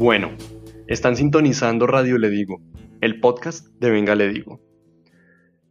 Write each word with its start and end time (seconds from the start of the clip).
Bueno, 0.00 0.34
están 0.86 1.14
sintonizando 1.14 1.86
Radio 1.86 2.16
Le 2.16 2.30
Digo, 2.30 2.62
el 3.02 3.20
podcast 3.20 3.66
de 3.80 3.90
Venga 3.90 4.14
Le 4.14 4.30
Digo. 4.30 4.58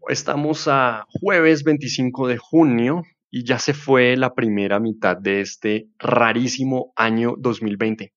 Estamos 0.07 0.67
a 0.67 1.07
jueves 1.09 1.63
25 1.63 2.27
de 2.27 2.37
junio 2.37 3.01
y 3.31 3.43
ya 3.43 3.57
se 3.57 3.73
fue 3.73 4.15
la 4.17 4.35
primera 4.35 4.79
mitad 4.79 5.17
de 5.17 5.41
este 5.41 5.89
rarísimo 5.97 6.93
año 6.95 7.33
2020. 7.39 8.13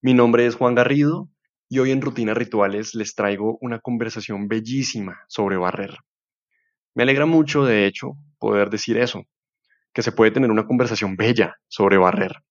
Mi 0.00 0.12
nombre 0.12 0.44
es 0.44 0.56
Juan 0.56 0.74
Garrido 0.74 1.30
y 1.68 1.78
hoy 1.78 1.92
en 1.92 2.02
Rutinas 2.02 2.36
Rituales 2.36 2.92
les 2.96 3.14
traigo 3.14 3.58
una 3.60 3.78
conversación 3.78 4.48
bellísima 4.48 5.20
sobre 5.28 5.56
barrer. 5.56 5.98
Me 6.96 7.04
alegra 7.04 7.26
mucho, 7.26 7.64
de 7.64 7.86
hecho, 7.86 8.14
poder 8.40 8.70
decir 8.70 8.98
eso, 8.98 9.22
que 9.92 10.02
se 10.02 10.10
puede 10.10 10.32
tener 10.32 10.50
una 10.50 10.66
conversación 10.66 11.14
bella 11.14 11.58
sobre 11.68 11.96
barrer. 11.96 12.42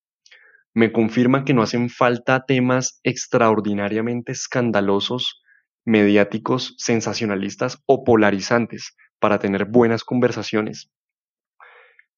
Me 0.74 0.92
confirma 0.92 1.44
que 1.44 1.54
no 1.54 1.62
hacen 1.62 1.90
falta 1.90 2.46
temas 2.46 3.00
extraordinariamente 3.04 4.32
escandalosos, 4.32 5.42
mediáticos, 5.86 6.76
sensacionalistas 6.78 7.82
o 7.86 8.04
polarizantes 8.04 8.96
para 9.20 9.40
tener 9.40 9.66
buenas 9.66 10.04
conversaciones. 10.04 10.90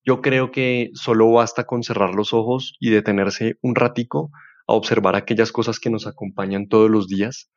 Yo 0.06 0.22
creo 0.22 0.52
que 0.52 0.90
solo 0.94 1.32
basta 1.32 1.64
con 1.64 1.82
cerrar 1.82 2.14
los 2.14 2.34
ojos 2.34 2.76
y 2.80 2.90
detenerse 2.90 3.56
un 3.62 3.74
ratico 3.74 4.32
a 4.68 4.74
observar 4.74 5.16
aquellas 5.16 5.52
cosas 5.52 5.80
que 5.80 5.90
nos 5.90 6.06
acompañan 6.08 6.68
todos 6.68 6.90
los 6.90 7.08
días 7.08 7.52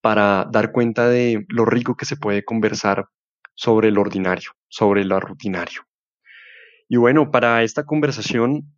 para 0.00 0.46
dar 0.50 0.72
cuenta 0.72 1.08
de 1.08 1.44
lo 1.48 1.64
rico 1.64 1.96
que 1.96 2.06
se 2.06 2.16
puede 2.16 2.44
conversar 2.44 3.06
sobre 3.54 3.90
lo 3.90 4.00
ordinario, 4.00 4.52
sobre 4.68 5.04
lo 5.04 5.18
rutinario. 5.18 5.82
Y 6.88 6.96
bueno, 6.96 7.30
para 7.30 7.62
esta 7.64 7.84
conversación 7.84 8.72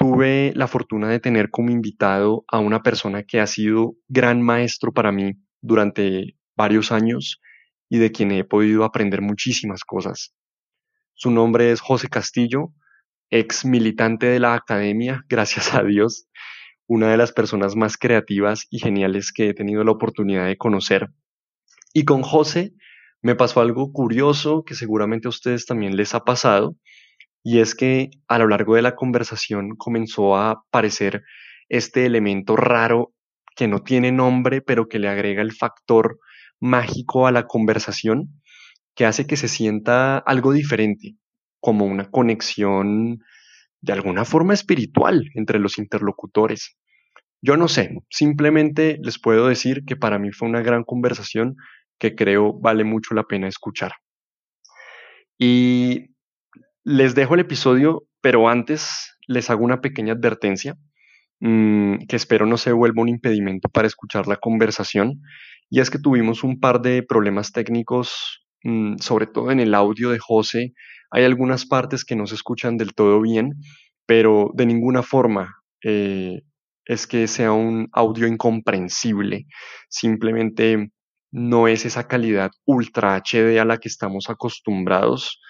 tuve 0.00 0.54
la 0.56 0.66
fortuna 0.66 1.08
de 1.08 1.20
tener 1.20 1.50
como 1.50 1.70
invitado 1.70 2.46
a 2.48 2.58
una 2.58 2.82
persona 2.82 3.22
que 3.22 3.38
ha 3.38 3.46
sido 3.46 3.96
gran 4.08 4.40
maestro 4.40 4.94
para 4.94 5.12
mí 5.12 5.34
durante 5.60 6.38
varios 6.56 6.90
años 6.90 7.38
y 7.90 7.98
de 7.98 8.10
quien 8.10 8.32
he 8.32 8.44
podido 8.44 8.84
aprender 8.84 9.20
muchísimas 9.20 9.84
cosas. 9.84 10.34
Su 11.12 11.30
nombre 11.30 11.70
es 11.70 11.82
José 11.82 12.08
Castillo, 12.08 12.72
ex 13.28 13.66
militante 13.66 14.24
de 14.24 14.40
la 14.40 14.54
academia, 14.54 15.22
gracias 15.28 15.74
a 15.74 15.82
Dios, 15.82 16.28
una 16.86 17.10
de 17.10 17.18
las 17.18 17.32
personas 17.32 17.76
más 17.76 17.98
creativas 17.98 18.66
y 18.70 18.78
geniales 18.78 19.32
que 19.32 19.50
he 19.50 19.54
tenido 19.54 19.84
la 19.84 19.92
oportunidad 19.92 20.46
de 20.46 20.56
conocer. 20.56 21.10
Y 21.92 22.06
con 22.06 22.22
José 22.22 22.72
me 23.20 23.34
pasó 23.34 23.60
algo 23.60 23.92
curioso 23.92 24.64
que 24.64 24.74
seguramente 24.74 25.28
a 25.28 25.30
ustedes 25.30 25.66
también 25.66 25.94
les 25.94 26.14
ha 26.14 26.20
pasado, 26.20 26.74
y 27.42 27.60
es 27.60 27.74
que 27.74 28.10
a 28.28 28.38
lo 28.38 28.48
largo 28.48 28.74
de 28.74 28.82
la 28.82 28.96
conversación 28.96 29.76
comenzó 29.76 30.36
a 30.36 30.50
aparecer 30.50 31.22
este 31.68 32.06
elemento 32.06 32.56
raro 32.56 33.12
que 33.56 33.68
no 33.68 33.80
tiene 33.80 34.12
nombre, 34.12 34.60
pero 34.60 34.88
que 34.88 34.98
le 34.98 35.08
agrega 35.08 35.42
el 35.42 35.52
factor 35.52 36.18
mágico 36.60 37.26
a 37.26 37.32
la 37.32 37.46
conversación, 37.46 38.40
que 38.94 39.06
hace 39.06 39.26
que 39.26 39.36
se 39.36 39.48
sienta 39.48 40.18
algo 40.18 40.52
diferente, 40.52 41.16
como 41.60 41.86
una 41.86 42.10
conexión 42.10 43.20
de 43.80 43.92
alguna 43.92 44.24
forma 44.24 44.54
espiritual 44.54 45.30
entre 45.34 45.58
los 45.58 45.78
interlocutores. 45.78 46.76
Yo 47.42 47.56
no 47.56 47.68
sé, 47.68 47.96
simplemente 48.10 48.98
les 49.02 49.18
puedo 49.18 49.48
decir 49.48 49.84
que 49.86 49.96
para 49.96 50.18
mí 50.18 50.30
fue 50.32 50.48
una 50.48 50.60
gran 50.60 50.84
conversación 50.84 51.56
que 51.98 52.14
creo 52.14 52.52
vale 52.58 52.84
mucho 52.84 53.14
la 53.14 53.24
pena 53.24 53.48
escuchar. 53.48 53.92
Y 55.38 56.10
les 56.84 57.14
dejo 57.14 57.34
el 57.34 57.40
episodio, 57.40 58.04
pero 58.20 58.48
antes 58.48 59.16
les 59.26 59.50
hago 59.50 59.64
una 59.64 59.80
pequeña 59.80 60.14
advertencia 60.14 60.76
mm, 61.40 62.06
que 62.08 62.16
espero 62.16 62.46
no 62.46 62.56
se 62.56 62.72
vuelva 62.72 63.02
un 63.02 63.08
impedimento 63.08 63.68
para 63.68 63.86
escuchar 63.86 64.26
la 64.26 64.36
conversación. 64.36 65.20
Y 65.68 65.80
es 65.80 65.90
que 65.90 65.98
tuvimos 65.98 66.42
un 66.42 66.58
par 66.58 66.80
de 66.80 67.02
problemas 67.02 67.52
técnicos, 67.52 68.44
mm, 68.64 68.96
sobre 68.98 69.26
todo 69.26 69.50
en 69.50 69.60
el 69.60 69.74
audio 69.74 70.10
de 70.10 70.18
José. 70.18 70.72
Hay 71.10 71.24
algunas 71.24 71.66
partes 71.66 72.04
que 72.04 72.16
no 72.16 72.26
se 72.26 72.34
escuchan 72.34 72.76
del 72.76 72.94
todo 72.94 73.20
bien, 73.20 73.54
pero 74.06 74.50
de 74.54 74.66
ninguna 74.66 75.02
forma 75.02 75.56
eh, 75.84 76.42
es 76.86 77.06
que 77.06 77.26
sea 77.28 77.52
un 77.52 77.88
audio 77.92 78.26
incomprensible, 78.26 79.46
simplemente 79.88 80.90
no 81.30 81.68
es 81.68 81.86
esa 81.86 82.08
calidad 82.08 82.50
ultra 82.66 83.14
HD 83.14 83.60
a 83.60 83.64
la 83.64 83.78
que 83.78 83.88
estamos 83.88 84.28
acostumbrados, 84.28 85.40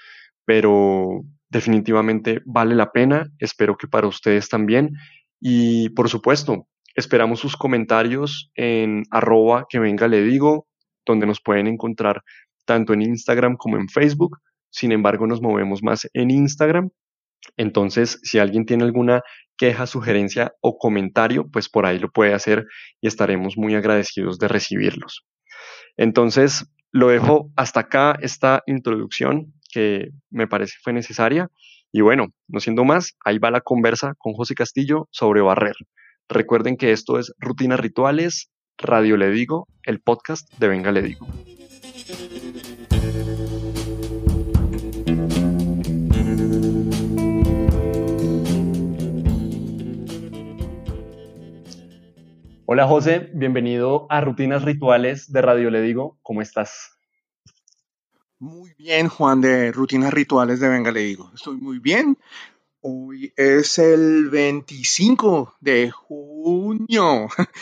pero 0.50 1.22
definitivamente 1.48 2.42
vale 2.44 2.74
la 2.74 2.90
pena, 2.90 3.30
espero 3.38 3.76
que 3.76 3.86
para 3.86 4.08
ustedes 4.08 4.48
también. 4.48 4.96
Y 5.40 5.90
por 5.90 6.08
supuesto, 6.08 6.66
esperamos 6.96 7.38
sus 7.38 7.56
comentarios 7.56 8.50
en 8.56 9.04
arroba 9.12 9.66
que 9.68 9.78
venga 9.78 10.08
le 10.08 10.24
digo, 10.24 10.66
donde 11.06 11.24
nos 11.24 11.40
pueden 11.40 11.68
encontrar 11.68 12.24
tanto 12.64 12.94
en 12.94 13.02
Instagram 13.02 13.54
como 13.58 13.76
en 13.76 13.88
Facebook, 13.88 14.38
sin 14.70 14.90
embargo 14.90 15.28
nos 15.28 15.40
movemos 15.40 15.84
más 15.84 16.10
en 16.14 16.32
Instagram. 16.32 16.90
Entonces, 17.56 18.18
si 18.24 18.40
alguien 18.40 18.66
tiene 18.66 18.82
alguna 18.82 19.22
queja, 19.56 19.86
sugerencia 19.86 20.52
o 20.60 20.78
comentario, 20.78 21.48
pues 21.48 21.68
por 21.68 21.86
ahí 21.86 22.00
lo 22.00 22.10
puede 22.10 22.34
hacer 22.34 22.66
y 23.00 23.06
estaremos 23.06 23.56
muy 23.56 23.76
agradecidos 23.76 24.40
de 24.40 24.48
recibirlos. 24.48 25.24
Entonces, 25.96 26.66
lo 26.90 27.06
dejo 27.06 27.52
hasta 27.54 27.78
acá 27.78 28.18
esta 28.20 28.64
introducción 28.66 29.54
que 29.72 30.10
me 30.30 30.46
parece 30.46 30.74
fue 30.82 30.92
necesaria. 30.92 31.48
Y 31.92 32.02
bueno, 32.02 32.28
no 32.48 32.60
siendo 32.60 32.84
más, 32.84 33.16
ahí 33.24 33.38
va 33.38 33.50
la 33.50 33.60
conversa 33.60 34.14
con 34.18 34.32
José 34.34 34.54
Castillo 34.54 35.08
sobre 35.10 35.40
barrer. 35.40 35.74
Recuerden 36.28 36.76
que 36.76 36.92
esto 36.92 37.18
es 37.18 37.32
Rutinas 37.38 37.80
Rituales, 37.80 38.50
Radio 38.78 39.16
Le 39.16 39.30
Digo, 39.30 39.66
el 39.82 40.00
podcast 40.00 40.48
de 40.58 40.68
Venga 40.68 40.92
Le 40.92 41.02
Digo. 41.02 41.26
Hola 52.72 52.86
José, 52.86 53.30
bienvenido 53.34 54.06
a 54.10 54.20
Rutinas 54.20 54.62
Rituales 54.62 55.32
de 55.32 55.42
Radio 55.42 55.70
Le 55.70 55.82
Digo. 55.82 56.20
¿Cómo 56.22 56.40
estás? 56.40 56.99
Muy 58.40 58.72
bien, 58.78 59.08
Juan, 59.08 59.42
de 59.42 59.70
Rutinas 59.70 60.14
Rituales 60.14 60.60
de 60.60 60.68
Venga 60.70 60.90
Le 60.90 61.00
Digo. 61.00 61.30
Estoy 61.34 61.58
muy 61.58 61.78
bien. 61.78 62.16
Hoy 62.80 63.34
es 63.36 63.78
el 63.78 64.30
25 64.30 65.56
de 65.60 65.90
junio. 65.90 67.28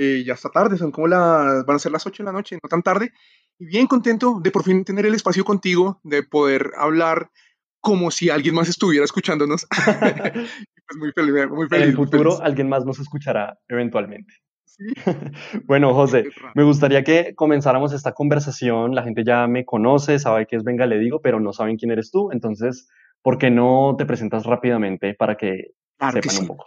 Eh, 0.00 0.22
ya 0.24 0.34
está 0.34 0.48
tarde, 0.50 0.76
son 0.78 0.92
como 0.92 1.08
las, 1.08 1.64
van 1.66 1.74
a 1.74 1.78
ser 1.80 1.90
las 1.90 2.06
8 2.06 2.22
de 2.22 2.26
la 2.26 2.32
noche, 2.32 2.56
no 2.62 2.68
tan 2.68 2.82
tarde. 2.82 3.12
Y 3.58 3.66
bien 3.66 3.88
contento 3.88 4.38
de 4.40 4.52
por 4.52 4.62
fin 4.62 4.84
tener 4.84 5.06
el 5.06 5.14
espacio 5.14 5.44
contigo, 5.44 5.98
de 6.04 6.22
poder 6.22 6.70
hablar 6.76 7.32
como 7.80 8.12
si 8.12 8.30
alguien 8.30 8.54
más 8.54 8.68
estuviera 8.68 9.04
escuchándonos. 9.04 9.66
pues 9.70 10.98
muy 10.98 11.10
feliz, 11.12 11.50
muy 11.50 11.68
feliz. 11.68 11.84
En 11.84 11.90
el 11.90 11.96
futuro 11.96 12.40
alguien 12.40 12.68
más 12.68 12.84
nos 12.84 13.00
escuchará 13.00 13.58
eventualmente. 13.66 14.34
Bueno, 15.64 15.94
José, 15.94 16.24
me 16.54 16.62
gustaría 16.62 17.04
que 17.04 17.34
comenzáramos 17.34 17.92
esta 17.92 18.12
conversación. 18.12 18.94
La 18.94 19.02
gente 19.02 19.24
ya 19.24 19.46
me 19.46 19.64
conoce, 19.64 20.18
sabe 20.18 20.46
que 20.46 20.56
es 20.56 20.64
Venga, 20.64 20.86
le 20.86 20.98
digo, 20.98 21.20
pero 21.20 21.40
no 21.40 21.52
saben 21.52 21.76
quién 21.76 21.90
eres 21.90 22.10
tú. 22.10 22.30
Entonces, 22.32 22.88
¿por 23.22 23.38
qué 23.38 23.50
no 23.50 23.94
te 23.98 24.06
presentas 24.06 24.44
rápidamente 24.44 25.14
para 25.14 25.36
que 25.36 25.72
sepan 25.98 26.38
un 26.40 26.46
poco? 26.46 26.66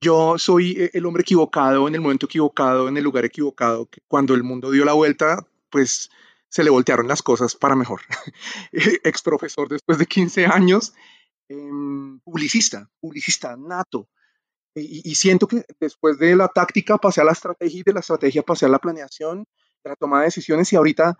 Yo 0.00 0.38
soy 0.38 0.72
eh, 0.78 0.90
el 0.94 1.06
hombre 1.06 1.22
equivocado 1.22 1.88
en 1.88 1.94
el 1.94 2.00
momento 2.00 2.26
equivocado, 2.26 2.88
en 2.88 2.96
el 2.96 3.04
lugar 3.04 3.24
equivocado, 3.24 3.86
que 3.86 4.00
cuando 4.06 4.34
el 4.34 4.44
mundo 4.44 4.70
dio 4.70 4.84
la 4.84 4.92
vuelta, 4.92 5.44
pues 5.70 6.10
se 6.48 6.62
le 6.62 6.70
voltearon 6.70 7.08
las 7.08 7.22
cosas 7.22 7.56
para 7.56 7.74
mejor. 7.74 8.00
Ex 8.72 9.22
profesor 9.22 9.68
después 9.68 9.98
de 9.98 10.06
15 10.06 10.46
años, 10.46 10.94
em, 11.48 12.20
publicista, 12.20 12.88
publicista 13.00 13.56
nato, 13.56 14.08
y, 14.74 15.14
siento 15.14 15.46
que 15.48 15.64
después 15.80 16.18
de 16.18 16.36
la 16.36 16.48
táctica 16.48 16.98
pasé 16.98 17.20
a 17.20 17.24
la 17.24 17.32
estrategia 17.32 17.80
y 17.80 17.82
de 17.82 17.92
la 17.92 18.00
estrategia 18.00 18.42
pasé 18.42 18.66
a 18.66 18.68
la 18.68 18.78
planeación, 18.78 19.44
de 19.84 19.90
la 19.90 19.96
toma 19.96 20.20
de 20.20 20.26
decisiones 20.26 20.72
y 20.72 20.76
ahorita, 20.76 21.18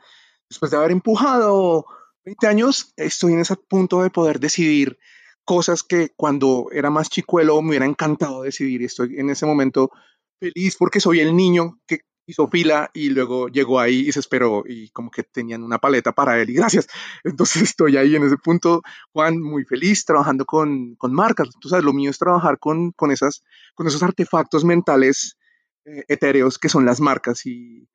después 0.49 0.71
de 0.71 0.77
haber 0.77 0.93
empujado 0.93 1.87
20 2.25 2.47
años, 2.47 2.93
estoy 2.97 3.33
en 3.33 3.41
ese 3.41 3.57
punto 3.57 4.03
de 4.03 4.11
poder 4.11 4.39
decidir 4.39 4.99
cosas 5.45 5.83
que 5.83 6.11
cuando 6.15 6.67
era 6.73 6.91
más 6.91 7.09
chicuelo 7.09 7.61
me 7.63 7.71
hubiera 7.71 7.87
encantado 7.87 8.43
decidir. 8.43 8.83
Estoy 8.83 9.19
en 9.19 9.31
ese 9.31 9.47
momento 9.47 9.91
feliz 10.39 10.77
porque 10.79 11.01
soy 11.01 11.21
el 11.21 11.35
niño 11.35 11.81
que 11.87 12.01
hizo 12.29 12.47
fila 12.47 12.91
y 12.93 13.09
luego 13.09 13.49
llegó 13.49 13.81
ahí 13.81 14.01
y 14.07 14.13
se 14.13 14.21
esperó 14.21 14.63
y 14.67 14.91
como 14.91 15.11
que 15.11 15.23
tenían 15.23 15.63
una 15.65 15.79
paleta 15.79 16.13
para 16.13 16.41
él 16.41 16.51
y 16.51 16.55
gracias. 16.55 16.87
Entonces 17.25 17.63
estoy 17.63 17.97
ahí 17.97 18.15
en 18.15 18.23
ese 18.23 18.37
punto, 18.37 18.83
Juan, 19.13 19.41
muy 19.41 19.65
feliz 19.65 20.05
trabajando 20.05 20.45
con, 20.45 20.95
con 20.97 21.13
marcas. 21.13 21.49
Tú 21.59 21.71
sabes, 21.71 21.85
lo 21.85 21.95
mío 21.95 22.11
es 22.11 22.19
trabajar 22.19 22.59
con, 22.59 22.93
con, 22.93 23.11
esas, 23.11 23.43
con 23.75 23.87
esos 23.87 24.03
artefactos 24.03 24.63
mentales 24.65 25.39
eh, 25.87 26.05
etéreos 26.09 26.59
que 26.59 26.69
son 26.69 26.85
las 26.85 27.01
marcas 27.01 27.47
y 27.47 27.89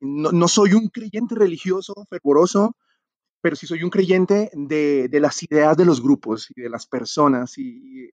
no, 0.00 0.32
no, 0.32 0.48
soy 0.48 0.74
un 0.74 0.88
creyente 0.88 1.34
religioso, 1.34 1.94
fervoroso, 2.10 2.76
pero 3.40 3.56
sí 3.56 3.66
soy 3.66 3.82
un 3.82 3.90
creyente 3.90 4.50
de, 4.52 5.08
de, 5.08 5.20
las 5.20 5.42
ideas 5.42 5.76
de 5.76 5.86
los 5.86 6.02
grupos 6.02 6.48
y 6.54 6.60
de 6.60 6.68
las 6.68 6.86
personas 6.86 7.56
y, 7.56 8.06
y 8.06 8.10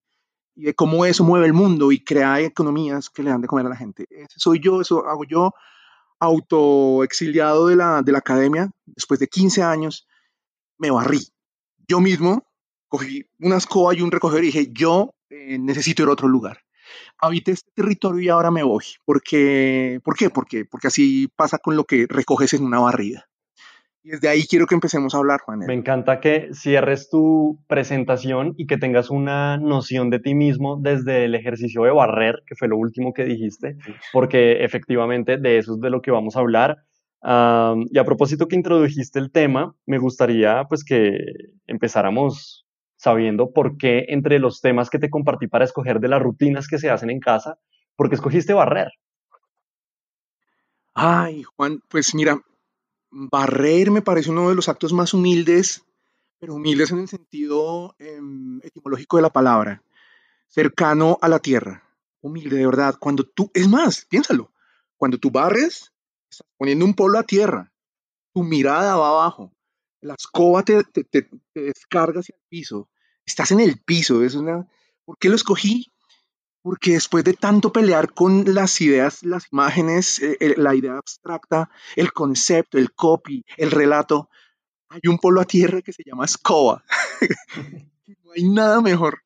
de 0.56 0.74
cómo 0.74 1.06
eso 1.06 1.24
mueve 1.24 1.46
el 1.46 1.54
mundo 1.54 1.92
y 1.92 2.04
crea 2.04 2.40
economías 2.40 3.10
que 3.10 3.24
le 3.24 3.30
dan 3.30 3.42
de 3.42 3.48
comer 3.48 3.66
a 3.66 3.70
la 3.70 3.76
gente. 3.76 4.08
Soy 4.36 4.60
yo, 4.60 4.82
eso 4.82 5.06
hago 5.08 5.24
yo, 5.26 5.54
autoexiliado 6.20 7.68
de 7.68 7.76
la, 7.76 8.02
de 8.02 8.12
la 8.12 8.20
academia, 8.20 8.72
después 8.86 9.20
de 9.20 9.28
15 9.28 9.64
años, 9.64 10.08
me 10.78 10.92
barrí. 10.92 11.20
Yo 11.88 12.00
mismo 12.00 12.46
cogí 12.88 13.26
una 13.40 13.58
escoba 13.58 13.94
y 13.94 14.02
un 14.02 14.12
recogedor 14.12 14.44
y 14.44 14.48
dije, 14.48 14.70
yo 14.72 15.14
eh, 15.30 15.58
necesito 15.60 16.04
ir 16.04 16.10
a 16.10 16.14
otro 16.14 16.28
lugar. 16.28 16.60
Habité 17.18 17.52
este 17.52 17.72
territorio 17.74 18.22
y 18.22 18.30
ahora 18.30 18.52
me 18.52 18.64
voy. 18.64 18.86
Porque, 19.06 20.00
¿Por 20.04 20.16
qué? 20.16 20.30
Porque, 20.30 20.66
porque 20.66 20.88
así 20.88 21.28
pasa 21.36 21.58
con 21.58 21.76
lo 21.76 21.84
que 21.84 22.06
recoges 22.08 22.54
en 22.54 22.64
una 22.64 22.80
barrida. 22.80 23.28
Y 24.06 24.10
desde 24.10 24.30
ahí 24.30 24.44
quiero 24.44 24.68
que 24.68 24.76
empecemos 24.76 25.16
a 25.16 25.18
hablar, 25.18 25.40
Juan. 25.42 25.62
Me 25.66 25.74
encanta 25.74 26.20
que 26.20 26.50
cierres 26.54 27.10
tu 27.10 27.58
presentación 27.66 28.54
y 28.56 28.68
que 28.68 28.78
tengas 28.78 29.10
una 29.10 29.58
noción 29.58 30.12
de 30.12 30.20
ti 30.20 30.36
mismo 30.36 30.78
desde 30.80 31.26
el 31.26 31.34
ejercicio 31.34 31.82
de 31.86 31.90
barrer, 31.90 32.44
que 32.46 32.54
fue 32.54 32.68
lo 32.68 32.78
último 32.78 33.14
que 33.14 33.24
dijiste, 33.24 33.78
porque 34.14 34.64
efectivamente 34.64 35.38
de 35.38 35.58
eso 35.58 35.74
es 35.74 35.82
de 35.82 35.90
lo 35.90 36.04
que 36.04 36.12
vamos 36.12 36.36
a 36.36 36.42
hablar. 36.42 36.78
y 37.24 37.98
a 37.98 38.04
propósito 38.06 38.48
que 38.48 38.56
introdujiste 38.56 39.18
el 39.18 39.32
tema, 39.32 39.74
me 39.88 39.98
gustaría 39.98 40.66
pues 40.70 40.84
que 40.84 41.18
empezáramos 41.66 42.68
sabiendo 42.98 43.54
por 43.54 43.76
qué 43.76 44.06
entre 44.10 44.38
los 44.38 44.62
temas 44.62 44.92
que 44.92 45.00
te 45.00 45.10
compartí 45.10 45.48
para 45.48 45.66
escoger 45.66 46.00
de 46.00 46.10
las 46.10 46.22
rutinas 46.22 46.68
que 46.68 46.78
se 46.78 46.92
hacen 46.92 47.10
en 47.10 47.20
casa, 47.20 47.58
¿por 47.96 48.10
qué 48.10 48.16
escogiste 48.16 48.54
barrer? 48.54 48.92
Ay, 50.94 51.42
Juan, 51.42 51.80
pues 51.90 52.14
mira, 52.14 52.40
barrer 53.16 53.92
me 53.92 54.02
parece 54.02 54.30
uno 54.30 54.50
de 54.50 54.56
los 54.56 54.68
actos 54.68 54.92
más 54.92 55.14
humildes, 55.14 55.84
pero 56.38 56.56
humildes 56.56 56.92
en 56.92 57.00
el 57.00 57.08
sentido 57.08 57.96
em, 57.98 58.60
etimológico 58.62 59.16
de 59.16 59.24
la 59.24 59.32
palabra, 59.32 59.82
cercano 60.48 61.18
a 61.22 61.30
la 61.30 61.40
tierra, 61.40 61.84
humilde 62.20 62.58
de 62.58 62.66
verdad. 62.66 62.98
Cuando 63.00 63.24
tú, 63.24 63.50
es 63.54 63.70
más, 63.70 64.06
piénsalo, 64.06 64.52
cuando 64.98 65.18
tú 65.18 65.32
barres, 65.32 65.94
estás 66.30 66.48
poniendo 66.58 66.84
un 66.84 66.94
polo 66.94 67.18
a 67.18 67.24
tierra, 67.24 67.72
tu 68.34 68.44
mirada 68.44 68.98
va 68.98 69.08
abajo, 69.08 69.54
la 70.02 70.16
escoba 70.16 70.64
te, 70.64 70.84
te, 70.84 71.06
te, 71.06 71.30
descarga 71.54 72.20
hacia 72.20 72.36
el 72.36 72.44
piso, 72.50 72.90
estás 73.26 73.52
en 73.52 73.62
el 73.62 73.82
piso, 73.82 74.24
es 74.24 74.36
una... 74.36 74.68
¿Por 75.06 75.18
qué 75.20 75.30
lo 75.30 75.36
escogí? 75.36 75.94
Porque 76.66 76.94
después 76.94 77.24
de 77.24 77.34
tanto 77.34 77.72
pelear 77.72 78.12
con 78.12 78.56
las 78.56 78.82
ideas, 78.82 79.22
las 79.22 79.46
imágenes, 79.52 80.20
eh, 80.20 80.56
la 80.58 80.74
idea 80.74 80.98
abstracta, 80.98 81.70
el 81.96 82.12
concepto, 82.12 82.80
el 82.80 82.92
copy, 82.92 83.46
el 83.56 83.70
relato, 83.70 84.32
hay 84.90 85.02
un 85.08 85.20
polo 85.20 85.42
a 85.42 85.46
tierra 85.46 85.84
que 85.84 85.94
se 85.94 86.02
llama 86.04 86.26
escoba. 86.26 86.84
no 88.24 88.32
hay 88.36 88.46
nada 88.46 88.82
mejor 88.82 89.22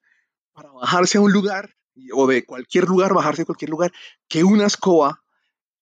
para 0.52 0.70
bajarse 0.74 1.18
a 1.18 1.22
un 1.22 1.32
lugar, 1.32 1.74
o 2.12 2.28
de 2.28 2.46
cualquier 2.46 2.90
lugar, 2.90 3.14
bajarse 3.14 3.44
a 3.44 3.46
cualquier 3.46 3.70
lugar, 3.70 3.94
que 4.28 4.44
una 4.44 4.66
escoba 4.66 5.24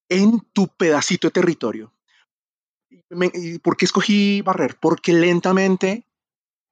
en 0.09 0.41
tu 0.53 0.67
pedacito 0.67 1.29
de 1.29 1.31
territorio. 1.31 1.91
¿Y 2.87 3.57
por 3.57 3.77
qué 3.77 3.85
escogí 3.85 4.43
barrer? 4.43 4.77
Porque 4.79 5.11
lentamente 5.11 6.05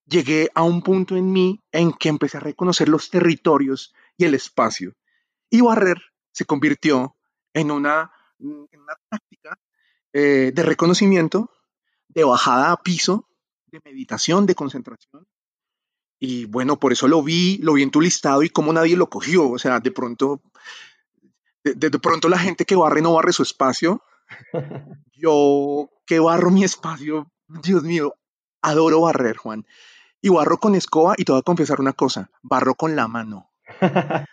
llegué 0.06 0.52
a 0.54 0.62
un 0.62 0.84
punto 0.84 1.16
en 1.16 1.32
mí 1.32 1.60
en 1.72 1.92
que 1.92 2.10
empecé 2.10 2.38
a 2.38 2.42
reconocer 2.42 2.88
los 2.88 3.10
territorios 3.10 3.96
y 4.18 4.26
el 4.26 4.34
espacio. 4.34 4.94
Y 5.50 5.62
barrer 5.62 6.02
se 6.32 6.46
convirtió 6.46 7.16
en 7.54 7.72
una, 7.72 8.12
táctica 9.10 9.58
eh, 10.14 10.52
de 10.54 10.64
reconocimiento, 10.64 11.52
de 12.10 12.24
bajada 12.24 12.72
a 12.72 12.82
piso, 12.82 13.28
de 13.68 13.82
meditación, 13.84 14.46
de 14.46 14.56
concentración. 14.56 15.26
Y 16.20 16.46
bueno, 16.46 16.80
por 16.80 16.92
eso 16.92 17.08
lo 17.08 17.22
vi, 17.24 17.58
lo 17.58 17.74
vi 17.74 17.84
en 17.84 17.92
tu 17.92 18.02
listado 18.02 18.44
y 18.44 18.50
como 18.50 18.74
nadie 18.74 18.98
lo 18.98 19.10
cogió. 19.10 19.50
O 19.50 19.60
sea, 19.60 19.80
de 19.80 19.92
pronto, 19.92 20.42
de, 21.64 21.90
pronto 22.00 22.30
la 22.30 22.40
gente 22.40 22.66
que 22.66 22.76
barre 22.76 23.02
no 23.02 23.14
barre 23.14 23.34
su 23.34 23.44
espacio. 23.44 24.02
Yo 25.14 25.90
que 26.06 26.20
barro 26.20 26.52
mi 26.52 26.64
espacio, 26.64 27.32
Dios 27.48 27.84
mío, 27.84 28.16
adoro 28.62 29.02
barrer, 29.02 29.38
Juan. 29.38 29.66
Y 30.22 30.30
barro 30.30 30.60
con 30.60 30.76
escoba 30.76 31.16
y 31.18 31.26
te 31.26 31.32
voy 31.32 31.40
a 31.40 31.44
confesar 31.44 31.80
una 31.80 31.94
cosa, 31.94 32.32
barro 32.42 32.76
con 32.76 32.96
la 32.96 33.08
mano. 33.08 33.52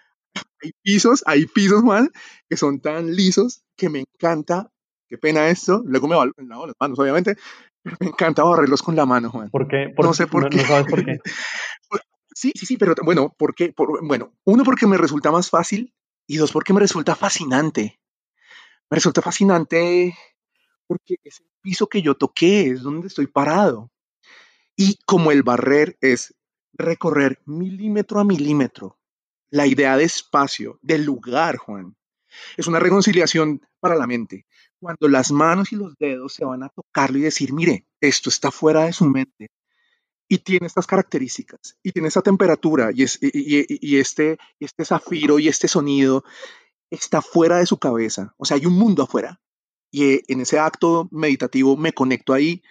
hay 0.62 0.72
pisos, 0.82 1.22
hay 1.26 1.46
pisos, 1.46 1.82
Juan, 1.82 2.10
que 2.48 2.56
son 2.56 2.80
tan 2.80 3.14
lisos 3.14 3.62
que 3.76 3.88
me 3.88 4.00
encanta. 4.00 4.70
Qué 5.08 5.18
pena 5.18 5.48
esto. 5.48 5.82
Luego 5.84 6.08
me 6.08 6.14
lavo 6.14 6.66
las 6.66 6.76
manos, 6.80 6.98
obviamente. 6.98 7.36
Pero 7.82 7.96
me 8.00 8.06
encanta 8.06 8.44
barrerlos 8.44 8.82
con 8.82 8.96
la 8.96 9.04
mano, 9.04 9.30
Juan. 9.30 9.50
¿Por 9.50 9.68
qué? 9.68 9.92
no 9.96 10.14
sé 10.14 10.26
por 10.26 10.48
qué. 10.48 10.60
sabes 10.60 10.86
por 10.86 11.04
qué. 11.04 11.18
sí, 12.34 12.52
sí, 12.54 12.66
sí, 12.66 12.76
pero 12.76 12.94
bueno, 13.04 13.34
¿por 13.36 13.54
qué? 13.54 13.74
bueno, 14.02 14.32
uno 14.44 14.64
porque 14.64 14.86
me 14.86 14.96
resulta 14.96 15.30
más 15.30 15.50
fácil 15.50 15.92
y 16.26 16.36
dos 16.36 16.52
porque 16.52 16.72
me 16.72 16.80
resulta 16.80 17.14
fascinante. 17.14 18.00
Me 18.88 18.96
resulta 18.96 19.20
fascinante 19.20 20.16
porque 20.86 21.16
es 21.24 21.40
el 21.40 21.46
piso 21.60 21.88
que 21.88 22.02
yo 22.02 22.14
toqué, 22.14 22.68
es 22.68 22.82
donde 22.82 23.08
estoy 23.08 23.26
parado. 23.26 23.90
Y 24.76 24.98
como 25.04 25.32
el 25.32 25.42
barrer 25.42 25.96
es 26.00 26.34
recorrer 26.72 27.40
milímetro 27.44 28.20
a 28.20 28.24
milímetro 28.24 28.98
la 29.52 29.66
idea 29.66 29.96
de 29.98 30.04
espacio, 30.04 30.78
del 30.80 31.04
lugar, 31.04 31.58
Juan, 31.58 31.94
es 32.56 32.66
una 32.66 32.80
reconciliación 32.80 33.60
para 33.78 33.94
la 33.94 34.06
mente. 34.06 34.46
Cuando 34.80 35.08
las 35.08 35.30
manos 35.30 35.72
y 35.72 35.76
los 35.76 35.94
dedos 35.98 36.32
se 36.32 36.44
van 36.44 36.62
a 36.62 36.70
tocarlo 36.70 37.18
y 37.18 37.22
decir, 37.22 37.52
mire, 37.52 37.86
esto 38.00 38.30
está 38.30 38.50
fuera 38.50 38.86
de 38.86 38.94
su 38.94 39.04
mente 39.04 39.50
y 40.26 40.38
tiene 40.38 40.66
estas 40.66 40.86
características 40.86 41.76
y 41.82 41.92
tiene 41.92 42.08
esta 42.08 42.22
temperatura 42.22 42.90
y, 42.94 43.04
y, 43.20 43.98
este, 43.98 44.38
este 44.58 44.84
zafiro 44.86 45.38
y 45.38 45.48
este 45.48 45.68
sonido 45.68 46.24
está 46.90 47.20
fuera 47.20 47.58
de 47.58 47.66
su 47.66 47.76
cabeza. 47.78 48.34
O 48.38 48.46
sea, 48.46 48.56
hay 48.56 48.64
un 48.64 48.72
mundo 48.72 49.02
afuera. 49.02 49.38
Y 49.90 50.32
en 50.32 50.40
ese 50.40 50.58
acto 50.58 51.08
meditativo 51.10 51.76
me 51.76 51.92
conecto 51.92 52.32
ahí 52.32 52.62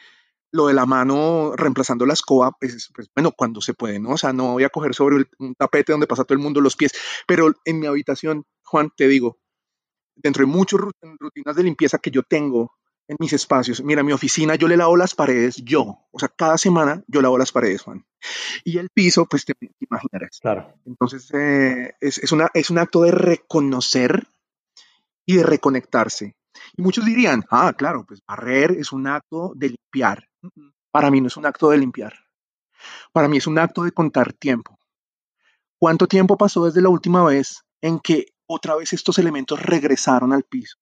lo 0.51 0.67
de 0.67 0.73
la 0.73 0.85
mano 0.85 1.53
reemplazando 1.55 2.05
la 2.05 2.13
escoba, 2.13 2.51
pues, 2.59 2.89
pues, 2.93 3.09
bueno, 3.15 3.31
cuando 3.31 3.61
se 3.61 3.73
puede, 3.73 3.99
¿no? 3.99 4.11
O 4.11 4.17
sea, 4.17 4.33
no 4.33 4.53
voy 4.53 4.63
a 4.63 4.69
coger 4.69 4.93
sobre 4.93 5.25
un 5.39 5.55
tapete 5.55 5.91
donde 5.91 6.07
pasa 6.07 6.23
todo 6.23 6.35
el 6.35 6.43
mundo 6.43 6.61
los 6.61 6.75
pies, 6.75 6.91
pero 7.25 7.53
en 7.65 7.79
mi 7.79 7.87
habitación, 7.87 8.45
Juan, 8.63 8.91
te 8.95 9.07
digo, 9.07 9.39
dentro 10.15 10.45
de 10.45 10.51
muchas 10.51 10.79
rutinas 10.79 11.55
de 11.55 11.63
limpieza 11.63 11.97
que 11.97 12.11
yo 12.11 12.23
tengo 12.23 12.73
en 13.07 13.17
mis 13.19 13.33
espacios, 13.33 13.83
mira, 13.83 14.03
mi 14.03 14.13
oficina 14.13 14.55
yo 14.55 14.67
le 14.67 14.77
lavo 14.77 14.95
las 14.95 15.15
paredes 15.15 15.57
yo, 15.57 15.99
o 16.11 16.19
sea, 16.19 16.29
cada 16.29 16.57
semana 16.57 17.03
yo 17.07 17.21
lavo 17.21 17.37
las 17.37 17.51
paredes, 17.51 17.81
Juan. 17.81 18.05
Y 18.63 18.77
el 18.77 18.89
piso, 18.89 19.25
pues 19.25 19.45
te 19.45 19.53
imaginarás. 19.79 20.39
Claro. 20.39 20.73
Entonces, 20.85 21.29
eh, 21.33 21.95
es, 21.99 22.19
es, 22.19 22.31
una, 22.31 22.49
es 22.53 22.69
un 22.69 22.77
acto 22.77 23.01
de 23.01 23.11
reconocer 23.11 24.27
y 25.25 25.35
de 25.35 25.43
reconectarse. 25.43 26.35
Y 26.77 26.81
muchos 26.81 27.05
dirían, 27.05 27.43
ah, 27.49 27.73
claro, 27.77 28.05
pues 28.05 28.21
barrer 28.25 28.71
es 28.71 28.91
un 28.91 29.07
acto 29.07 29.53
de 29.55 29.69
limpiar. 29.69 30.27
Para 30.91 31.11
mí 31.11 31.21
no 31.21 31.27
es 31.27 31.37
un 31.37 31.45
acto 31.45 31.69
de 31.69 31.77
limpiar. 31.77 32.13
Para 33.11 33.27
mí 33.27 33.37
es 33.37 33.47
un 33.47 33.57
acto 33.59 33.83
de 33.83 33.91
contar 33.91 34.33
tiempo. 34.33 34.77
¿Cuánto 35.77 36.07
tiempo 36.07 36.37
pasó 36.37 36.65
desde 36.65 36.81
la 36.81 36.89
última 36.89 37.23
vez 37.23 37.63
en 37.81 37.99
que 37.99 38.27
otra 38.45 38.75
vez 38.75 38.93
estos 38.93 39.17
elementos 39.17 39.61
regresaron 39.61 40.33
al 40.33 40.43
piso? 40.43 40.77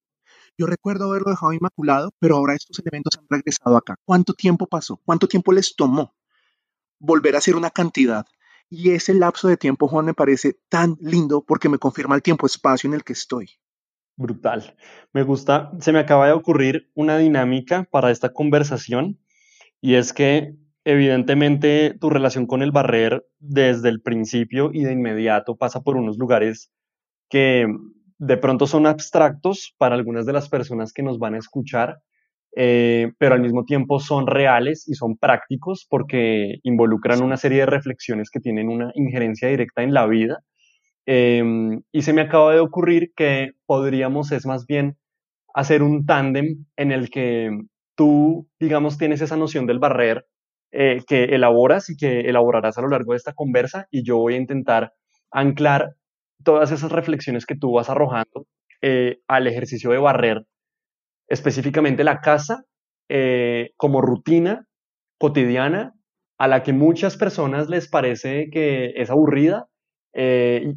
Yo 0.57 0.65
recuerdo 0.65 1.09
haberlo 1.09 1.31
dejado 1.31 1.53
inmaculado, 1.53 2.11
pero 2.19 2.35
ahora 2.35 2.53
estos 2.53 2.79
elementos 2.79 3.17
han 3.17 3.25
regresado 3.29 3.77
acá. 3.77 3.95
¿Cuánto 4.03 4.33
tiempo 4.33 4.67
pasó? 4.67 4.97
¿Cuánto 5.05 5.27
tiempo 5.27 5.53
les 5.53 5.75
tomó 5.75 6.15
volver 6.99 7.35
a 7.35 7.41
ser 7.41 7.55
una 7.55 7.69
cantidad? 7.69 8.25
Y 8.69 8.91
ese 8.91 9.13
lapso 9.13 9.47
de 9.47 9.57
tiempo, 9.57 9.87
Juan, 9.87 10.05
me 10.05 10.13
parece 10.13 10.59
tan 10.67 10.97
lindo 10.99 11.43
porque 11.45 11.69
me 11.69 11.79
confirma 11.79 12.15
el 12.15 12.21
tiempo-espacio 12.21 12.89
en 12.89 12.93
el 12.93 13.03
que 13.03 13.13
estoy. 13.13 13.51
Brutal. 14.17 14.75
Me 15.13 15.23
gusta, 15.23 15.71
se 15.79 15.93
me 15.93 15.99
acaba 15.99 16.27
de 16.27 16.33
ocurrir 16.33 16.91
una 16.93 17.17
dinámica 17.17 17.85
para 17.85 18.11
esta 18.11 18.33
conversación 18.33 19.17
y 19.81 19.95
es 19.95 20.13
que 20.13 20.53
evidentemente 20.83 21.95
tu 21.99 22.09
relación 22.09 22.47
con 22.47 22.61
el 22.61 22.71
barrer 22.71 23.25
desde 23.39 23.89
el 23.89 24.01
principio 24.01 24.71
y 24.73 24.83
de 24.83 24.93
inmediato 24.93 25.55
pasa 25.55 25.81
por 25.81 25.97
unos 25.97 26.17
lugares 26.17 26.71
que 27.29 27.67
de 28.17 28.37
pronto 28.37 28.67
son 28.67 28.85
abstractos 28.85 29.75
para 29.77 29.95
algunas 29.95 30.25
de 30.25 30.33
las 30.33 30.49
personas 30.49 30.93
que 30.93 31.03
nos 31.03 31.19
van 31.19 31.35
a 31.35 31.37
escuchar, 31.37 31.99
eh, 32.55 33.13
pero 33.17 33.35
al 33.35 33.41
mismo 33.41 33.63
tiempo 33.63 33.99
son 33.99 34.27
reales 34.27 34.87
y 34.87 34.95
son 34.95 35.17
prácticos 35.17 35.85
porque 35.89 36.59
involucran 36.63 37.21
una 37.21 37.37
serie 37.37 37.59
de 37.59 37.65
reflexiones 37.67 38.29
que 38.29 38.39
tienen 38.39 38.67
una 38.67 38.91
injerencia 38.95 39.47
directa 39.47 39.83
en 39.83 39.93
la 39.93 40.05
vida. 40.07 40.39
Em, 41.05 41.81
y 41.91 42.01
se 42.01 42.13
me 42.13 42.21
acaba 42.21 42.53
de 42.53 42.59
ocurrir 42.59 43.13
que 43.15 43.51
podríamos, 43.65 44.31
es 44.31 44.45
más 44.45 44.65
bien, 44.65 44.97
hacer 45.53 45.81
un 45.83 46.05
tándem 46.05 46.65
en 46.75 46.91
el 46.91 47.09
que 47.09 47.51
tú, 47.99 48.47
digamos, 48.61 48.97
tienes 48.97 49.19
esa 49.19 49.35
noción 49.35 49.65
del 49.65 49.77
barrer 49.77 50.25
eh, 50.71 51.01
que 51.05 51.25
elaboras 51.25 51.89
y 51.89 51.97
que 51.97 52.21
elaborarás 52.21 52.77
a 52.77 52.81
lo 52.81 52.87
largo 52.87 53.11
de 53.11 53.17
esta 53.17 53.33
conversa 53.33 53.87
y 53.91 54.05
yo 54.05 54.19
voy 54.19 54.35
a 54.35 54.37
intentar 54.37 54.93
anclar 55.31 55.95
todas 56.45 56.71
esas 56.71 56.93
reflexiones 56.93 57.45
que 57.45 57.57
tú 57.57 57.73
vas 57.73 57.89
arrojando 57.89 58.47
eh, 58.81 59.17
al 59.27 59.47
ejercicio 59.47 59.91
de 59.91 59.97
barrer, 59.97 60.45
específicamente 61.27 62.05
la 62.05 62.21
casa 62.21 62.63
eh, 63.09 63.71
como 63.75 63.99
rutina 63.99 64.65
cotidiana 65.17 65.93
a 66.37 66.47
la 66.47 66.63
que 66.63 66.71
muchas 66.71 67.17
personas 67.17 67.67
les 67.67 67.89
parece 67.89 68.49
que 68.49 68.93
es 68.95 69.09
aburrida 69.09 69.67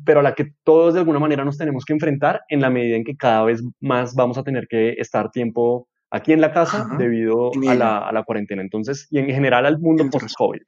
pero 0.04 0.20
a 0.20 0.22
la 0.22 0.34
que 0.34 0.52
todos 0.62 0.92
de 0.92 1.00
alguna 1.00 1.18
manera 1.18 1.44
nos 1.44 1.56
tenemos 1.56 1.84
que 1.84 1.94
enfrentar 1.94 2.42
en 2.48 2.60
la 2.60 2.68
medida 2.68 2.96
en 2.96 3.04
que 3.04 3.16
cada 3.16 3.44
vez 3.44 3.62
más 3.80 4.14
vamos 4.14 4.36
a 4.38 4.42
tener 4.42 4.66
que 4.68 4.90
estar 4.98 5.30
tiempo 5.30 5.88
aquí 6.12 6.32
en 6.32 6.40
la 6.40 6.52
casa 6.52 6.86
debido 6.98 7.50
a 7.68 7.74
la, 8.12 8.22
cuarentena. 8.24 8.62
Entonces, 8.62 9.08
y 9.10 9.18
en 9.18 9.26
general 9.26 9.66
al 9.66 9.78
mundo 9.80 10.08
post-COVID. 10.10 10.60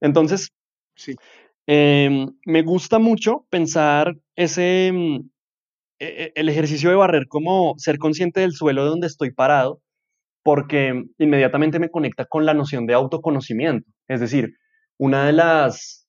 Entonces, 0.00 0.50
sí. 0.96 1.14
Em, 1.66 2.26
me 2.46 2.62
gusta 2.62 2.98
mucho 2.98 3.46
pensar 3.50 4.16
ese, 4.36 4.90
mm, 4.92 5.30
e, 6.00 6.06
e, 6.06 6.32
el 6.34 6.48
ejercicio 6.48 6.90
de 6.90 6.96
barrer 6.96 7.28
como 7.28 7.74
ser 7.76 7.98
consciente 7.98 8.40
del 8.40 8.52
suelo 8.52 8.84
de 8.84 8.90
donde 8.90 9.06
estoy 9.06 9.32
parado, 9.32 9.80
porque 10.42 11.04
inmediatamente 11.18 11.78
me 11.78 11.90
conecta 11.90 12.24
con 12.24 12.44
la 12.46 12.54
noción 12.54 12.86
de 12.86 12.94
autoconocimiento. 12.94 13.88
Es 14.08 14.20
decir, 14.20 14.54
una 14.98 15.26
de 15.26 15.32
las 15.32 16.08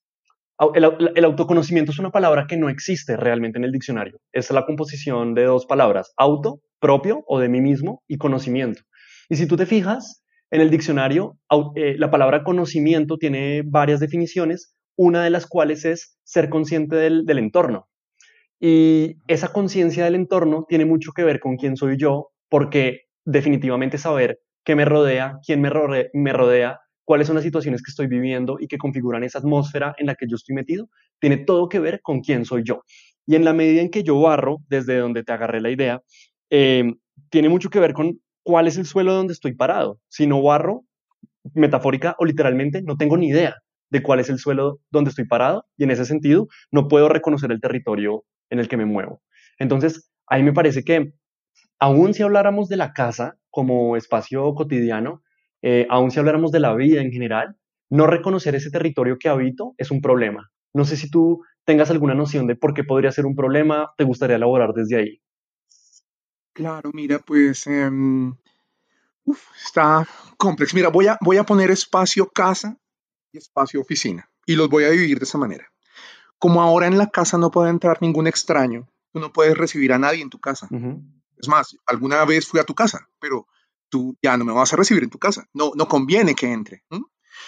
el, 0.74 1.26
autoconocimiento 1.26 1.92
es 1.92 2.00
una 2.00 2.12
palabra 2.12 2.46
que 2.48 2.58
no 2.58 2.70
existe 2.70 3.16
realmente 3.16 3.58
en 3.58 3.64
el 3.64 3.72
diccionario. 3.72 4.20
Es 4.34 4.52
la 4.52 4.66
composición 4.66 5.34
de 5.34 5.46
dos 5.46 5.66
palabras, 5.66 6.14
auto, 6.18 6.60
propio 6.80 7.24
o 7.28 7.40
de 7.40 7.50
mí 7.50 7.62
mismo, 7.62 8.04
y 8.08 8.18
conocimiento. 8.18 8.82
Y 9.30 9.36
si 9.36 9.48
tú 9.48 9.58
te 9.58 9.66
fijas, 9.66 10.24
en 10.52 10.62
el 10.62 10.70
diccionario, 10.70 11.38
eh, 11.76 11.96
la 11.98 12.10
palabra 12.10 12.44
conocimiento 12.44 13.18
tiene 13.18 13.62
varias 13.66 14.00
definiciones, 14.00 14.76
una 14.98 15.24
de 15.24 15.30
las 15.30 15.46
cuales 15.46 15.86
es 15.86 16.18
ser 16.24 16.50
consciente 16.50 16.96
del, 16.96 17.38
entorno. 17.38 17.88
Y 18.60 19.18
esa 19.28 19.54
conciencia 19.54 20.04
del 20.06 20.16
entorno 20.16 20.66
tiene 20.68 20.86
mucho 20.86 21.12
que 21.14 21.24
ver 21.24 21.40
con 21.40 21.56
quién 21.56 21.78
soy 21.78 21.98
yo, 21.98 22.30
porque 22.50 23.02
definitivamente 23.26 23.98
saber 23.98 24.40
qué 24.66 24.76
me 24.76 24.86
rodea, 24.86 25.40
quién 25.46 25.62
me 25.62 26.34
rodea 26.34 26.80
cuáles 27.10 27.26
son 27.26 27.38
las 27.38 27.44
situaciones 27.44 27.82
que 27.82 27.90
estoy 27.90 28.06
viviendo 28.06 28.58
y 28.60 28.68
que 28.68 28.78
configuran 28.78 29.24
esa 29.24 29.40
atmósfera 29.40 29.96
en 29.98 30.06
la 30.06 30.14
que 30.14 30.28
yo 30.30 30.36
estoy 30.36 30.54
metido, 30.54 30.90
tiene 31.20 31.38
todo 31.38 31.68
que 31.68 31.80
ver 31.80 32.02
con 32.04 32.22
quién 32.22 32.46
soy 32.46 32.62
yo. 32.64 32.84
Y 33.26 33.34
en 33.34 33.46
la 33.46 33.52
medida 33.52 33.82
en 33.82 33.90
que 33.90 34.04
yo 34.04 34.22
barro, 34.22 34.58
desde 34.70 35.00
donde 35.00 35.24
te 35.24 35.32
agarré 35.32 35.60
la 35.60 35.72
idea, 35.72 36.04
eh, 36.50 36.94
tiene 37.30 37.50
mucho 37.50 37.70
que 37.70 37.80
ver 37.80 37.94
con 37.94 38.20
cuál 38.44 38.68
es 38.68 38.78
el 38.78 38.86
suelo 38.86 39.14
donde 39.14 39.34
estoy 39.34 39.54
parado. 39.56 40.00
Si 40.10 40.28
no 40.28 40.42
barro, 40.42 40.86
metafórica 41.54 42.16
o 42.20 42.26
literalmente, 42.26 42.82
no 42.82 42.98
tengo 42.98 43.18
ni 43.18 43.30
idea 43.30 43.56
de 43.90 44.04
cuál 44.04 44.20
es 44.20 44.30
el 44.30 44.40
suelo 44.40 44.80
donde 44.92 45.10
estoy 45.10 45.26
parado 45.26 45.66
y 45.78 45.84
en 45.84 45.92
ese 45.92 46.06
sentido 46.06 46.48
no 46.72 46.88
puedo 46.88 47.10
reconocer 47.10 47.52
el 47.52 47.62
territorio 47.62 48.24
en 48.50 48.60
el 48.60 48.68
que 48.68 48.78
me 48.78 48.86
muevo. 48.86 49.22
Entonces, 49.58 50.12
ahí 50.28 50.44
me 50.44 50.54
parece 50.54 50.84
que 50.84 51.14
aún 51.80 52.14
si 52.14 52.24
habláramos 52.24 52.70
de 52.70 52.78
la 52.78 52.94
casa 52.94 53.38
como 53.50 53.98
espacio 53.98 54.54
cotidiano, 54.54 55.24
eh, 55.62 55.88
aun 55.90 56.12
si 56.12 56.20
habláramos 56.20 56.52
de 56.52 56.60
la 56.60 56.74
vida 56.76 57.02
en 57.02 57.12
general, 57.12 57.56
no 57.90 58.08
reconocer 58.08 58.56
ese 58.56 58.72
territorio 58.72 59.18
que 59.18 59.30
habito 59.30 59.74
es 59.78 59.92
un 59.92 60.02
problema. 60.02 60.50
No 60.74 60.86
sé 60.86 60.96
si 60.98 61.10
tú 61.10 61.42
tengas 61.66 61.90
alguna 61.92 62.14
noción 62.14 62.48
de 62.48 62.56
por 62.56 62.74
qué 62.74 62.84
podría 62.84 63.12
ser 63.12 63.26
un 63.26 63.36
problema, 63.36 63.92
te 63.98 64.04
gustaría 64.04 64.36
elaborar 64.38 64.74
desde 64.74 64.98
ahí. 64.98 65.22
Claro, 66.60 66.92
mira, 66.94 67.20
pues 67.20 67.66
em, 67.68 68.36
está 69.64 70.06
complejo. 70.36 70.76
Mira, 70.76 70.90
voy 70.90 71.08
a, 71.08 71.18
voy 71.22 71.38
a 71.38 71.46
poner 71.46 71.72
espacio 71.72 72.28
casa 72.28 72.78
y 73.32 73.38
espacio 73.38 73.80
oficina 73.80 74.30
y 74.46 74.58
los 74.58 74.68
voy 74.68 74.84
a 74.84 74.90
dividir 74.90 75.20
de 75.20 75.24
esa 75.24 75.38
manera. 75.38 75.72
Como 76.38 76.62
ahora 76.62 76.88
en 76.88 76.98
la 76.98 77.08
casa 77.08 77.38
no 77.38 77.50
puede 77.50 77.70
entrar 77.70 78.02
ningún 78.02 78.28
extraño, 78.28 78.90
tú 79.14 79.22
no 79.22 79.32
puedes 79.32 79.58
recibir 79.58 79.94
a 79.94 80.00
nadie 80.00 80.22
en 80.22 80.30
tu 80.30 80.38
casa. 80.38 80.68
Es 81.38 81.48
más, 81.48 81.78
alguna 81.86 82.26
vez 82.26 82.46
fui 82.46 82.60
a 82.60 82.66
tu 82.66 82.76
casa, 82.76 83.08
pero 83.22 83.48
tú 83.88 84.18
ya 84.22 84.36
no 84.36 84.44
me 84.44 84.52
vas 84.52 84.74
a 84.74 84.76
recibir 84.76 85.04
en 85.04 85.10
tu 85.10 85.18
casa. 85.18 85.48
No, 85.54 85.72
no 85.76 85.88
conviene 85.88 86.36
que 86.36 86.52
entre. 86.52 86.84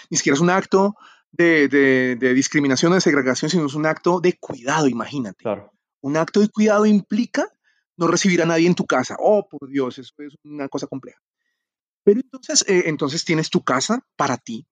Ni 0.08 0.16
siquiera 0.16 0.36
es 0.36 0.40
un 0.40 0.48
acto 0.48 0.94
de, 1.30 1.68
de, 1.68 2.32
discriminación 2.32 2.92
o 2.92 2.94
de 2.94 3.02
segregación, 3.02 3.50
sino 3.50 3.66
es 3.66 3.74
un 3.74 3.84
acto 3.84 4.20
de 4.20 4.38
cuidado, 4.38 4.88
imagínate. 4.88 5.44
Un 6.00 6.16
acto 6.16 6.40
de 6.40 6.48
cuidado 6.48 6.86
implica 6.86 7.46
no 8.02 8.10
recibir 8.10 8.42
a 8.42 8.46
nadie 8.46 8.66
en 8.66 8.74
tu 8.74 8.86
casa. 8.86 9.16
Oh, 9.18 9.48
por 9.48 9.68
Dios, 9.68 9.98
eso 9.98 10.12
es 10.18 10.34
una 10.44 10.68
cosa 10.68 10.86
compleja. 10.86 11.18
Pero 12.04 12.20
entonces, 12.20 12.64
eh, 12.68 12.84
entonces 12.86 13.24
tienes 13.24 13.50
tu 13.50 13.62
casa 13.62 14.04
para 14.16 14.36
ti. 14.36 14.66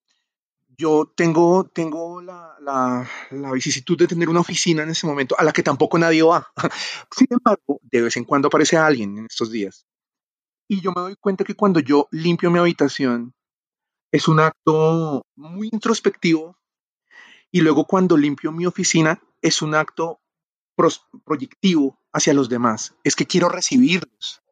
Yo 0.76 1.12
tengo, 1.14 1.64
tengo 1.64 2.22
la, 2.22 2.56
la, 2.60 3.08
la, 3.30 3.52
vicisitud 3.52 3.98
de 3.98 4.06
tener 4.06 4.28
una 4.28 4.40
oficina 4.40 4.82
en 4.82 4.90
ese 4.90 5.06
momento 5.06 5.34
a 5.38 5.44
la 5.44 5.52
que 5.52 5.62
tampoco 5.62 5.98
nadie 5.98 6.22
va. 6.22 6.46
Sin 7.10 7.28
embargo, 7.30 7.80
de 7.82 8.02
vez 8.02 8.16
en 8.16 8.24
cuando 8.24 8.48
aparece 8.48 8.76
alguien 8.76 9.18
en 9.18 9.26
estos 9.26 9.50
días 9.50 9.86
y 10.72 10.80
yo 10.80 10.92
me 10.94 11.02
doy 11.02 11.16
cuenta 11.16 11.42
que 11.42 11.56
cuando 11.56 11.80
yo 11.80 12.06
limpio 12.12 12.48
mi 12.48 12.60
habitación, 12.60 13.34
es 14.12 14.28
un 14.28 14.38
acto 14.38 15.26
muy 15.34 15.68
introspectivo. 15.72 16.56
Y 17.50 17.60
luego 17.62 17.86
cuando 17.86 18.16
limpio 18.16 18.52
mi 18.52 18.66
oficina, 18.66 19.20
es 19.42 19.62
un 19.62 19.74
acto 19.74 20.20
proyectivo 21.24 21.99
hacia 22.12 22.34
los 22.34 22.48
demás. 22.48 22.94
Es 23.04 23.16
que 23.16 23.26
quiero 23.26 23.48
recibirlos 23.48 24.42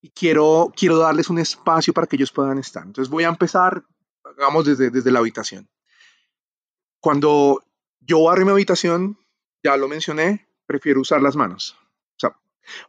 y 0.00 0.10
quiero, 0.10 0.72
quiero 0.76 0.98
darles 0.98 1.30
un 1.30 1.38
espacio 1.38 1.92
para 1.92 2.06
que 2.06 2.16
ellos 2.16 2.32
puedan 2.32 2.58
estar. 2.58 2.84
Entonces 2.84 3.10
voy 3.10 3.24
a 3.24 3.28
empezar, 3.28 3.84
hagamos 4.24 4.64
desde, 4.64 4.90
desde 4.90 5.10
la 5.10 5.18
habitación. 5.18 5.68
Cuando 7.00 7.64
yo 8.00 8.24
barro 8.24 8.44
mi 8.44 8.52
habitación, 8.52 9.18
ya 9.62 9.76
lo 9.76 9.88
mencioné, 9.88 10.48
prefiero 10.66 11.00
usar 11.00 11.22
las 11.22 11.36
manos. 11.36 11.76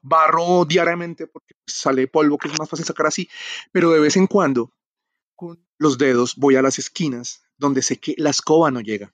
Barro 0.01 0.65
diariamente 0.65 1.27
porque 1.27 1.55
sale 1.65 2.07
polvo, 2.07 2.37
que 2.37 2.47
es 2.47 2.59
más 2.59 2.69
fácil 2.69 2.85
sacar 2.85 3.07
así, 3.07 3.29
pero 3.71 3.89
de 3.91 3.99
vez 3.99 4.15
en 4.17 4.27
cuando 4.27 4.71
con 5.35 5.65
los 5.77 5.97
dedos 5.97 6.35
voy 6.35 6.55
a 6.55 6.61
las 6.61 6.77
esquinas 6.77 7.43
donde 7.57 7.81
sé 7.81 7.99
que 7.99 8.15
la 8.17 8.29
escoba 8.29 8.71
no 8.71 8.81
llega. 8.81 9.13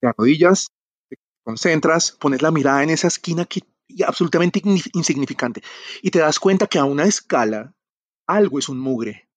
Te 0.00 0.08
arrodillas, 0.08 0.72
te 1.08 1.16
concentras, 1.44 2.12
pones 2.12 2.42
la 2.42 2.50
mirada 2.50 2.82
en 2.82 2.90
esa 2.90 3.08
esquina 3.08 3.44
que 3.44 3.62
absolutamente 4.06 4.62
insignificante 4.92 5.62
y 6.02 6.10
te 6.10 6.20
das 6.20 6.38
cuenta 6.38 6.66
que 6.66 6.78
a 6.78 6.84
una 6.84 7.04
escala 7.04 7.74
algo 8.26 8.58
es 8.58 8.68
un 8.68 8.78
mugre. 8.78 9.28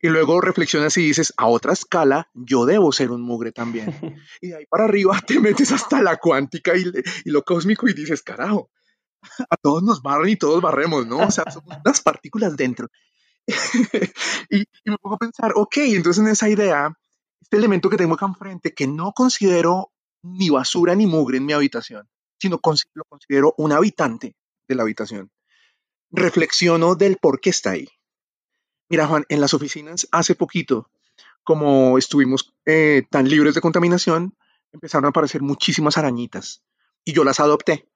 Y 0.00 0.08
luego 0.08 0.40
reflexionas 0.40 0.96
y 0.96 1.06
dices, 1.06 1.34
a 1.36 1.46
otra 1.46 1.72
escala, 1.72 2.30
yo 2.34 2.66
debo 2.66 2.92
ser 2.92 3.10
un 3.10 3.22
mugre 3.22 3.52
también. 3.52 3.86
y 4.40 4.48
de 4.48 4.56
ahí 4.56 4.66
para 4.66 4.84
arriba 4.84 5.20
te 5.26 5.40
metes 5.40 5.72
hasta 5.72 6.00
la 6.02 6.16
cuántica 6.16 6.76
y, 6.76 6.84
y 7.24 7.30
lo 7.30 7.42
cósmico 7.42 7.88
y 7.88 7.92
dices, 7.92 8.22
carajo, 8.22 8.70
a 9.50 9.56
todos 9.56 9.82
nos 9.82 10.02
barren 10.02 10.30
y 10.30 10.36
todos 10.36 10.60
barremos, 10.60 11.06
¿no? 11.06 11.18
O 11.18 11.30
sea, 11.30 11.50
somos 11.50 11.76
unas 11.84 12.00
partículas 12.00 12.56
dentro. 12.56 12.88
y, 14.50 14.64
me 14.84 14.98
pongo 14.98 15.16
a 15.16 15.18
pensar, 15.18 15.52
ok, 15.54 15.76
entonces 15.78 16.22
en 16.22 16.30
esa 16.30 16.48
idea, 16.48 16.92
este 17.40 17.56
elemento 17.56 17.90
que 17.90 17.96
tengo 17.96 18.14
acá 18.14 18.26
enfrente, 18.26 18.74
que 18.74 18.86
no 18.86 19.12
considero 19.12 19.92
ni 20.22 20.50
basura 20.50 20.94
ni 20.94 21.06
mugre 21.06 21.38
en 21.38 21.46
mi 21.46 21.52
habitación, 21.52 22.08
sino 22.42 22.60
lo 22.94 23.04
considero 23.04 23.54
un 23.56 23.72
habitante 23.72 24.36
de 24.68 24.74
la 24.74 24.82
habitación, 24.82 25.30
reflexiono 26.10 26.94
del 26.94 27.16
por 27.16 27.40
qué 27.40 27.50
está 27.50 27.70
ahí. 27.70 27.88
Mira, 28.88 29.06
Juan, 29.06 29.24
en 29.28 29.40
las 29.40 29.54
oficinas 29.54 30.06
hace 30.12 30.34
poquito, 30.34 30.90
como 31.42 31.98
estuvimos 31.98 32.54
eh, 32.66 33.02
tan 33.10 33.28
libres 33.28 33.54
de 33.54 33.60
contaminación, 33.60 34.36
empezaron 34.72 35.06
a 35.06 35.08
aparecer 35.08 35.42
muchísimas 35.42 35.98
arañitas 35.98 36.62
y 37.04 37.12
yo 37.12 37.24
las 37.24 37.40
adopté 37.40 37.88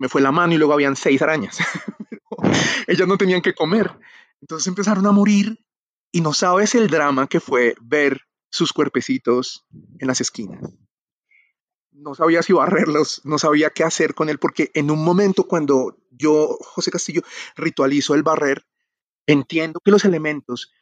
me 0.00 0.08
fue 0.08 0.22
la 0.22 0.32
mano 0.32 0.54
y 0.54 0.56
luego 0.56 0.72
habían 0.72 0.96
seis 0.96 1.20
arañas. 1.20 1.58
Ellas 2.86 3.06
no 3.06 3.18
tenían 3.18 3.42
que 3.42 3.54
comer. 3.54 3.92
Entonces 4.40 4.66
empezaron 4.66 5.06
a 5.06 5.12
morir 5.12 5.62
y 6.10 6.22
no 6.22 6.32
sabes 6.32 6.74
el 6.74 6.88
drama 6.88 7.28
que 7.28 7.38
fue 7.38 7.74
ver 7.82 8.22
sus 8.50 8.72
cuerpecitos 8.72 9.66
en 9.98 10.08
las 10.08 10.22
esquinas. 10.22 10.58
No 12.00 12.14
sabía 12.14 12.42
si 12.42 12.54
barrerlos, 12.54 13.20
no 13.24 13.38
sabía 13.38 13.70
qué 13.70 13.84
hacer 13.84 14.14
con 14.14 14.30
él, 14.30 14.38
porque 14.38 14.70
en 14.72 14.90
un 14.90 15.04
momento 15.04 15.44
cuando 15.44 15.98
yo, 16.10 16.56
José 16.60 16.90
Castillo, 16.90 17.20
ritualizo 17.56 18.14
el 18.14 18.22
barrer, 18.22 18.64
entiendo 19.26 19.80
que 19.84 19.90
los 19.90 20.06
elementos 20.06 20.72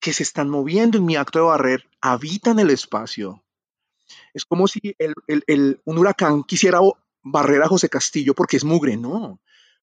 que 0.00 0.12
se 0.12 0.24
están 0.24 0.50
moviendo 0.50 0.98
en 0.98 1.04
mi 1.04 1.14
acto 1.14 1.38
de 1.38 1.44
barrer 1.44 1.88
habitan 2.00 2.58
el 2.58 2.70
espacio. 2.70 3.44
Es 4.34 4.44
como 4.44 4.66
si 4.66 4.80
un 5.84 5.98
huracán 5.98 6.42
quisiera 6.42 6.80
barrer 7.22 7.62
a 7.62 7.68
José 7.68 7.88
Castillo 7.88 8.34
porque 8.34 8.56
es 8.56 8.64
mugre, 8.64 8.96
no. 8.96 9.40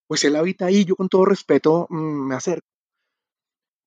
Pues 0.07 0.23
él 0.25 0.35
habita 0.35 0.65
ahí, 0.65 0.83
yo 0.83 0.95
con 0.97 1.07
todo 1.07 1.25
respeto 1.25 1.87
mm, 1.89 2.27
me 2.27 2.35
acerco. 2.35 2.67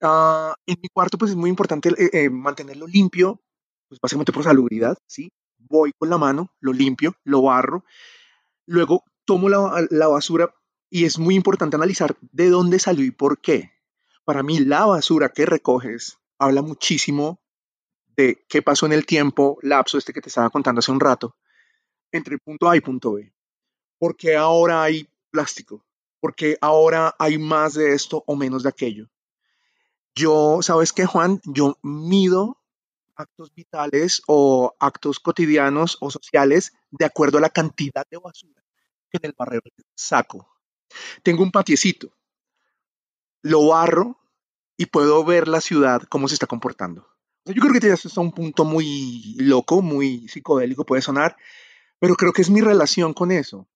Ah, 0.01 0.55
en 0.67 0.77
mi 0.83 0.89
cuarto, 0.89 1.19
pues 1.19 1.31
es 1.31 1.37
muy 1.37 1.51
importante 1.51 1.91
eh, 1.91 2.11
eh, 2.13 2.31
mantenerlo 2.31 2.87
limpio, 2.87 3.41
pues 3.89 4.01
básicamente 4.01 4.33
por 4.33 4.45
salubridad, 4.45 4.97
¿sí? 5.07 5.31
Voy 5.69 5.93
con 5.99 6.11
la 6.11 6.19
mano, 6.19 6.53
lo 6.61 6.73
limpio, 6.73 7.17
lo 7.25 7.43
barro, 7.43 7.85
luego 8.67 9.05
tomo 9.25 9.49
la, 9.49 9.87
la 9.91 10.09
basura 10.09 10.55
y 10.91 11.05
es 11.05 11.19
muy 11.19 11.35
importante 11.35 11.77
analizar 11.77 12.17
de 12.21 12.49
dónde 12.49 12.79
salió 12.79 13.05
y 13.05 13.11
por 13.11 13.41
qué. 13.41 13.73
Para 14.25 14.43
mí, 14.43 14.59
la 14.61 14.87
basura 14.87 15.29
que 15.31 15.47
recoges 15.47 16.19
habla 16.39 16.63
muchísimo 16.63 17.41
de 18.17 18.45
qué 18.49 18.63
pasó 18.63 18.87
en 18.87 18.93
el 18.93 19.07
tiempo, 19.07 19.59
lapso 19.63 19.99
este 19.99 20.13
que 20.13 20.21
te 20.21 20.29
estaba 20.29 20.51
contando 20.51 20.79
hace 20.79 20.93
un 20.93 21.01
rato, 21.01 21.37
entre 22.13 22.39
punto 22.39 22.69
A 22.69 22.77
y 22.77 22.81
punto 22.81 23.13
B 23.15 23.37
porque 23.99 24.37
ahora 24.37 24.83
hay 24.83 25.09
plástico, 25.31 25.85
porque 26.21 26.57
ahora 26.61 27.15
hay 27.19 27.39
más 27.39 27.75
de 27.75 27.95
esto 27.95 28.23
o 28.27 28.37
menos 28.37 28.63
de 28.63 28.69
aquello. 28.69 29.09
Yo, 30.15 30.61
¿sabes 30.63 30.93
qué, 30.93 31.07
Juan? 31.07 31.41
Yo 31.45 31.79
mido 31.83 32.59
actos 33.17 33.53
vitales 33.55 34.23
o 34.27 34.77
actos 34.79 35.19
cotidianos 35.19 35.97
o 36.01 36.11
sociales 36.11 36.73
de 36.91 37.05
acuerdo 37.05 37.39
a 37.39 37.41
la 37.41 37.51
cantidad 37.51 38.07
de 38.11 38.19
basura 38.19 38.63
que 39.11 39.19
en 39.19 39.27
el 39.27 39.35
barrer 39.37 39.63
saco. 39.95 40.49
Tengo 41.23 41.43
un 41.43 41.51
patiecito, 41.51 42.13
lo 43.43 43.69
barro 43.69 44.19
y 44.77 44.87
puedo 44.87 45.25
ver 45.25 45.49
la 45.49 45.61
ciudad 45.61 46.03
cómo 46.09 46.29
se 46.29 46.35
está 46.35 46.47
comportando. 46.47 47.09
Yo 47.45 47.63
creo 47.63 47.81
que 47.81 47.89
eso 47.89 48.09
está 48.09 48.21
un 48.21 48.33
punto 48.33 48.65
muy 48.65 49.37
loco, 49.39 49.81
muy 49.81 50.29
psicodélico, 50.29 50.85
puede 50.85 51.03
sonar, 51.03 51.37
pero 51.99 52.17
creo 52.17 52.33
que 52.33 52.43
es 52.43 52.51
mi 52.51 52.61
relación 52.61 53.15
con 53.15 53.31
eso. 53.31 53.69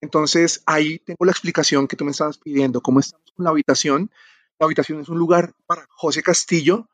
Entonces 0.00 0.62
ahí 0.66 0.98
tengo 1.00 1.24
la 1.24 1.32
explicación 1.32 1.88
que 1.88 1.96
tú 1.96 2.04
me 2.04 2.12
estabas 2.12 2.38
pidiendo, 2.38 2.80
cómo 2.80 3.00
estamos 3.00 3.30
con 3.32 3.44
la 3.44 3.50
habitación. 3.50 4.10
La 4.58 4.66
habitación 4.66 5.00
es 5.00 5.08
un 5.08 5.18
lugar 5.18 5.54
para 5.66 5.86
José 5.90 6.22
Castillo 6.22 6.88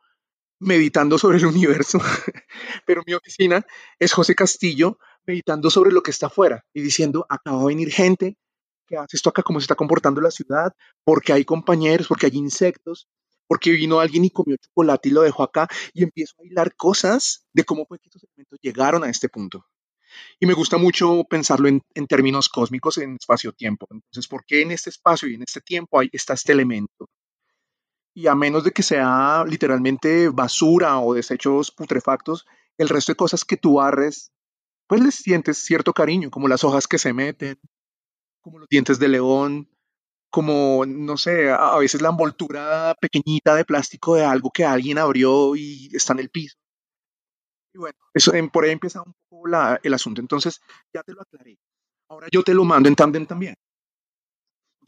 meditando 0.60 1.18
sobre 1.18 1.38
el 1.38 1.46
universo, 1.46 1.98
pero 2.86 3.02
mi 3.06 3.14
oficina 3.14 3.64
es 3.98 4.12
José 4.12 4.34
Castillo 4.34 4.98
meditando 5.26 5.70
sobre 5.70 5.92
lo 5.92 6.02
que 6.02 6.10
está 6.10 6.26
afuera 6.26 6.64
y 6.72 6.82
diciendo, 6.82 7.26
acaba 7.28 7.60
de 7.60 7.66
venir 7.66 7.90
gente 7.90 8.36
que 8.86 8.96
hace 8.96 9.16
esto 9.16 9.28
acá, 9.28 9.42
cómo 9.42 9.60
se 9.60 9.64
está 9.64 9.74
comportando 9.74 10.20
la 10.20 10.30
ciudad, 10.30 10.72
porque 11.04 11.32
hay 11.32 11.44
compañeros, 11.44 12.08
porque 12.08 12.26
hay 12.26 12.36
insectos, 12.36 13.06
porque 13.46 13.70
vino 13.70 14.00
alguien 14.00 14.24
y 14.24 14.30
comió 14.30 14.56
chocolate 14.56 15.10
y 15.10 15.12
lo 15.12 15.22
dejó 15.22 15.42
acá 15.42 15.68
y 15.92 16.02
empiezo 16.02 16.34
a 16.38 16.46
hilar 16.46 16.74
cosas 16.74 17.46
de 17.52 17.64
cómo 17.64 17.86
fue 17.86 17.98
que 17.98 18.08
estos 18.08 18.24
elementos 18.24 18.58
llegaron 18.62 19.04
a 19.04 19.10
este 19.10 19.28
punto. 19.28 19.64
Y 20.40 20.46
me 20.46 20.54
gusta 20.54 20.78
mucho 20.78 21.24
pensarlo 21.28 21.68
en, 21.68 21.82
en 21.94 22.06
términos 22.06 22.48
cósmicos, 22.48 22.96
en 22.98 23.16
espacio-tiempo. 23.16 23.86
Entonces, 23.90 24.26
¿por 24.26 24.44
qué 24.46 24.62
en 24.62 24.70
este 24.70 24.90
espacio 24.90 25.28
y 25.28 25.34
en 25.34 25.42
este 25.42 25.60
tiempo 25.60 26.00
hay, 26.00 26.08
está 26.12 26.32
este 26.32 26.52
elemento? 26.52 27.08
Y 28.18 28.26
a 28.26 28.34
menos 28.34 28.64
de 28.64 28.72
que 28.72 28.82
sea 28.82 29.44
literalmente 29.46 30.28
basura 30.28 30.98
o 30.98 31.14
desechos 31.14 31.70
putrefactos, 31.70 32.46
el 32.76 32.88
resto 32.88 33.12
de 33.12 33.16
cosas 33.16 33.44
que 33.44 33.56
tú 33.56 33.74
barres, 33.74 34.32
pues 34.88 35.00
les 35.00 35.14
sientes 35.14 35.58
cierto 35.58 35.92
cariño, 35.92 36.28
como 36.28 36.48
las 36.48 36.64
hojas 36.64 36.88
que 36.88 36.98
se 36.98 37.12
meten, 37.12 37.60
como 38.40 38.58
los 38.58 38.68
dientes 38.68 38.98
de 38.98 39.06
león, 39.06 39.68
como, 40.30 40.84
no 40.84 41.16
sé, 41.16 41.48
a 41.52 41.78
veces 41.78 42.02
la 42.02 42.08
envoltura 42.08 42.96
pequeñita 43.00 43.54
de 43.54 43.64
plástico 43.64 44.16
de 44.16 44.24
algo 44.24 44.50
que 44.50 44.64
alguien 44.64 44.98
abrió 44.98 45.54
y 45.54 45.88
está 45.92 46.12
en 46.14 46.18
el 46.18 46.30
piso. 46.30 46.56
Y 47.72 47.78
bueno, 47.78 47.98
eso, 48.12 48.32
por 48.52 48.64
ahí 48.64 48.72
empieza 48.72 49.00
un 49.00 49.14
poco 49.28 49.46
el 49.80 49.94
asunto. 49.94 50.20
Entonces, 50.20 50.60
ya 50.92 51.04
te 51.04 51.12
lo 51.12 51.22
aclaré. 51.22 51.56
Ahora 52.08 52.26
yo 52.32 52.42
te 52.42 52.52
lo 52.52 52.64
mando 52.64 52.88
en 52.88 52.96
tandem 52.96 53.26
también. 53.26 53.54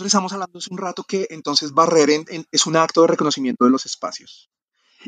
Entonces 0.00 0.14
estamos 0.14 0.32
hablando 0.32 0.58
hace 0.58 0.72
un 0.72 0.78
rato 0.78 1.04
que 1.04 1.26
entonces 1.28 1.74
barrer 1.74 2.08
es 2.50 2.66
un 2.66 2.76
acto 2.76 3.02
de 3.02 3.08
reconocimiento 3.08 3.66
de 3.66 3.70
los 3.70 3.84
espacios 3.84 4.50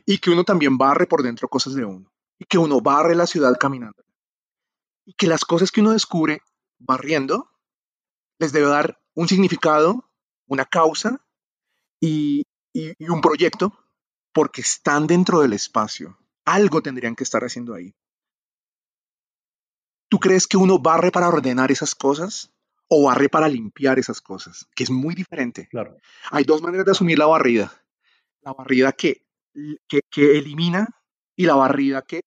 y 0.05 0.19
que 0.19 0.29
uno 0.29 0.45
también 0.45 0.77
barre 0.77 1.07
por 1.07 1.23
dentro 1.23 1.49
cosas 1.49 1.73
de 1.73 1.87
uno 1.87 2.13
y 2.39 2.45
que 2.45 2.59
uno 2.59 2.83
barre 2.83 3.15
la 3.15 3.27
ciudad 3.27 3.57
caminando 3.59 4.05
y 5.07 5.15
que 5.15 5.29
las 5.29 5.47
cosas 5.47 5.71
que 5.71 5.81
uno 5.81 5.93
descubre 5.93 6.43
barriendo 6.79 7.49
les 8.39 8.53
debe 8.53 8.67
dar 8.67 9.01
un 9.15 9.29
significado, 9.29 10.11
una 10.47 10.67
causa 10.67 11.25
y, 11.99 12.45
y 12.75 13.09
un 13.09 13.23
proyecto 13.23 13.73
porque 14.31 14.61
están 14.61 15.07
dentro 15.07 15.41
del 15.41 15.55
espacio. 15.55 16.19
Algo 16.45 16.83
tendrían 16.83 17.17
que 17.17 17.25
estar 17.25 17.43
haciendo 17.45 17.73
ahí. 17.73 17.95
¿Tú 20.11 20.19
crees 20.19 20.47
que 20.47 20.59
uno 20.59 20.79
barre 20.79 21.11
para 21.11 21.29
ordenar 21.29 21.73
esas 21.73 21.95
cosas? 21.95 22.52
O 22.95 23.05
barre 23.05 23.31
para 23.31 23.49
limpiar 23.49 23.99
esas 23.99 24.21
cosas, 24.21 24.69
que 24.75 24.85
es 24.85 24.91
muy 24.91 25.15
diferente. 25.15 25.67
Claro. 25.71 25.97
Hay 26.31 26.45
dos 26.45 26.61
maneras 26.61 26.85
de 26.85 26.93
asumir 26.93 27.19
la 27.19 27.25
barrida. 27.25 27.73
La 28.43 28.53
barrida 28.53 28.93
que, 28.93 29.23
que, 29.89 30.39
elimina 30.39 30.87
y 31.35 31.47
la 31.47 31.55
barrida 31.55 32.03
que, 32.03 32.21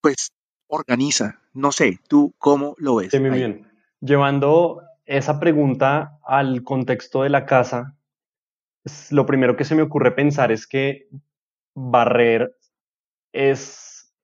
pues, 0.00 0.32
organiza. 0.68 1.42
No 1.52 1.70
sé, 1.70 2.00
¿tú 2.08 2.34
cómo 2.38 2.74
lo 2.78 2.96
ves? 2.96 3.10
Sí, 3.10 3.20
muy 3.20 3.28
bien. 3.28 3.70
Llevando 4.00 4.80
esa 5.04 5.38
pregunta 5.38 6.18
al 6.24 6.62
contexto 6.62 7.22
de 7.22 7.28
la 7.28 7.44
casa, 7.44 7.98
lo 9.10 9.26
primero 9.26 9.54
que 9.54 9.64
se 9.64 9.74
me 9.74 9.82
ocurre 9.82 10.12
pensar 10.12 10.50
es 10.50 10.66
que 10.66 11.10
barrer 11.74 12.56
es 13.32 14.14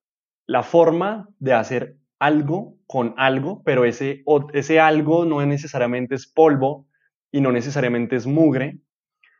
la 0.46 0.62
forma 0.62 1.28
de 1.38 1.52
hacer 1.52 1.98
algo 2.22 2.76
con 2.86 3.14
algo, 3.16 3.62
pero 3.64 3.84
ese, 3.84 4.22
ese 4.52 4.78
algo 4.78 5.24
no 5.24 5.44
necesariamente 5.44 6.14
es 6.14 6.30
polvo 6.32 6.86
y 7.32 7.40
no 7.40 7.50
necesariamente 7.50 8.14
es 8.14 8.28
mugre, 8.28 8.78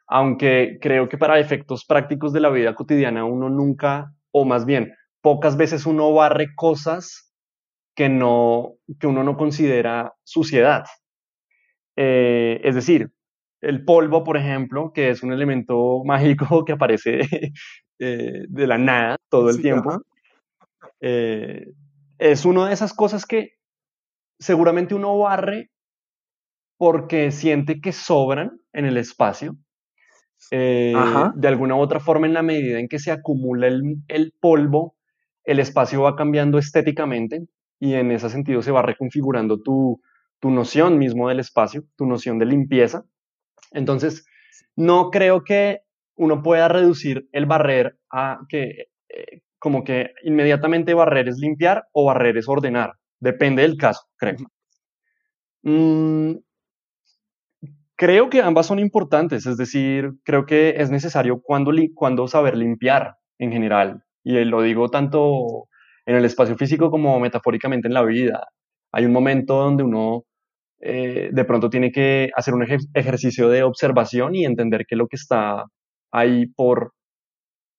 aunque 0.08 0.78
creo 0.82 1.08
que 1.08 1.16
para 1.16 1.38
efectos 1.38 1.84
prácticos 1.84 2.32
de 2.32 2.40
la 2.40 2.50
vida 2.50 2.74
cotidiana 2.74 3.24
uno 3.24 3.48
nunca, 3.48 4.12
o 4.32 4.44
más 4.44 4.66
bien, 4.66 4.92
pocas 5.20 5.56
veces 5.56 5.86
uno 5.86 6.12
barre 6.12 6.56
cosas 6.56 7.32
que, 7.94 8.08
no, 8.08 8.74
que 8.98 9.06
uno 9.06 9.22
no 9.22 9.36
considera 9.36 10.14
suciedad. 10.24 10.84
Eh, 11.96 12.60
es 12.64 12.74
decir, 12.74 13.12
el 13.60 13.84
polvo, 13.84 14.24
por 14.24 14.36
ejemplo, 14.36 14.92
que 14.92 15.10
es 15.10 15.22
un 15.22 15.32
elemento 15.32 16.02
mágico 16.04 16.64
que 16.64 16.72
aparece 16.72 17.20
eh, 18.00 18.44
de 18.48 18.66
la 18.66 18.76
nada 18.76 19.18
todo 19.30 19.50
el 19.50 19.62
tiempo, 19.62 20.02
es 22.18 22.44
una 22.44 22.68
de 22.68 22.74
esas 22.74 22.92
cosas 22.92 23.26
que 23.26 23.52
seguramente 24.38 24.94
uno 24.94 25.18
barre 25.18 25.70
porque 26.76 27.30
siente 27.30 27.80
que 27.80 27.92
sobran 27.92 28.60
en 28.72 28.86
el 28.86 28.96
espacio. 28.96 29.56
Eh, 30.50 30.92
de 31.36 31.48
alguna 31.48 31.76
u 31.76 31.78
otra 31.78 32.00
forma, 32.00 32.26
en 32.26 32.34
la 32.34 32.42
medida 32.42 32.80
en 32.80 32.88
que 32.88 32.98
se 32.98 33.12
acumula 33.12 33.68
el, 33.68 34.34
polvo, 34.40 34.96
el 35.44 35.60
espacio 35.60 36.02
va 36.02 36.16
cambiando 36.16 36.58
estéticamente 36.58 37.46
y 37.78 37.94
en 37.94 38.10
ese 38.10 38.28
sentido 38.28 38.62
se 38.62 38.72
va 38.72 38.82
reconfigurando 38.82 39.60
tu, 39.60 40.00
noción 40.42 40.98
mismo 40.98 41.28
del 41.28 41.38
espacio, 41.38 41.84
tu 41.96 42.04
noción 42.04 42.40
de 42.40 42.46
limpieza. 42.46 43.04
Entonces, 43.70 44.26
no 44.74 45.10
creo 45.10 45.44
que 45.44 45.82
uno 46.16 46.42
pueda 46.42 46.66
reducir 46.66 47.28
el 47.30 47.46
barrer 47.46 47.96
a 48.10 48.40
que 48.48 48.88
como 49.62 49.84
que 49.84 50.10
inmediatamente 50.24 50.92
barrer 50.92 51.28
es 51.28 51.38
limpiar 51.38 51.84
o 51.92 52.06
barrer 52.06 52.36
es 52.36 52.48
ordenar. 52.48 52.94
Depende 53.20 53.62
del 53.62 53.76
caso, 53.76 54.02
creo. 54.16 54.34
Mm, 55.62 56.32
creo 57.94 58.28
que 58.28 58.42
ambas 58.42 58.66
son 58.66 58.80
importantes, 58.80 59.46
es 59.46 59.56
decir, 59.56 60.14
creo 60.24 60.46
que 60.46 60.70
es 60.78 60.90
necesario 60.90 61.40
cuando, 61.40 61.70
cuando 61.94 62.26
saber 62.26 62.56
limpiar 62.56 63.14
en 63.38 63.52
general. 63.52 64.02
Y 64.24 64.44
lo 64.44 64.62
digo 64.62 64.88
tanto 64.88 65.68
en 66.06 66.16
el 66.16 66.24
espacio 66.24 66.56
físico 66.56 66.90
como 66.90 67.20
metafóricamente 67.20 67.86
en 67.86 67.94
la 67.94 68.02
vida. 68.02 68.48
Hay 68.90 69.04
un 69.04 69.12
momento 69.12 69.54
donde 69.54 69.84
uno 69.84 70.24
eh, 70.80 71.30
de 71.32 71.44
pronto 71.44 71.70
tiene 71.70 71.92
que 71.92 72.30
hacer 72.34 72.54
un 72.54 72.66
ejercicio 72.94 73.48
de 73.48 73.62
observación 73.62 74.34
y 74.34 74.44
entender 74.44 74.86
que 74.88 74.96
lo 74.96 75.06
que 75.06 75.16
está 75.16 75.66
ahí 76.10 76.46
por, 76.46 76.94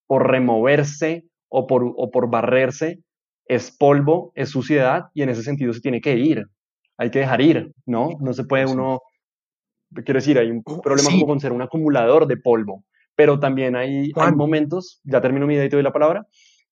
por 0.08 0.32
removerse 0.32 1.26
o 1.56 1.68
por, 1.68 1.94
o 1.96 2.10
por 2.10 2.32
barrerse 2.32 3.04
es 3.46 3.70
polvo, 3.70 4.32
es 4.34 4.50
suciedad 4.50 5.04
y 5.14 5.22
en 5.22 5.30
ese 5.30 5.44
sentido 5.44 5.72
se 5.72 5.82
tiene 5.82 6.02
que 6.02 6.18
ir. 6.18 6.48
Hay 6.98 7.12
que 7.12 7.20
dejar 7.20 7.42
ir, 7.42 7.72
¿no? 7.86 8.10
No 8.20 8.34
se 8.34 8.44
puede 8.44 8.66
uno, 8.66 9.02
quiero 9.94 10.18
decir, 10.18 10.40
hay 10.40 10.50
un 10.50 10.64
oh, 10.66 10.82
problema 10.82 11.12
como 11.12 11.28
con 11.28 11.40
ser 11.40 11.52
un 11.52 11.62
acumulador 11.62 12.26
de 12.26 12.38
polvo, 12.38 12.84
pero 13.16 13.40
también 13.40 13.76
hay, 13.76 14.12
hay 14.16 14.32
momentos, 14.32 15.00
ya 15.04 15.22
termino 15.22 15.46
mi 15.46 15.54
idea 15.54 15.66
y 15.66 15.70
te 15.70 15.76
doy 15.76 15.84
la 15.84 15.94
palabra, 15.94 16.26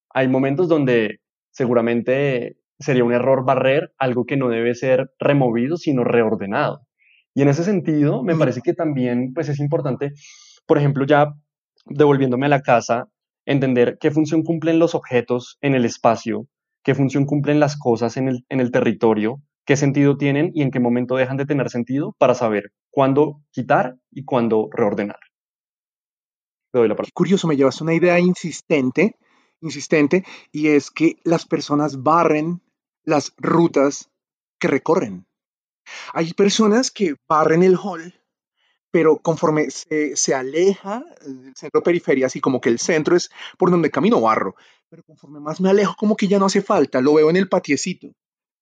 hay 0.09 0.27
momentos 0.27 0.67
donde 0.67 1.19
seguramente 1.51 2.57
sería 2.79 3.03
un 3.03 3.13
error 3.13 3.45
barrer 3.45 3.93
algo 3.99 4.25
que 4.25 4.37
no 4.37 4.49
debe 4.49 4.73
ser 4.73 5.11
removido, 5.19 5.77
sino 5.77 6.03
reordenado. 6.03 6.87
Y 7.35 7.43
en 7.43 7.49
ese 7.49 7.63
sentido, 7.63 8.23
me 8.23 8.35
parece 8.35 8.61
que 8.61 8.73
también 8.73 9.31
pues, 9.35 9.47
es 9.47 9.59
importante, 9.59 10.13
por 10.65 10.79
ejemplo, 10.79 11.05
ya 11.05 11.33
devolviéndome 11.85 12.47
a 12.47 12.49
la 12.49 12.61
casa, 12.61 13.10
entender 13.45 13.97
qué 13.99 14.11
función 14.11 14.43
cumplen 14.43 14.79
los 14.79 14.95
objetos 14.95 15.57
en 15.61 15.75
el 15.75 15.85
espacio, 15.85 16.47
qué 16.83 16.95
función 16.95 17.25
cumplen 17.25 17.59
las 17.59 17.77
cosas 17.77 18.17
en 18.17 18.27
el, 18.27 18.45
en 18.49 18.59
el 18.59 18.71
territorio, 18.71 19.41
qué 19.65 19.77
sentido 19.77 20.17
tienen 20.17 20.51
y 20.53 20.61
en 20.61 20.71
qué 20.71 20.79
momento 20.79 21.15
dejan 21.15 21.37
de 21.37 21.45
tener 21.45 21.69
sentido 21.69 22.15
para 22.17 22.35
saber 22.35 22.71
cuándo 22.89 23.41
quitar 23.51 23.95
y 24.11 24.23
cuándo 24.25 24.69
reordenar. 24.71 25.19
doy 26.73 26.87
la 26.87 26.95
Qué 26.95 27.11
curioso, 27.13 27.47
me 27.47 27.57
llevas 27.57 27.81
una 27.81 27.93
idea 27.93 28.19
insistente, 28.19 29.15
insistente, 29.61 30.23
y 30.51 30.69
es 30.69 30.91
que 30.91 31.17
las 31.23 31.45
personas 31.45 32.01
barren 32.01 32.61
las 33.03 33.33
rutas 33.37 34.09
que 34.59 34.67
recorren. 34.67 35.25
Hay 36.13 36.33
personas 36.33 36.91
que 36.91 37.15
barren 37.27 37.63
el 37.63 37.75
hall 37.75 38.20
pero 38.91 39.17
conforme 39.17 39.69
se, 39.71 40.35
aleja 40.35 41.03
del 41.25 41.55
centro 41.55 41.81
periferia, 41.81 42.27
así 42.27 42.41
como 42.41 42.59
que 42.59 42.69
el 42.69 42.79
centro 42.79 43.15
es 43.15 43.31
por 43.57 43.71
donde 43.71 43.89
camino 43.89 44.19
barro, 44.19 44.55
pero 44.89 45.03
conforme 45.03 45.39
más 45.39 45.61
me 45.61 45.69
alejo, 45.69 45.95
como 45.97 46.17
que 46.17 46.27
ya 46.27 46.37
no 46.37 46.45
hace 46.45 46.61
falta, 46.61 46.99
lo 46.99 47.13
veo 47.13 47.29
en 47.29 47.37
el 47.37 47.47
patiecito. 47.47 48.07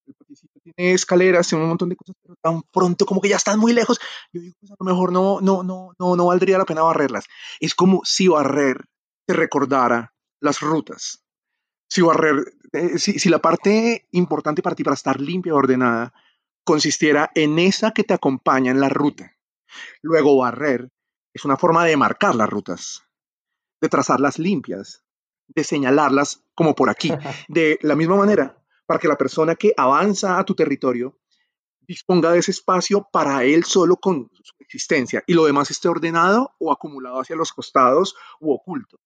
El 0.05 0.13
patiecito 0.13 0.59
tiene 0.63 0.93
escaleras, 0.93 1.47
tiene 1.47 1.63
un 1.63 1.69
montón 1.69 1.89
de 1.89 1.95
cosas, 1.95 2.15
pero 2.21 2.35
tan 2.41 2.61
pronto 2.71 3.05
como 3.05 3.21
que 3.21 3.29
ya 3.29 3.37
están 3.37 3.59
muy 3.59 3.73
lejos, 3.73 3.99
yo 4.31 4.41
digo, 4.41 4.55
pues 4.59 4.71
a 4.71 4.75
lo 4.79 4.85
mejor 4.85 5.11
no, 5.11 5.41
no, 5.41 5.63
no, 5.63 5.93
no, 5.97 6.15
no 6.15 6.25
valdría 6.27 6.59
la 6.59 6.65
pena 6.65 6.83
barrerlas. 6.83 7.25
Es 7.59 7.73
como 7.73 8.01
si 8.05 8.27
barrer 8.27 8.85
te 9.25 9.33
recordara 9.33 10.13
las 10.39 10.61
rutas. 10.61 11.23
Si 11.89 12.01
barrer, 12.01 12.53
eh, 12.73 12.99
si, 12.99 13.17
si 13.17 13.29
la 13.29 13.39
parte 13.39 14.07
importante 14.11 14.61
para 14.61 14.75
ti, 14.75 14.83
para 14.83 14.93
estar 14.93 15.19
limpia 15.19 15.49
y 15.49 15.53
ordenada, 15.53 16.13
consistiera 16.63 17.31
en 17.33 17.57
esa 17.57 17.91
que 17.91 18.03
te 18.03 18.13
acompaña 18.13 18.71
en 18.71 18.79
la 18.79 18.89
ruta. 18.89 19.38
Luego 20.01 20.38
barrer 20.38 20.91
es 21.34 21.45
una 21.45 21.58
forma 21.58 21.86
de 21.86 21.97
marcar 21.97 22.36
las 22.36 22.49
rutas, 22.49 23.03
de 23.82 23.89
trazarlas 23.89 24.39
limpias, 24.39 25.03
de 25.47 25.63
señalarlas 25.63 26.43
como 26.55 26.75
por 26.75 26.89
aquí. 26.89 27.10
De 27.47 27.79
la 27.82 27.95
misma 27.95 28.15
manera, 28.15 28.58
para 28.86 28.99
que 28.99 29.08
la 29.08 29.17
persona 29.17 29.55
que 29.55 29.73
avanza 29.77 30.39
a 30.39 30.45
tu 30.45 30.55
territorio 30.55 31.19
disponga 31.89 32.32
de 32.32 32.38
ese 32.38 32.51
espacio 32.51 33.08
para 33.12 33.43
él 33.43 33.63
solo 33.63 33.97
con 33.97 34.29
su 34.43 34.53
existencia 34.60 35.23
y 35.25 35.34
lo 35.34 35.45
demás 35.45 35.71
esté 35.71 35.88
ordenado 35.88 36.53
o 36.60 36.71
acumulado 36.71 37.19
hacia 37.19 37.36
los 37.36 37.51
costados 37.51 38.15
u 38.39 38.53
oculto. 38.53 38.99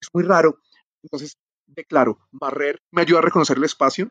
Es 0.00 0.08
muy 0.12 0.24
raro. 0.24 0.58
Entonces, 1.02 1.38
declaro, 1.66 2.18
barrer 2.32 2.82
me 2.90 3.02
ayuda 3.02 3.20
a 3.20 3.22
reconocer 3.22 3.56
el 3.56 3.64
espacio, 3.64 4.10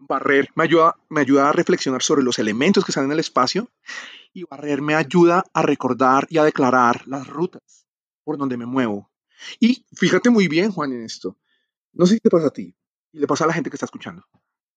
barrer 0.00 0.48
me 0.54 0.64
ayuda, 0.64 0.96
me 1.08 1.20
ayuda 1.20 1.48
a 1.48 1.52
reflexionar 1.52 2.02
sobre 2.02 2.22
los 2.22 2.38
elementos 2.38 2.84
que 2.84 2.90
están 2.90 3.04
en 3.04 3.12
el 3.12 3.20
espacio 3.20 3.70
y 4.32 4.44
barrer 4.44 4.82
me 4.82 4.94
ayuda 4.94 5.44
a 5.52 5.62
recordar 5.62 6.26
y 6.30 6.38
a 6.38 6.44
declarar 6.44 7.06
las 7.06 7.26
rutas 7.28 7.86
por 8.24 8.36
donde 8.38 8.56
me 8.56 8.66
muevo. 8.66 9.10
Y 9.58 9.84
fíjate 9.94 10.30
muy 10.30 10.48
bien, 10.48 10.72
Juan, 10.72 10.92
en 10.92 11.02
esto. 11.02 11.36
No 11.92 12.06
sé 12.06 12.14
si 12.14 12.20
te 12.20 12.30
pasa 12.30 12.48
a 12.48 12.50
ti 12.50 12.74
y 13.12 13.18
le 13.18 13.26
pasa 13.26 13.44
a 13.44 13.46
la 13.46 13.52
gente 13.54 13.70
que 13.70 13.76
está 13.76 13.86
escuchando 13.86 14.24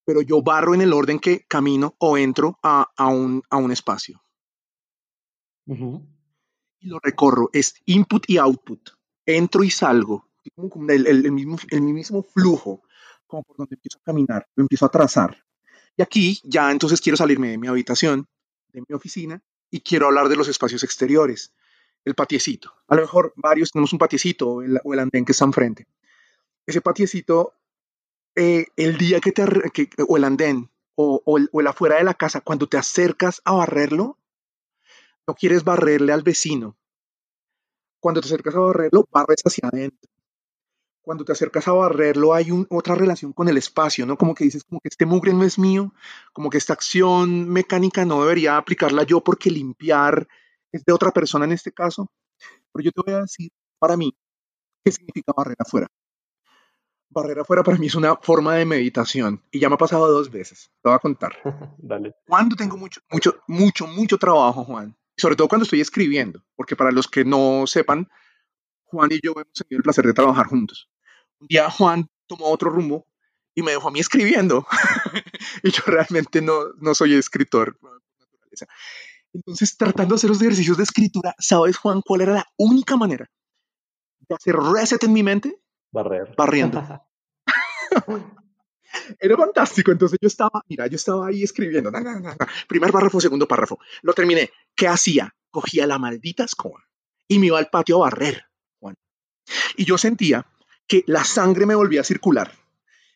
pero 0.05 0.21
yo 0.21 0.41
barro 0.41 0.73
en 0.75 0.81
el 0.81 0.91
orden 0.91 1.17
que 1.17 1.45
camino 1.47 1.95
o 1.97 2.17
entro 2.17 2.59
a, 2.61 2.89
a, 2.97 3.07
un, 3.07 3.41
a 3.49 3.55
un, 3.55 3.71
espacio. 3.71 4.21
Y 6.81 6.87
lo 6.87 6.99
recorro, 6.99 7.49
es 7.53 7.75
input 7.85 8.29
y 8.29 8.37
output. 8.37 8.89
Entro 9.25 9.63
y 9.63 9.69
salgo, 9.69 10.29
como 10.69 10.91
el, 10.91 11.07
el- 11.07 11.25
el 11.25 11.31
mismo, 11.31 11.57
el 11.69 11.81
mismo 11.83 12.21
flujo, 12.21 12.81
como 13.27 13.43
por 13.43 13.57
donde 13.57 13.75
empiezo 13.75 13.99
a 13.99 14.03
caminar, 14.03 14.47
lo 14.55 14.63
empiezo 14.63 14.85
a 14.85 14.89
trazar. 14.89 15.43
Y 15.97 16.01
aquí 16.01 16.39
ya 16.43 16.71
entonces 16.71 17.01
quiero 17.01 17.17
salirme 17.17 17.49
de 17.51 17.57
mi 17.57 17.67
habitación, 17.67 18.27
de 18.73 18.81
mi 18.87 18.95
oficina, 18.95 19.41
y 19.71 19.81
quiero 19.81 20.07
hablar 20.07 20.29
de 20.29 20.35
los 20.35 20.47
espacios 20.47 20.83
exteriores, 20.83 21.53
el 22.05 22.15
patiecito. 22.15 22.73
A 22.87 22.95
lo 22.95 23.01
mejor 23.01 23.33
varios 23.35 23.71
tenemos 23.71 23.93
un 23.93 23.99
patiecito 23.99 24.49
o 24.49 24.61
el, 24.61 24.79
o 24.83 24.93
andén 24.93 25.25
que 25.25 25.31
está 25.33 25.45
enfrente. 25.45 25.87
Ese 26.65 26.81
patiecito 26.81 27.53
eh, 28.35 28.67
el 28.77 28.97
día 28.97 29.19
que 29.19 29.31
te, 29.31 29.45
que- 29.73 29.89
o 30.07 30.17
el 30.17 30.23
andén, 30.23 30.69
o, 30.95 31.21
o 31.25 31.37
el, 31.37 31.49
o 31.51 31.61
el 31.61 31.67
afuera 31.67 31.97
de 31.97 32.03
la 32.03 32.13
casa, 32.15 32.41
cuando 32.41 32.67
te 32.69 32.77
acercas 32.77 33.41
a 33.45 33.53
barrerlo, 33.53 34.17
no 35.27 35.33
quieres 35.35 35.65
barrerle 35.65 36.13
al 36.13 36.23
vecino. 36.23 36.77
Cuando 37.99 38.21
te 38.21 38.27
acercas 38.27 38.53
a 38.53 38.59
barrerlo, 38.59 39.07
barres 39.11 39.41
hacia 39.43 39.67
adentro. 39.67 40.07
Cuando 41.03 41.25
te 41.25 41.33
acercas 41.33 41.67
a 41.67 41.73
barrerlo, 41.73 42.33
hay 42.33 42.49
un- 42.49 42.65
otra 42.69 42.95
relación 42.95 43.33
con 43.33 43.47
el 43.49 43.57
espacio, 43.57 44.05
¿no? 44.05 44.17
Como 44.17 44.33
que 44.33 44.45
dices, 44.45 44.63
como 44.63 44.79
que 44.81 44.87
este 44.89 45.05
mugre 45.05 45.33
no 45.33 45.43
es 45.43 45.59
mío, 45.59 45.93
como 46.31 46.49
que 46.49 46.57
esta 46.57 46.73
acción 46.73 47.49
mecánica 47.49 48.05
no 48.05 48.21
debería 48.21 48.57
aplicarla 48.57 49.03
yo 49.03 49.21
porque 49.21 49.51
limpiar 49.51 50.27
es 50.71 50.85
de 50.85 50.93
otra 50.93 51.11
persona 51.11 51.45
en 51.45 51.51
este 51.51 51.71
caso. 51.73 52.09
Pero 52.71 52.83
yo 52.85 52.91
te 52.91 53.01
voy 53.05 53.13
a 53.15 53.21
decir, 53.21 53.51
para 53.79 53.97
mí, 53.97 54.15
qué 54.83 54.91
significa 54.91 55.33
barrer 55.35 55.57
afuera. 55.59 55.87
Barrer 57.09 57.39
afuera 57.39 57.63
para 57.63 57.77
mí 57.77 57.87
es 57.87 57.95
una 57.95 58.15
forma 58.15 58.55
de 58.55 58.65
meditación 58.65 59.43
y 59.51 59.59
ya 59.59 59.69
me 59.69 59.75
ha 59.75 59.77
pasado 59.77 60.11
dos 60.11 60.31
veces. 60.31 60.71
Te 60.81 60.89
voy 60.89 60.95
a 60.95 60.99
contar. 60.99 61.33
Dale. 61.77 62.15
Cuando 62.27 62.55
tengo 62.55 62.75
mucho, 62.77 63.01
mucho, 63.11 63.35
mucho, 63.47 63.87
mucho 63.87 64.17
trabajo, 64.17 64.63
Juan, 64.63 64.95
sobre 65.17 65.35
todo 65.35 65.47
cuando 65.47 65.63
estoy 65.63 65.81
escribiendo, 65.81 66.43
porque 66.55 66.75
para 66.75 66.91
los 66.91 67.07
que 67.07 67.23
no 67.23 67.67
sepan, 67.67 68.09
Juan 68.85 69.11
y 69.11 69.19
yo 69.23 69.33
hemos 69.33 69.53
tenido 69.53 69.77
el 69.77 69.83
placer 69.83 70.05
de 70.05 70.13
trabajar 70.13 70.47
juntos. 70.47 70.89
Un 71.43 71.47
día 71.47 71.69
Juan 71.69 72.07
tomó 72.25 72.45
otro 72.45 72.69
rumbo 72.69 73.05
y 73.53 73.63
me 73.63 73.71
dejó 73.71 73.89
a 73.89 73.91
mí 73.91 73.99
escribiendo. 73.99 74.65
y 75.63 75.71
yo 75.71 75.83
realmente 75.85 76.41
no, 76.41 76.71
no 76.79 76.95
soy 76.95 77.15
escritor. 77.15 77.77
Entonces, 79.33 79.75
tratando 79.75 80.15
de 80.15 80.19
hacer 80.19 80.29
los 80.29 80.41
ejercicios 80.41 80.77
de 80.77 80.83
escritura, 80.83 81.35
¿sabes, 81.37 81.75
Juan, 81.75 82.01
cuál 82.01 82.21
era 82.21 82.33
la 82.35 82.45
única 82.55 82.95
manera 82.95 83.29
de 84.19 84.35
hacer 84.35 84.55
reset 84.55 85.03
en 85.03 85.11
mi 85.11 85.21
mente? 85.21 85.59
Barrer. 85.91 86.33
Barriendo. 86.37 86.81
Era 89.19 89.35
fantástico. 89.35 89.91
Entonces 89.91 90.17
yo 90.21 90.27
estaba, 90.27 90.63
mira, 90.69 90.87
yo 90.87 90.95
estaba 90.95 91.27
ahí 91.27 91.43
escribiendo. 91.43 91.91
na, 91.91 91.99
na, 91.99 92.21
na, 92.21 92.35
na. 92.35 92.47
Primer 92.69 92.89
párrafo, 92.93 93.19
segundo 93.19 93.49
párrafo. 93.49 93.79
Lo 94.01 94.13
terminé. 94.13 94.49
¿Qué 94.75 94.87
hacía? 94.87 95.35
Cogía 95.51 95.85
la 95.87 95.99
maldita 95.99 96.45
escoba 96.45 96.87
y 97.27 97.39
me 97.39 97.47
iba 97.47 97.59
al 97.59 97.69
patio 97.69 97.97
a 97.97 98.09
barrer, 98.09 98.45
Juan. 98.79 98.95
Y 99.75 99.83
yo 99.83 99.97
sentía 99.97 100.47
que 100.87 101.03
la 101.07 101.23
sangre 101.23 101.65
me 101.65 101.75
volvía 101.75 102.01
a 102.01 102.05
circular. 102.05 102.51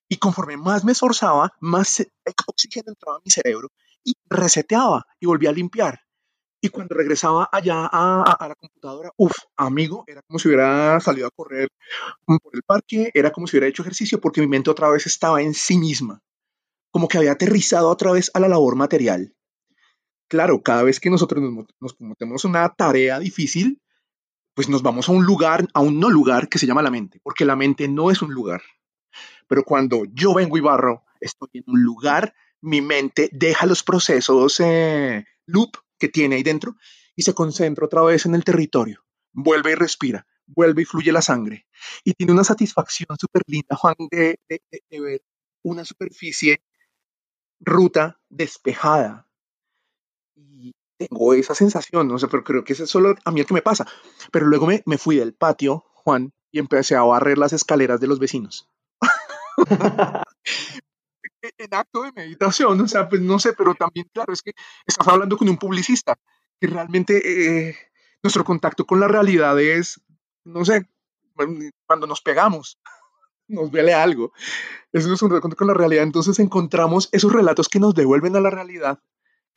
Y 0.10 0.18
conforme 0.18 0.58
más 0.58 0.86
me 0.86 0.94
esforzaba, 0.94 1.54
más 1.60 2.00
eh, 2.00 2.10
oxígeno 2.46 2.90
entraba 2.90 3.18
a 3.18 3.22
mi 3.24 3.32
cerebro 3.32 3.70
y 4.04 4.14
reseteaba 4.30 5.06
y 5.20 5.26
volvía 5.26 5.50
a 5.50 5.54
limpiar. 5.54 6.00
Y 6.60 6.70
cuando 6.70 6.96
regresaba 6.96 7.48
allá 7.52 7.88
a, 7.92 8.48
la 8.48 8.56
computadora, 8.56 9.12
uff, 9.18 9.36
amigo, 9.58 10.04
era 10.08 10.22
como 10.24 10.40
si 10.40 10.48
hubiera 10.48 11.00
salido 11.00 11.28
a 11.28 11.32
correr 11.32 11.70
por 12.26 12.56
el 12.56 12.64
parque, 12.64 13.12
era 13.14 13.32
como 13.32 13.46
si 13.46 13.56
hubiera 13.56 13.68
hecho 13.68 13.84
ejercicio 13.84 14.20
porque 14.20 14.42
mi 14.42 14.48
mente 14.48 14.72
otra 14.72 14.90
vez 14.90 15.06
estaba 15.06 15.42
en 15.42 15.54
sí 15.54 15.78
misma, 15.78 16.20
como 16.90 17.08
que 17.08 17.20
había 17.20 17.34
aterrizado 17.34 17.90
otra 17.90 18.12
vez 18.12 18.32
a 18.34 18.40
la 18.40 18.48
labor 18.48 18.76
material. 18.76 19.36
Claro, 20.28 20.62
cada 20.64 20.84
vez 20.84 21.00
que 21.00 21.12
nosotros 21.12 21.42
nos, 21.44 21.68
nos 21.80 21.94
cometemos 21.94 22.44
una 22.44 22.68
tarea 22.74 23.20
difícil, 23.20 23.80
pues 24.58 24.70
nos 24.70 24.84
vamos 24.84 25.10
a 25.10 25.13
un 25.13 25.26
lugar, 25.26 25.70
a 25.76 25.82
un 25.82 26.02
no 26.02 26.12
lugar 26.12 26.50
que 26.50 26.60
se 26.60 26.67
llama 26.67 26.84
la 26.84 26.91
mente, 26.91 27.22
porque 27.24 27.46
la 27.46 27.56
mente 27.56 27.88
no 27.88 28.12
es 28.12 28.24
un 28.24 28.34
lugar. 28.34 28.63
Pero 29.48 29.63
cuando 29.63 30.06
yo 30.13 30.34
vengo 30.34 30.58
y 30.58 30.62
barro, 30.62 31.06
estoy 31.22 31.50
en 31.54 31.65
un 31.67 31.84
lugar, 31.84 32.34
mi 32.62 32.82
mente 32.82 33.30
deja 33.34 33.67
los 33.67 33.84
procesos 33.84 34.60
eh, 34.60 35.26
loop 35.48 35.78
que 36.00 36.10
tiene 36.10 36.38
ahí 36.38 36.43
dentro 36.43 36.76
y 37.15 37.24
se 37.24 37.36
concentra 37.36 37.86
otra 37.86 38.04
vez 38.04 38.26
en 38.26 38.36
el 38.36 38.43
territorio. 38.43 39.06
Vuelve 39.34 39.74
y 39.74 39.76
respira, 39.76 40.28
vuelve 40.48 40.84
y 40.84 40.86
fluye 40.86 41.12
la 41.13 41.22
sangre. 41.22 41.67
Y 42.04 42.13
tiene 42.13 42.34
una 42.34 42.43
satisfacción 42.46 43.17
súper 43.20 43.43
linda, 43.48 43.76
Juan, 43.76 43.96
de, 44.12 44.39
de- 44.50 44.62
de- 44.89 45.02
ver 45.02 45.24
una 45.63 45.86
superficie, 45.86 46.63
ruta 47.60 48.20
despejada. 48.30 49.28
Y 50.36 50.74
tengo 50.98 51.34
esa 51.34 51.56
sensación, 51.56 52.08
no 52.08 52.18
sé, 52.20 52.28
pero 52.28 52.44
creo 52.44 52.64
que 52.64 52.74
es 52.74 52.90
solo 52.90 53.16
a 53.24 53.32
mí 53.32 53.40
el 53.40 53.46
que 53.46 53.54
me 53.54 53.62
pasa. 53.62 53.88
Pero 54.32 54.48
luego 54.48 54.68
me, 54.68 54.84
me 54.86 54.98
fui 54.98 55.18
del 55.18 55.34
patio, 55.34 55.86
Juan, 55.94 56.34
y 56.52 56.60
empecé 56.60 56.96
a 56.96 57.04
barrer 57.04 57.38
las 57.38 57.54
escaleras 57.54 58.00
de 58.00 58.08
los 58.08 58.20
vecinos. 58.20 58.70
en 61.58 61.74
acto 61.74 62.04
de 62.04 62.12
meditación, 62.12 62.80
o 62.82 62.88
sea, 62.88 63.08
pues 63.10 63.22
no 63.22 63.40
sé, 63.40 63.54
pero 63.54 63.76
también, 63.76 64.08
claro, 64.14 64.34
es 64.34 64.42
que 64.42 64.54
estás 64.86 65.08
hablando 65.08 65.38
con 65.38 65.50
un 65.50 65.58
publicista, 65.58 66.18
que 66.60 66.68
realmente 66.68 67.68
eh, 67.70 67.76
nuestro 68.24 68.44
contacto 68.44 68.86
con 68.86 69.00
la 69.00 69.08
realidad 69.08 69.60
es, 69.60 70.02
no 70.44 70.66
sé, 70.66 70.90
cuando 71.86 72.08
nos 72.08 72.22
pegamos, 72.22 72.80
nos 73.48 73.72
duele 73.72 73.94
algo. 73.94 74.34
Eso 74.92 75.14
es 75.14 75.22
un 75.22 75.30
contacto 75.30 75.56
con 75.56 75.68
la 75.68 75.74
realidad, 75.74 76.04
entonces 76.04 76.40
encontramos 76.40 77.10
esos 77.12 77.32
relatos 77.32 77.70
que 77.70 77.80
nos 77.80 77.94
devuelven 77.94 78.36
a 78.36 78.42
la 78.42 78.50
realidad, 78.50 79.00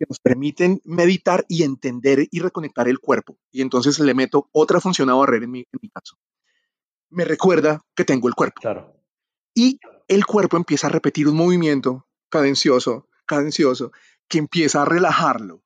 que 0.01 0.07
nos 0.09 0.19
permiten 0.19 0.81
meditar 0.87 1.45
y 1.47 1.63
entender 1.63 2.27
y 2.31 2.41
reconectar 2.41 2.89
el 2.89 3.01
cuerpo. 3.01 3.39
Y 3.53 3.61
entonces 3.61 3.99
le 3.99 4.15
meto 4.15 4.49
otra 4.51 4.81
función 4.81 5.11
a 5.11 5.15
barrer 5.15 5.43
en 5.43 5.51
mi, 5.51 5.59
en 5.61 5.79
mi 5.83 5.91
caso. 5.91 6.17
Me 7.11 7.27
recuerda 7.27 7.83
que 7.95 8.07
tengo 8.07 8.27
el 8.27 8.35
cuerpo 8.35 8.63
Claro. 8.63 8.97
y 9.55 9.79
el 10.09 10.25
cuerpo 10.25 10.57
empieza 10.57 10.87
a 10.87 10.91
repetir 10.91 11.29
un 11.29 11.37
movimiento 11.37 12.07
cadencioso, 12.31 13.09
cadencioso, 13.27 13.93
que 14.27 14.39
empieza 14.39 14.81
a 14.81 14.85
relajarlo. 14.87 15.63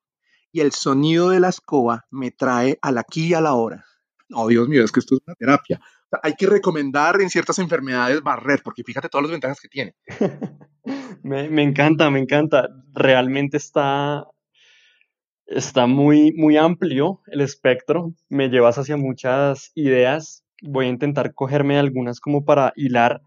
Y 0.51 0.61
el 0.63 0.73
sonido 0.73 1.29
de 1.31 1.39
la 1.39 1.51
escoba 1.51 2.07
me 2.11 2.33
trae 2.33 2.77
al 2.83 2.99
aquí 2.99 3.29
y 3.29 3.35
a 3.35 3.41
la 3.41 3.55
hora. 3.55 3.85
No, 4.29 4.49
Dios 4.49 4.69
mío, 4.69 4.83
es 4.83 4.91
que 4.91 4.99
esto 4.99 5.15
es 5.15 5.21
una 5.27 5.37
terapia. 5.37 5.81
Hay 6.23 6.35
que 6.35 6.47
recomendar 6.47 7.21
en 7.21 7.29
ciertas 7.29 7.59
enfermedades 7.59 8.23
barrer, 8.23 8.63
porque 8.65 8.85
fíjate 8.85 9.09
todas 9.09 9.25
las 9.25 9.33
ventajas 9.33 9.61
que 9.61 9.69
tiene. 9.69 9.95
Me, 11.23 11.63
encanta, 11.63 12.11
me 12.11 12.21
encanta. 12.21 12.69
Realmente 12.93 13.57
está, 13.57 14.27
está 15.47 15.87
muy, 15.87 16.33
muy 16.33 16.57
amplio 16.57 17.21
el 17.29 17.41
espectro. 17.41 18.13
Me 18.29 18.49
llevas 18.49 18.77
hacia 18.79 18.97
muchas 18.97 19.73
ideas. 19.75 20.45
Voy 20.63 20.87
a 20.87 20.91
intentar 20.91 21.35
cogerme 21.35 21.79
algunas 21.79 22.21
como 22.21 22.45
para 22.45 22.73
hilar 22.77 23.23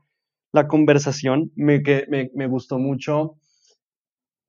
la 0.54 0.68
conversación. 0.68 1.52
Me, 1.56 1.84
que- 1.84 2.06
me, 2.10 2.32
me 2.36 2.48
gustó 2.48 2.80
mucho 2.80 3.38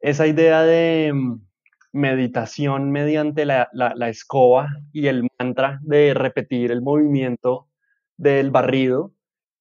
esa 0.01 0.27
idea 0.27 0.63
de 0.63 1.13
mm, 1.13 1.41
meditación 1.93 2.91
mediante 2.91 3.45
la, 3.45 3.69
la 3.73 4.09
escoba 4.09 4.69
y 4.93 5.07
el 5.09 5.29
mantra 5.39 5.81
de 5.83 6.15
repetir 6.15 6.71
el 6.71 6.83
movimiento 6.83 7.68
del 8.19 8.51
barrido 8.51 9.13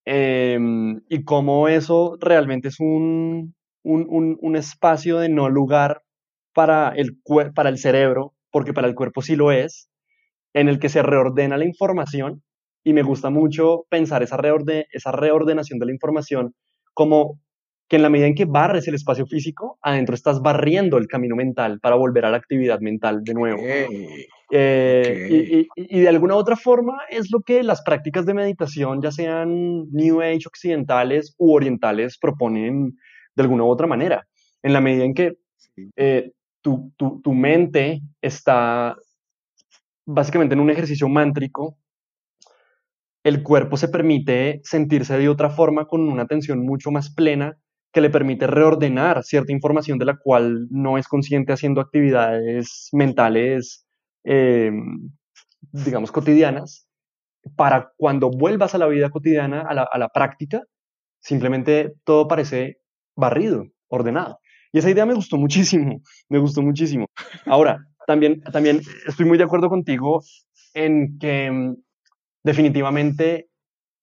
em, 0.06 1.02
y 1.10 1.24
cómo 1.24 1.68
eso 1.70 2.18
realmente 2.20 2.70
es 2.70 2.80
un, 2.80 3.56
un, 3.84 4.38
un- 4.42 4.56
espacio 4.56 5.20
de 5.20 5.30
no 5.30 5.50
lugar 5.50 6.04
para 6.54 6.90
el, 6.90 7.18
para 7.56 7.70
el 7.70 7.78
cerebro, 7.78 8.34
porque 8.52 8.74
para 8.74 8.88
el 8.88 8.96
cuerpo 8.96 9.22
sí 9.22 9.36
lo 9.36 9.52
es, 9.52 9.90
en 10.54 10.70
el 10.70 10.80
que 10.80 10.90
se 10.90 11.04
reordena 11.04 11.58
la 11.58 11.66
información 11.66 12.44
y 12.84 12.94
me 12.94 13.04
gusta 13.04 13.30
mucho 13.30 13.86
pensar 13.90 14.24
esa, 14.24 14.38
reorde- 14.38 14.88
esa 14.92 15.12
reordenación 15.12 15.80
de 15.80 15.86
la 15.88 15.92
información 15.94 16.56
como 16.94 17.40
que 17.90 17.98
en 17.98 18.02
la 18.02 18.10
medida 18.10 18.28
en 18.28 18.36
que 18.36 18.46
barres 18.46 18.88
el 18.88 18.96
espacio 18.96 19.26
físico, 19.28 19.78
adentro 19.82 20.16
estás 20.16 20.42
barriendo 20.42 20.98
el 20.98 21.08
camino 21.08 21.36
mental 21.36 21.80
para 21.80 21.96
volver 21.96 22.26
a 22.26 22.32
la 22.32 22.38
actividad 22.38 22.80
mental 22.82 23.24
de 23.24 23.34
nuevo. 23.34 23.62
Eh, 24.50 25.68
y, 25.76 26.00
de 26.00 26.08
alguna 26.08 26.36
otra 26.36 26.56
forma 26.56 27.02
es 27.10 27.32
lo 27.32 27.42
que 27.42 27.64
las 27.64 27.82
prácticas 27.82 28.26
de 28.26 28.34
meditación, 28.34 29.02
ya 29.02 29.12
sean 29.12 29.90
New 29.92 30.22
Age 30.22 30.48
occidentales 30.48 31.36
u 31.38 31.54
orientales, 31.54 32.18
proponen 32.18 32.98
de 33.36 33.44
alguna 33.44 33.64
u 33.64 33.68
otra 33.68 33.88
manera. 33.88 34.28
En 34.64 34.74
la 34.74 34.82
medida 34.82 35.04
en 35.04 35.14
que 35.14 35.38
eh, 35.96 36.32
tu, 36.62 36.92
tu, 36.98 37.22
tu 37.22 37.34
mente 37.34 38.02
está 38.22 38.96
básicamente 40.06 40.56
en 40.56 40.62
un 40.62 40.70
ejercicio 40.70 41.10
mántrico, 41.10 41.78
el 43.24 43.44
cuerpo 43.44 43.76
se 43.76 43.90
permite 43.90 44.62
sentirse 44.64 45.18
de 45.18 45.28
otra 45.28 45.50
forma 45.50 45.86
con 45.86 46.08
una 46.08 46.24
atención 46.24 46.66
mucho 46.66 46.92
más 46.92 47.14
plena 47.14 47.58
que 47.92 48.02
le 48.02 48.10
permite 48.10 48.48
reordenar 48.48 49.24
cierta 49.24 49.52
información 49.52 49.98
de 49.98 50.06
la 50.06 50.18
cual 50.18 50.68
no 50.70 50.98
es 50.98 51.08
consciente 51.08 51.52
haciendo 51.52 51.82
actividades 51.82 52.90
mentales, 52.94 53.87
eh, 54.30 54.72
digamos, 55.72 56.12
cotidianas, 56.12 56.88
para 57.56 57.94
cuando 57.96 58.30
vuelvas 58.30 58.76
a 58.76 58.78
la 58.78 58.88
vida 58.88 59.10
cotidiana, 59.10 59.62
a 59.62 59.74
la, 59.74 59.88
a 59.90 59.98
la 59.98 60.10
práctica, 60.10 60.64
simplemente 61.22 61.94
todo 62.04 62.28
parece 62.28 62.80
barrido, 63.16 63.68
ordenado. 63.88 64.40
Y 64.74 64.80
esa 64.80 64.90
idea 64.90 65.06
me 65.06 65.14
gustó 65.14 65.38
muchísimo, 65.38 66.02
me 66.30 66.40
gustó 66.40 66.62
muchísimo. 66.62 67.08
Ahora, 67.46 67.80
también, 68.06 68.42
también 68.42 68.82
estoy 69.08 69.26
muy 69.26 69.38
de 69.38 69.46
acuerdo 69.46 69.70
contigo 69.70 70.22
en 70.74 71.18
que 71.20 71.50
mm, 71.50 71.76
definitivamente 72.44 73.50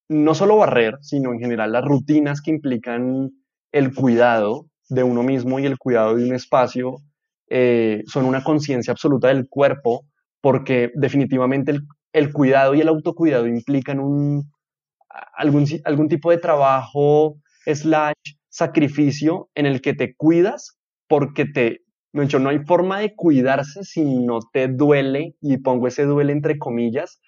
no 0.08 0.34
solo 0.34 0.56
barrer, 0.56 0.96
sino 1.00 1.32
en 1.32 1.38
general 1.38 1.72
las 1.72 1.84
rutinas 1.84 2.40
que 2.40 2.50
implican 2.50 3.30
el 3.72 3.94
cuidado 3.94 4.66
de 4.88 5.02
uno 5.02 5.22
mismo 5.22 5.58
y 5.58 5.66
el 5.66 5.78
cuidado 5.78 6.14
de 6.14 6.24
un 6.24 6.34
espacio 6.34 6.96
eh, 7.48 8.02
son 8.06 8.24
una 8.24 8.42
conciencia 8.42 8.92
absoluta 8.92 9.28
del 9.28 9.48
cuerpo, 9.48 10.04
porque 10.44 10.90
definitivamente 10.94 11.74
el, 12.12 12.30
cuidado 12.30 12.74
y 12.74 12.82
el 12.82 12.88
autocuidado 12.88 13.46
implican 13.46 13.98
un, 13.98 14.52
algún, 15.34 15.64
algún 15.86 16.08
tipo 16.08 16.30
de 16.30 16.36
trabajo 16.36 17.36
slash 17.64 18.12
sacrificio 18.50 19.48
en 19.54 19.64
el 19.64 19.80
que 19.80 19.94
te 19.94 20.14
cuidas 20.14 20.76
porque 21.08 21.46
te, 21.46 21.80
no 22.12 22.50
hay 22.50 22.58
forma 22.58 22.98
de 22.98 23.14
cuidarse 23.14 23.84
si 23.84 24.04
no 24.04 24.40
te 24.52 24.68
duele, 24.68 25.34
y 25.40 25.56
pongo 25.56 25.88
ese 25.88 26.04
duele 26.04 26.34
entre 26.34 26.58
comillas, 26.58 27.22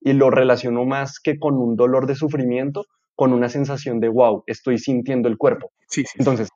y 0.00 0.12
lo 0.12 0.30
relaciono 0.30 0.84
más 0.84 1.18
que 1.18 1.40
con 1.40 1.56
un 1.56 1.74
dolor 1.74 2.06
de 2.06 2.14
sufrimiento, 2.14 2.86
con 3.16 3.32
una 3.32 3.48
sensación 3.48 3.98
de 3.98 4.10
wow, 4.10 4.44
estoy 4.46 4.78
sintiendo 4.78 5.28
el 5.28 5.38
cuerpo. 5.38 5.72
Sí, 5.88 6.04
Entonces, 6.16 6.48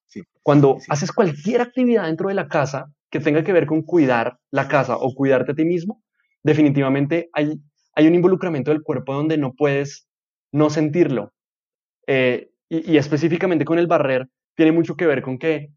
cuando 0.44 0.78
haces 0.88 1.10
cualquier 1.10 1.60
actividad 1.60 2.04
dentro 2.04 2.28
de 2.28 2.34
la 2.34 2.46
casa 2.46 2.86
que 3.10 3.18
tenga 3.18 3.42
que 3.42 3.52
ver 3.52 3.66
con 3.66 3.82
cuidar 3.82 4.38
la 4.52 4.68
casa 4.68 4.96
o 4.96 5.12
cuidarte 5.12 5.52
a 5.52 5.54
ti 5.56 5.64
mismo, 5.64 6.03
definitivamente 6.44 7.30
hay, 7.32 7.60
hay 7.94 8.06
un 8.06 8.14
involucramiento 8.14 8.70
del 8.70 8.82
cuerpo 8.82 9.14
donde 9.14 9.38
no 9.38 9.54
puedes 9.54 10.06
no 10.52 10.70
sentirlo. 10.70 11.32
Eh, 12.06 12.50
y, 12.68 12.96
específicamente 12.96 13.64
con 13.64 13.78
el 13.78 13.86
barrer, 13.86 14.28
tiene 14.56 14.72
mucho 14.72 14.96
que 14.96 15.06
ver 15.06 15.22
con 15.22 15.38
que 15.38 15.70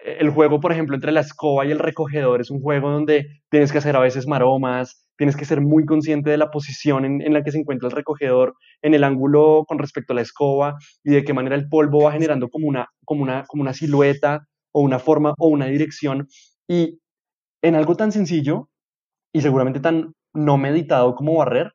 el 0.00 0.30
juego, 0.30 0.60
por 0.60 0.72
ejemplo, 0.72 0.94
entre 0.94 1.12
la 1.12 1.20
escoba 1.20 1.66
y 1.66 1.70
el 1.70 1.78
recogedor 1.78 2.40
es 2.40 2.50
un 2.50 2.60
juego 2.60 2.90
donde 2.90 3.42
tienes 3.50 3.72
que 3.72 3.78
hacer 3.78 3.96
a 3.96 4.00
veces 4.00 4.26
maromas, 4.26 5.08
tienes 5.16 5.36
que 5.36 5.44
ser 5.44 5.60
muy 5.60 5.84
consciente 5.84 6.30
de 6.30 6.36
la 6.36 6.50
posición 6.50 7.04
en, 7.04 7.32
la 7.32 7.42
que 7.42 7.50
se 7.50 7.58
encuentra 7.58 7.88
el 7.88 7.94
recogedor, 7.94 8.54
en 8.82 8.94
el 8.94 9.04
ángulo 9.04 9.64
con 9.66 9.78
respecto 9.78 10.12
a 10.12 10.16
la 10.16 10.22
escoba 10.22 10.76
y 11.02 11.10
de 11.10 11.24
qué 11.24 11.34
manera 11.34 11.56
el 11.56 11.68
polvo 11.68 12.04
va 12.04 12.12
generando 12.12 12.48
como 12.48 12.68
una, 12.68 12.88
como 13.04 13.22
una, 13.22 13.44
como 13.46 13.62
una 13.62 13.74
silueta 13.74 14.46
o 14.72 14.82
una 14.82 14.98
forma 14.98 15.34
o 15.38 15.48
una 15.48 15.66
dirección. 15.66 16.28
Y 16.68 17.00
en 17.62 17.74
algo 17.74 17.96
tan 17.96 18.12
sencillo 18.12 18.68
y 19.32 19.40
seguramente 19.40 19.80
tan 19.80 20.14
no 20.34 20.58
meditado 20.58 21.14
como 21.14 21.36
barrer, 21.36 21.72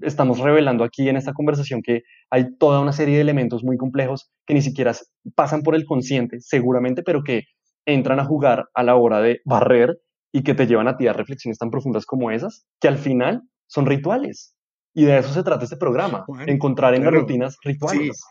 estamos 0.00 0.38
revelando 0.38 0.84
aquí 0.84 1.08
en 1.08 1.16
esta 1.16 1.32
conversación 1.32 1.82
que 1.82 2.02
hay 2.30 2.56
toda 2.56 2.80
una 2.80 2.92
serie 2.92 3.16
de 3.16 3.20
elementos 3.22 3.62
muy 3.64 3.76
complejos 3.76 4.30
que 4.46 4.54
ni 4.54 4.62
siquiera 4.62 4.92
pasan 5.34 5.62
por 5.62 5.74
el 5.74 5.84
consciente, 5.84 6.40
seguramente, 6.40 7.02
pero 7.02 7.22
que 7.22 7.44
entran 7.86 8.20
a 8.20 8.24
jugar 8.24 8.66
a 8.74 8.82
la 8.82 8.96
hora 8.96 9.20
de 9.20 9.40
barrer 9.44 9.98
y 10.32 10.42
que 10.42 10.54
te 10.54 10.66
llevan 10.66 10.88
a 10.88 10.96
ti 10.96 11.06
a 11.06 11.12
reflexiones 11.12 11.58
tan 11.58 11.70
profundas 11.70 12.06
como 12.06 12.30
esas, 12.30 12.66
que 12.80 12.88
al 12.88 12.98
final 12.98 13.42
son 13.66 13.86
rituales. 13.86 14.54
Y 14.94 15.04
de 15.04 15.18
eso 15.18 15.32
se 15.32 15.42
trata 15.42 15.64
este 15.64 15.76
programa, 15.76 16.24
encontrar 16.46 16.94
en 16.94 17.04
las 17.04 17.14
rutinas 17.14 17.56
rituales. 17.62 18.22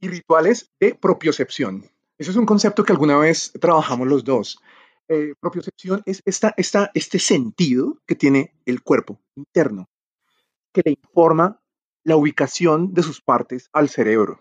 Y 0.00 0.08
rituales 0.08 0.70
de 0.78 0.94
propiocepción. 0.94 1.84
Ese 2.18 2.30
es 2.30 2.36
un 2.36 2.46
concepto 2.46 2.84
que 2.84 2.92
alguna 2.92 3.18
vez 3.18 3.52
trabajamos 3.60 4.06
los 4.06 4.24
dos. 4.24 4.58
Eh, 5.08 5.34
propiocepción 5.40 6.02
es 6.04 6.22
esta, 6.24 6.52
esta, 6.56 6.90
este 6.94 7.18
sentido 7.18 8.00
que 8.06 8.16
tiene 8.16 8.54
el 8.64 8.82
cuerpo 8.82 9.20
interno 9.36 9.88
que 10.76 10.82
le 10.84 10.90
informa 10.90 11.58
la 12.04 12.16
ubicación 12.16 12.92
de 12.92 13.02
sus 13.02 13.22
partes 13.22 13.70
al 13.72 13.88
cerebro. 13.88 14.40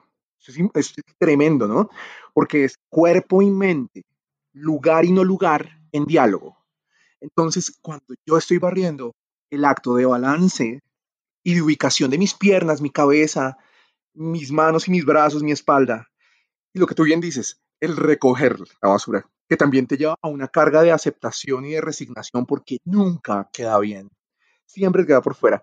Es, 0.73 0.93
tremendo, 1.17 1.67
¿no? 1.67 1.89
Porque 2.33 2.65
es 2.65 2.77
cuerpo 2.89 3.41
y 3.41 3.49
mente, 3.49 4.03
lugar 4.51 5.05
y 5.05 5.13
no 5.13 5.23
lugar 5.23 5.79
en 5.93 6.05
diálogo. 6.05 6.57
Entonces, 7.21 7.79
cuando 7.81 8.13
yo 8.25 8.37
estoy 8.37 8.57
barriendo 8.57 9.15
el 9.49 9.63
acto 9.63 9.95
de 9.95 10.05
balance 10.05 10.81
y 11.41 11.53
de 11.53 11.61
ubicación 11.61 12.11
de 12.11 12.17
mis 12.17 12.33
piernas, 12.33 12.81
mi 12.81 12.89
cabeza, 12.89 13.57
mis 14.13 14.51
manos 14.51 14.87
y 14.87 14.91
mis 14.91 15.05
brazos, 15.05 15.41
mi 15.41 15.53
espalda, 15.53 16.09
y 16.73 16.79
lo 16.79 16.85
que 16.85 16.95
tú 16.95 17.03
bien 17.03 17.21
dices, 17.21 17.61
el 17.79 17.95
recoger 17.95 18.59
la 18.81 18.89
basura, 18.89 19.29
que 19.47 19.57
también 19.57 19.87
te 19.87 19.97
lleva 19.97 20.15
a 20.21 20.27
una 20.27 20.47
carga 20.47 20.81
de 20.81 20.91
aceptación 20.91 21.65
y 21.65 21.71
de 21.71 21.81
resignación 21.81 22.45
porque 22.45 22.79
nunca 22.83 23.49
queda 23.51 23.79
bien, 23.79 24.09
siempre 24.65 25.05
queda 25.05 25.21
por 25.21 25.35
fuera 25.35 25.61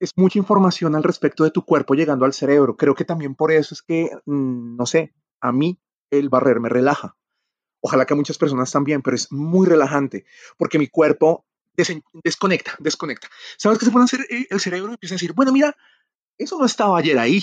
es 0.00 0.16
mucha 0.16 0.38
información 0.38 0.96
al 0.96 1.02
respecto 1.02 1.44
de 1.44 1.50
tu 1.50 1.64
cuerpo 1.64 1.94
llegando 1.94 2.24
al 2.24 2.32
cerebro. 2.32 2.76
Creo 2.76 2.94
que 2.94 3.04
también 3.04 3.34
por 3.34 3.52
eso 3.52 3.74
es 3.74 3.82
que, 3.82 4.10
mm, 4.24 4.76
no 4.76 4.86
sé, 4.86 5.14
a 5.40 5.52
mí 5.52 5.78
el 6.10 6.30
barrer 6.30 6.58
me 6.58 6.70
relaja. 6.70 7.16
Ojalá 7.80 8.06
que 8.06 8.14
a 8.14 8.16
muchas 8.16 8.38
personas 8.38 8.72
también, 8.72 9.02
pero 9.02 9.14
es 9.14 9.30
muy 9.30 9.66
relajante 9.66 10.24
porque 10.56 10.78
mi 10.78 10.88
cuerpo 10.88 11.46
desconecta, 12.24 12.74
desconecta. 12.78 13.28
¿Sabes 13.56 13.78
qué 13.78 13.84
se 13.84 13.90
puede 13.90 14.04
hacer 14.04 14.20
eh, 14.30 14.46
el 14.50 14.60
cerebro? 14.60 14.92
Empieza 14.92 15.14
a 15.14 15.16
decir, 15.16 15.34
bueno, 15.34 15.52
mira, 15.52 15.76
eso 16.38 16.58
no 16.58 16.64
estaba 16.64 16.98
ayer 16.98 17.18
ahí. 17.18 17.42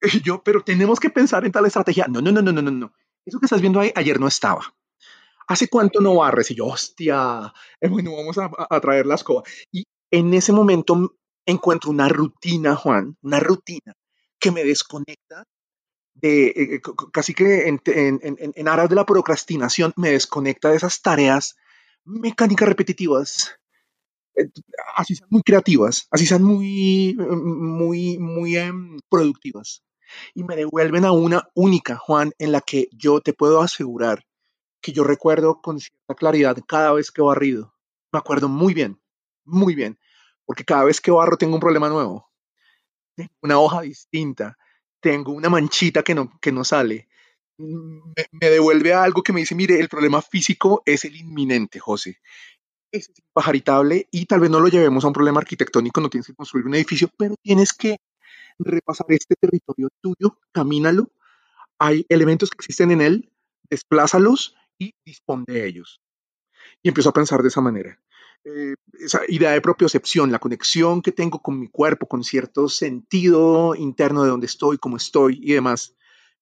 yo, 0.24 0.42
pero 0.42 0.62
tenemos 0.62 1.00
que 1.00 1.10
pensar 1.10 1.44
en 1.44 1.52
tal 1.52 1.66
estrategia. 1.66 2.06
No, 2.08 2.20
no, 2.20 2.30
no, 2.30 2.42
no, 2.42 2.52
no, 2.52 2.62
no. 2.62 2.92
Eso 3.24 3.40
que 3.40 3.46
estás 3.46 3.60
viendo 3.60 3.80
ahí 3.80 3.92
ayer 3.94 4.18
no 4.20 4.28
estaba. 4.28 4.74
¿Hace 5.48 5.68
cuánto 5.68 6.00
no 6.00 6.16
barres? 6.16 6.50
Y 6.50 6.54
yo, 6.54 6.66
hostia, 6.66 7.52
bueno, 7.90 8.14
vamos 8.16 8.38
a, 8.38 8.50
a 8.70 8.80
traer 8.80 9.06
la 9.06 9.16
escoba. 9.16 9.42
Y 9.72 9.84
en 10.10 10.34
ese 10.34 10.52
momento 10.52 11.16
encuentro 11.46 11.90
una 11.90 12.08
rutina, 12.08 12.76
Juan, 12.76 13.16
una 13.22 13.40
rutina 13.40 13.94
que 14.38 14.50
me 14.50 14.64
desconecta 14.64 15.44
de, 16.20 16.48
eh, 16.48 16.74
eh, 16.74 16.80
casi 17.12 17.34
que 17.34 17.68
en, 17.68 18.68
aras 18.68 18.88
de 18.88 18.94
la 18.96 19.06
procrastinación, 19.06 19.92
me 19.96 20.10
desconecta 20.10 20.70
de 20.70 20.76
esas 20.76 21.00
tareas 21.00 21.56
mecánicas 22.04 22.68
repetitivas, 22.68 23.54
eh, 24.36 24.48
así 24.96 25.14
sean 25.14 25.28
muy 25.30 25.42
creativas, 25.42 26.08
así 26.10 26.26
sean 26.26 26.42
muy, 26.42 27.16
muy, 27.16 28.18
muy 28.18 28.56
em, 28.56 28.98
productivas. 29.08 29.82
Y 30.34 30.44
me 30.44 30.56
devuelven 30.56 31.04
a 31.04 31.12
una 31.12 31.48
única, 31.54 31.96
Juan, 31.96 32.32
en 32.38 32.52
la 32.52 32.60
que 32.62 32.88
yo 32.92 33.20
te 33.20 33.34
puedo 33.34 33.60
asegurar 33.60 34.24
que 34.80 34.92
yo 34.92 35.04
recuerdo 35.04 35.60
con 35.60 35.80
cierta 35.80 36.14
claridad 36.14 36.56
cada 36.66 36.92
vez 36.92 37.10
que 37.10 37.22
barrido. 37.22 37.74
Me 38.12 38.18
acuerdo 38.18 38.48
muy 38.48 38.74
bien, 38.74 39.00
muy 39.44 39.74
bien 39.74 39.98
porque 40.48 40.64
cada 40.64 40.84
vez 40.84 41.02
que 41.02 41.10
barro 41.10 41.36
tengo 41.36 41.54
un 41.56 41.60
problema 41.60 41.90
nuevo. 41.90 42.32
Tengo 43.14 43.30
una 43.42 43.58
hoja 43.58 43.82
distinta, 43.82 44.56
tengo 44.98 45.32
una 45.32 45.50
manchita 45.50 46.02
que 46.02 46.14
no, 46.14 46.38
que 46.40 46.52
no 46.52 46.64
sale. 46.64 47.06
Me, 47.58 48.48
devuelve 48.48 48.94
a 48.94 49.02
algo 49.02 49.22
que 49.22 49.34
me 49.34 49.40
dice, 49.40 49.54
mire, 49.54 49.78
el 49.78 49.90
problema 49.90 50.22
físico 50.22 50.82
es 50.86 51.04
el 51.04 51.16
inminente, 51.16 51.78
José. 51.80 52.20
Es 52.90 53.12
pajaritable 53.34 54.08
y 54.10 54.24
tal 54.24 54.40
vez 54.40 54.48
no 54.48 54.58
lo 54.58 54.68
llevemos 54.68 55.04
a 55.04 55.08
un 55.08 55.12
problema 55.12 55.40
arquitectónico, 55.40 56.00
no 56.00 56.08
tienes 56.08 56.28
que 56.28 56.34
construir 56.34 56.66
un 56.66 56.76
edificio, 56.76 57.10
pero 57.18 57.34
tienes 57.42 57.74
que 57.74 57.98
repasar 58.58 59.04
este 59.10 59.34
territorio 59.38 59.90
tuyo, 60.00 60.40
camínalo. 60.50 61.10
Hay 61.78 62.06
elementos 62.08 62.48
que 62.48 62.56
existen 62.56 62.90
en 62.90 63.02
él, 63.02 63.30
desplázalos 63.68 64.56
y 64.78 64.94
dispón 65.04 65.44
de 65.44 65.66
ellos. 65.66 66.00
Y 66.82 66.88
empiezo 66.88 67.10
a 67.10 67.12
pensar 67.12 67.42
de 67.42 67.48
esa 67.48 67.60
manera. 67.60 67.98
Eh, 68.44 68.74
esa 69.00 69.20
idea 69.28 69.50
de 69.50 69.60
propiocepción, 69.60 70.30
la 70.30 70.38
conexión 70.38 71.02
que 71.02 71.12
tengo 71.12 71.40
con 71.40 71.58
mi 71.58 71.68
cuerpo, 71.68 72.06
con 72.06 72.24
cierto 72.24 72.68
sentido 72.68 73.74
interno 73.74 74.22
de 74.22 74.30
dónde 74.30 74.46
estoy, 74.46 74.78
cómo 74.78 74.96
estoy 74.96 75.40
y 75.42 75.52
demás, 75.52 75.94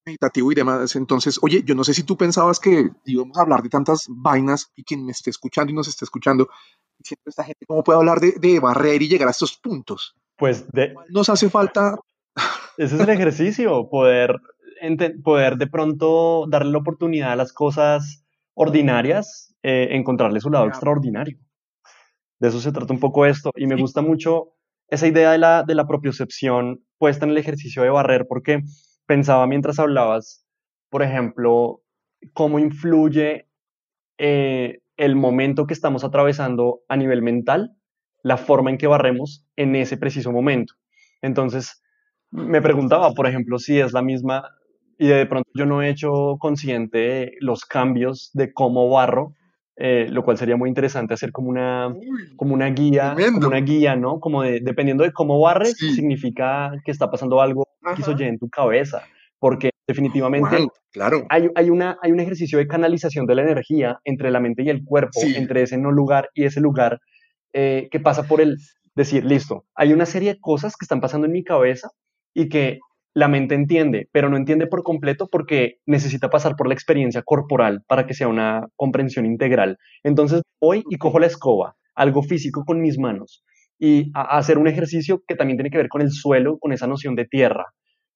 meditativo 0.04 0.52
y 0.52 0.54
demás. 0.54 0.94
Entonces, 0.96 1.38
oye, 1.42 1.62
yo 1.64 1.74
no 1.74 1.84
sé 1.84 1.94
si 1.94 2.02
tú 2.02 2.16
pensabas 2.16 2.60
que 2.60 2.90
íbamos 3.04 3.36
a 3.36 3.42
hablar 3.42 3.62
de 3.62 3.70
tantas 3.70 4.04
vainas 4.08 4.70
y 4.76 4.84
quien 4.84 5.04
me 5.04 5.12
esté 5.12 5.30
escuchando 5.30 5.72
y 5.72 5.74
nos 5.74 5.88
esté 5.88 6.04
escuchando, 6.04 6.48
diciendo 6.98 7.22
esta 7.26 7.44
gente, 7.44 7.66
¿cómo 7.66 7.82
puede 7.82 7.98
hablar 7.98 8.20
de, 8.20 8.32
de 8.32 8.60
barrer 8.60 9.02
y 9.02 9.08
llegar 9.08 9.28
a 9.28 9.32
estos 9.32 9.56
puntos? 9.56 10.14
Pues 10.36 10.70
de, 10.72 10.94
nos 11.08 11.28
hace 11.28 11.48
falta... 11.50 11.98
Ese 12.76 12.96
es 12.96 13.00
el 13.00 13.08
ejercicio, 13.08 13.88
poder 13.88 14.38
poder 15.24 15.56
de 15.56 15.66
pronto 15.66 16.46
darle 16.48 16.72
la 16.72 16.78
oportunidad 16.78 17.32
a 17.32 17.36
las 17.36 17.52
cosas 17.52 18.25
ordinarias, 18.56 19.54
eh, 19.62 19.88
encontrarle 19.92 20.40
su 20.40 20.50
lado 20.50 20.66
extraordinario. 20.66 21.38
De 22.40 22.48
eso 22.48 22.58
se 22.58 22.72
trata 22.72 22.92
un 22.92 23.00
poco 23.00 23.26
esto. 23.26 23.50
Y 23.54 23.66
me 23.66 23.76
gusta 23.76 24.02
mucho 24.02 24.54
esa 24.88 25.06
idea 25.06 25.32
de 25.32 25.38
la, 25.38 25.62
de 25.62 25.74
la 25.74 25.86
propiocepción 25.86 26.82
puesta 26.98 27.24
en 27.24 27.32
el 27.32 27.38
ejercicio 27.38 27.82
de 27.82 27.90
barrer, 27.90 28.26
porque 28.28 28.62
pensaba 29.06 29.46
mientras 29.46 29.78
hablabas, 29.78 30.46
por 30.88 31.02
ejemplo, 31.02 31.82
cómo 32.32 32.58
influye 32.58 33.48
eh, 34.18 34.80
el 34.96 35.16
momento 35.16 35.66
que 35.66 35.74
estamos 35.74 36.02
atravesando 36.02 36.80
a 36.88 36.96
nivel 36.96 37.22
mental, 37.22 37.76
la 38.22 38.38
forma 38.38 38.70
en 38.70 38.78
que 38.78 38.86
barremos 38.86 39.46
en 39.56 39.76
ese 39.76 39.98
preciso 39.98 40.32
momento. 40.32 40.74
Entonces, 41.20 41.82
me 42.30 42.62
preguntaba, 42.62 43.12
por 43.12 43.26
ejemplo, 43.26 43.58
si 43.58 43.78
es 43.78 43.92
la 43.92 44.02
misma, 44.02 44.48
y 44.98 45.08
de 45.08 45.26
pronto 45.26 45.50
yo 45.54 45.66
no 45.66 45.82
he 45.82 45.90
hecho 45.90 46.36
consciente 46.38 47.34
los 47.40 47.64
cambios 47.64 48.30
de 48.32 48.52
cómo 48.52 48.88
barro, 48.88 49.34
eh, 49.76 50.06
lo 50.10 50.24
cual 50.24 50.38
sería 50.38 50.56
muy 50.56 50.70
interesante 50.70 51.12
hacer 51.12 51.32
como 51.32 51.50
una, 51.50 51.94
como 52.36 52.54
una 52.54 52.70
guía, 52.70 53.14
como 53.34 53.48
una 53.48 53.60
guía, 53.60 53.94
¿no? 53.94 54.20
Como 54.20 54.42
de, 54.42 54.60
dependiendo 54.60 55.04
de 55.04 55.12
cómo 55.12 55.38
barres, 55.38 55.76
significa 55.76 56.72
que 56.84 56.90
está 56.90 57.10
pasando 57.10 57.42
algo 57.42 57.68
X 57.92 58.08
o 58.08 58.12
Y 58.12 58.22
en 58.22 58.38
tu 58.38 58.48
cabeza, 58.48 59.02
porque 59.38 59.70
definitivamente 59.86 60.66
claro. 60.92 61.26
hay, 61.28 61.50
hay, 61.54 61.68
una, 61.68 61.98
hay 62.02 62.10
un 62.10 62.20
ejercicio 62.20 62.58
de 62.58 62.66
canalización 62.66 63.26
de 63.26 63.34
la 63.34 63.42
energía 63.42 64.00
entre 64.04 64.30
la 64.30 64.40
mente 64.40 64.62
y 64.62 64.70
el 64.70 64.82
cuerpo, 64.82 65.20
entre 65.22 65.62
ese 65.62 65.76
no 65.76 65.92
lugar 65.92 66.30
y 66.34 66.44
ese 66.44 66.60
lugar, 66.60 66.98
eh, 67.52 67.88
que 67.90 68.00
pasa 68.00 68.22
por 68.22 68.40
el 68.40 68.56
decir, 68.94 69.26
listo, 69.26 69.66
hay 69.74 69.92
una 69.92 70.06
serie 70.06 70.34
de 70.34 70.40
cosas 70.40 70.74
que 70.76 70.84
están 70.84 71.02
pasando 71.02 71.26
en 71.26 71.32
mi 71.32 71.44
cabeza 71.44 71.90
y 72.32 72.48
que 72.48 72.80
la 73.16 73.28
mente 73.28 73.54
entiende, 73.54 74.10
pero 74.12 74.28
no 74.28 74.36
entiende 74.36 74.66
por 74.66 74.82
completo 74.82 75.26
porque 75.32 75.78
necesita 75.86 76.28
pasar 76.28 76.54
por 76.54 76.68
la 76.68 76.74
experiencia 76.74 77.22
corporal 77.22 77.82
para 77.88 78.06
que 78.06 78.12
sea 78.12 78.28
una 78.28 78.66
comprensión 78.76 79.24
integral. 79.24 79.78
Entonces 80.02 80.42
voy 80.60 80.84
y 80.90 80.98
cojo 80.98 81.18
la 81.18 81.24
escoba, 81.24 81.76
algo 81.94 82.22
físico 82.22 82.66
con 82.66 82.82
mis 82.82 82.98
manos, 82.98 83.42
y 83.78 84.10
hacer 84.12 84.58
un 84.58 84.68
ejercicio 84.68 85.22
que 85.26 85.34
también 85.34 85.56
tiene 85.56 85.70
que 85.70 85.78
ver 85.78 85.88
con 85.88 86.02
el 86.02 86.10
suelo, 86.10 86.58
con 86.58 86.74
esa 86.74 86.86
noción 86.86 87.14
de 87.14 87.24
tierra. 87.24 87.64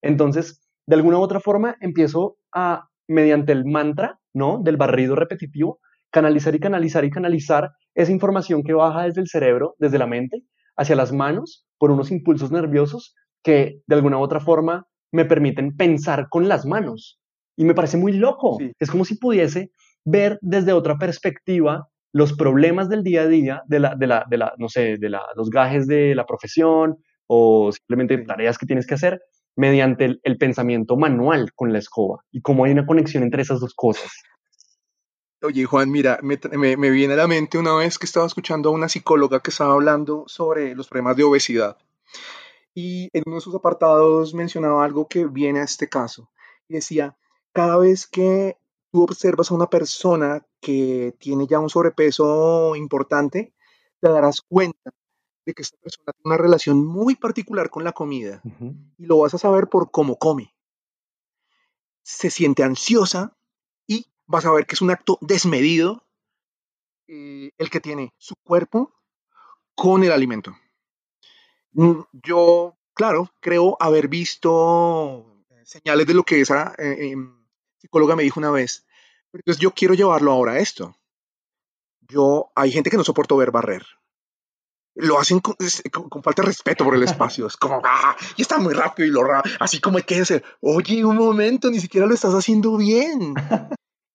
Entonces, 0.03 0.61
de 0.85 0.97
alguna 0.97 1.17
u 1.17 1.21
otra 1.21 1.39
forma, 1.39 1.77
empiezo 1.81 2.37
a, 2.53 2.87
mediante 3.07 3.53
el 3.53 3.65
mantra, 3.65 4.19
¿no? 4.35 4.59
Del 4.61 4.77
barrido 4.77 5.15
repetitivo, 5.15 5.79
canalizar 6.11 6.53
y 6.53 6.59
canalizar 6.59 7.05
y 7.05 7.09
canalizar 7.09 7.71
esa 7.95 8.11
información 8.11 8.61
que 8.61 8.73
baja 8.73 9.05
desde 9.05 9.21
el 9.21 9.27
cerebro, 9.27 9.73
desde 9.79 9.97
la 9.97 10.05
mente, 10.05 10.43
hacia 10.77 10.95
las 10.95 11.11
manos, 11.11 11.65
por 11.79 11.89
unos 11.89 12.11
impulsos 12.11 12.51
nerviosos 12.51 13.15
que 13.41 13.81
de 13.87 13.95
alguna 13.95 14.19
u 14.19 14.21
otra 14.21 14.39
forma 14.39 14.85
me 15.11 15.25
permiten 15.25 15.75
pensar 15.75 16.27
con 16.29 16.47
las 16.47 16.65
manos. 16.65 17.19
Y 17.57 17.65
me 17.65 17.73
parece 17.73 17.97
muy 17.97 18.13
loco. 18.13 18.57
Es 18.79 18.89
como 18.89 19.05
si 19.05 19.15
pudiese 19.15 19.71
ver 20.03 20.39
desde 20.41 20.73
otra 20.73 20.97
perspectiva 20.97 21.87
los 22.13 22.33
problemas 22.33 22.89
del 22.89 23.03
día 23.03 23.21
a 23.21 23.27
día, 23.27 23.61
de 23.67 23.79
la, 23.79 23.95
de 23.95 24.07
la, 24.07 24.25
de 24.29 24.37
la 24.37 24.53
no 24.57 24.67
sé, 24.67 24.97
de 24.97 25.09
la, 25.09 25.23
los 25.35 25.49
gajes 25.49 25.87
de 25.87 26.15
la 26.15 26.25
profesión 26.25 26.97
o 27.27 27.71
simplemente 27.71 28.17
tareas 28.19 28.57
que 28.57 28.65
tienes 28.65 28.85
que 28.85 28.95
hacer 28.95 29.21
mediante 29.55 30.19
el, 30.23 30.37
pensamiento 30.37 30.97
manual 30.97 31.53
con 31.53 31.71
la 31.71 31.79
escoba 31.79 32.23
y 32.31 32.41
cómo 32.41 32.65
hay 32.65 32.71
una 32.71 32.85
conexión 32.85 33.23
entre 33.23 33.41
esas 33.41 33.59
dos 33.59 33.73
cosas. 33.73 34.11
Oye, 35.41 35.65
Juan, 35.65 35.89
mira, 35.89 36.19
me, 36.21 36.39
me, 36.57 36.77
me, 36.77 36.89
viene 36.89 37.13
a 37.13 37.17
la 37.17 37.27
mente 37.27 37.57
una 37.57 37.75
vez 37.75 37.97
que 37.97 38.05
estaba 38.05 38.27
escuchando 38.27 38.69
a 38.69 38.73
una 38.73 38.89
psicóloga 38.89 39.39
que 39.39 39.49
estaba 39.49 39.73
hablando 39.73 40.23
sobre 40.27 40.75
los 40.75 40.87
problemas 40.87 41.15
de 41.15 41.23
obesidad 41.23 41.77
y 42.73 43.09
en 43.13 43.23
uno 43.25 43.35
de 43.35 43.41
sus 43.41 43.55
apartados 43.55 44.33
mencionaba 44.33 44.83
algo 44.83 45.07
que 45.07 45.25
viene 45.25 45.59
a 45.59 45.63
este 45.63 45.89
caso. 45.89 46.29
Y 46.67 46.75
decía, 46.75 47.17
cada 47.51 47.77
vez 47.77 48.07
que 48.07 48.57
tú 48.91 49.03
observas 49.03 49.51
a 49.51 49.55
una 49.55 49.69
persona 49.69 50.45
que 50.59 51.15
tiene 51.19 51.47
ya 51.47 51.59
un 51.59 51.69
sobrepeso 51.69 52.75
importante, 52.75 53.53
te 53.99 54.09
darás 54.09 54.41
cuenta 54.41 54.91
de 55.45 55.53
que 55.53 55.63
esta 55.63 55.77
persona 55.77 56.13
tiene 56.13 56.35
una 56.35 56.37
relación 56.37 56.85
muy 56.85 57.15
particular 57.15 57.69
con 57.69 57.83
la 57.83 57.93
comida 57.93 58.41
y 58.97 59.05
lo 59.05 59.19
vas 59.19 59.33
a 59.33 59.37
saber 59.37 59.67
por 59.67 59.91
cómo 59.91 60.17
come. 60.17 60.53
Se 62.03 62.29
siente 62.29 62.63
ansiosa 62.63 63.35
y 63.87 64.07
vas 64.25 64.45
a 64.45 64.51
ver 64.51 64.65
que 64.65 64.75
es 64.75 64.81
un 64.81 64.91
acto 64.91 65.17
desmedido 65.21 66.05
eh, 67.07 67.51
el 67.57 67.69
que 67.69 67.79
tiene 67.79 68.13
su 68.17 68.35
cuerpo 68.43 68.93
con 69.75 70.03
el 70.03 70.11
alimento. 70.11 70.55
Mm, 71.73 72.01
yo, 72.11 72.77
claro, 72.93 73.31
creo 73.39 73.77
haber 73.79 74.07
visto 74.07 75.43
eh, 75.49 75.63
señales 75.65 76.05
de 76.05 76.13
lo 76.13 76.23
que 76.23 76.41
esa 76.41 76.73
eh, 76.77 77.11
em, 77.11 77.45
psicóloga 77.79 78.15
me 78.15 78.23
dijo 78.23 78.39
una 78.39 78.51
vez. 78.51 78.85
Entonces 79.33 79.61
yo 79.61 79.71
quiero 79.71 79.93
llevarlo 79.93 80.31
ahora 80.31 80.53
a 80.53 80.59
esto. 80.59 80.95
Yo, 82.01 82.51
hay 82.55 82.71
gente 82.71 82.89
que 82.89 82.97
no 82.97 83.03
soporto 83.03 83.37
ver 83.37 83.51
barrer. 83.51 83.85
Lo 84.95 85.17
hacen 85.17 85.39
con, 85.39 85.55
falta 86.21 86.41
de 86.41 86.47
respeto 86.47 86.83
por 86.83 86.95
el 86.95 87.03
espacio. 87.03 87.47
Es 87.47 87.55
como, 87.55 87.81
ah, 87.85 88.17
y 88.35 88.41
está 88.41 88.57
muy 88.57 88.73
rápido 88.73 89.07
y 89.07 89.11
lo 89.11 89.21
así 89.59 89.79
como 89.79 89.97
hay 89.97 90.03
que 90.03 90.19
decir, 90.19 90.43
oye, 90.59 91.05
un 91.05 91.15
momento, 91.15 91.69
ni 91.69 91.79
siquiera 91.79 92.05
lo 92.05 92.13
estás 92.13 92.33
haciendo 92.33 92.75
bien. 92.75 93.33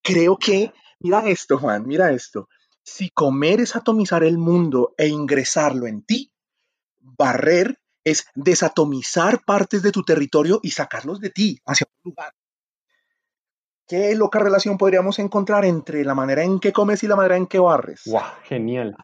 Creo 0.03 0.37
que, 0.37 0.71
mira 0.99 1.27
esto, 1.27 1.57
Juan, 1.57 1.87
mira 1.87 2.11
esto. 2.11 2.47
Si 2.83 3.09
comer 3.09 3.59
es 3.59 3.75
atomizar 3.75 4.23
el 4.23 4.37
mundo 4.37 4.93
e 4.97 5.07
ingresarlo 5.07 5.87
en 5.87 6.03
ti, 6.03 6.31
barrer 7.17 7.79
es 8.03 8.25
desatomizar 8.35 9.41
partes 9.45 9.81
de 9.81 9.91
tu 9.91 10.03
territorio 10.03 10.59
y 10.63 10.71
sacarlos 10.71 11.19
de 11.19 11.29
ti 11.29 11.59
hacia 11.65 11.85
otro 11.85 12.11
lugar. 12.11 12.33
¿Qué 13.87 14.15
loca 14.15 14.39
relación 14.39 14.77
podríamos 14.77 15.17
encontrar 15.19 15.63
entre 15.63 16.03
la 16.03 16.13
manera 16.13 16.43
en 16.43 16.59
que 16.59 16.73
comes 16.73 17.03
y 17.03 17.07
la 17.07 17.15
manera 17.15 17.37
en 17.37 17.47
que 17.47 17.59
barres? 17.59 18.01
¡Wow! 18.05 18.21
Genial. 18.43 18.95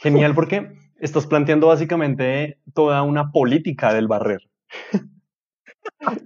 Genial 0.00 0.34
porque 0.34 0.72
estás 1.00 1.26
planteando 1.26 1.66
básicamente 1.66 2.60
toda 2.72 3.02
una 3.02 3.32
política 3.32 3.92
del 3.92 4.06
barrer. 4.06 4.40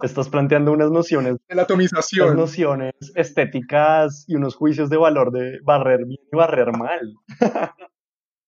Estás 0.02 0.28
planteando 0.28 0.72
unas 0.72 0.90
nociones 0.90 1.36
de 1.48 1.54
la 1.54 1.62
atomización. 1.62 2.26
Unas 2.26 2.36
nociones 2.36 2.92
estéticas 3.14 4.24
y 4.28 4.34
unos 4.34 4.54
juicios 4.56 4.90
de 4.90 4.96
valor 4.96 5.32
de 5.32 5.60
barrer 5.62 6.04
bien 6.04 6.20
y 6.30 6.36
barrer 6.36 6.76
mal. 6.76 7.14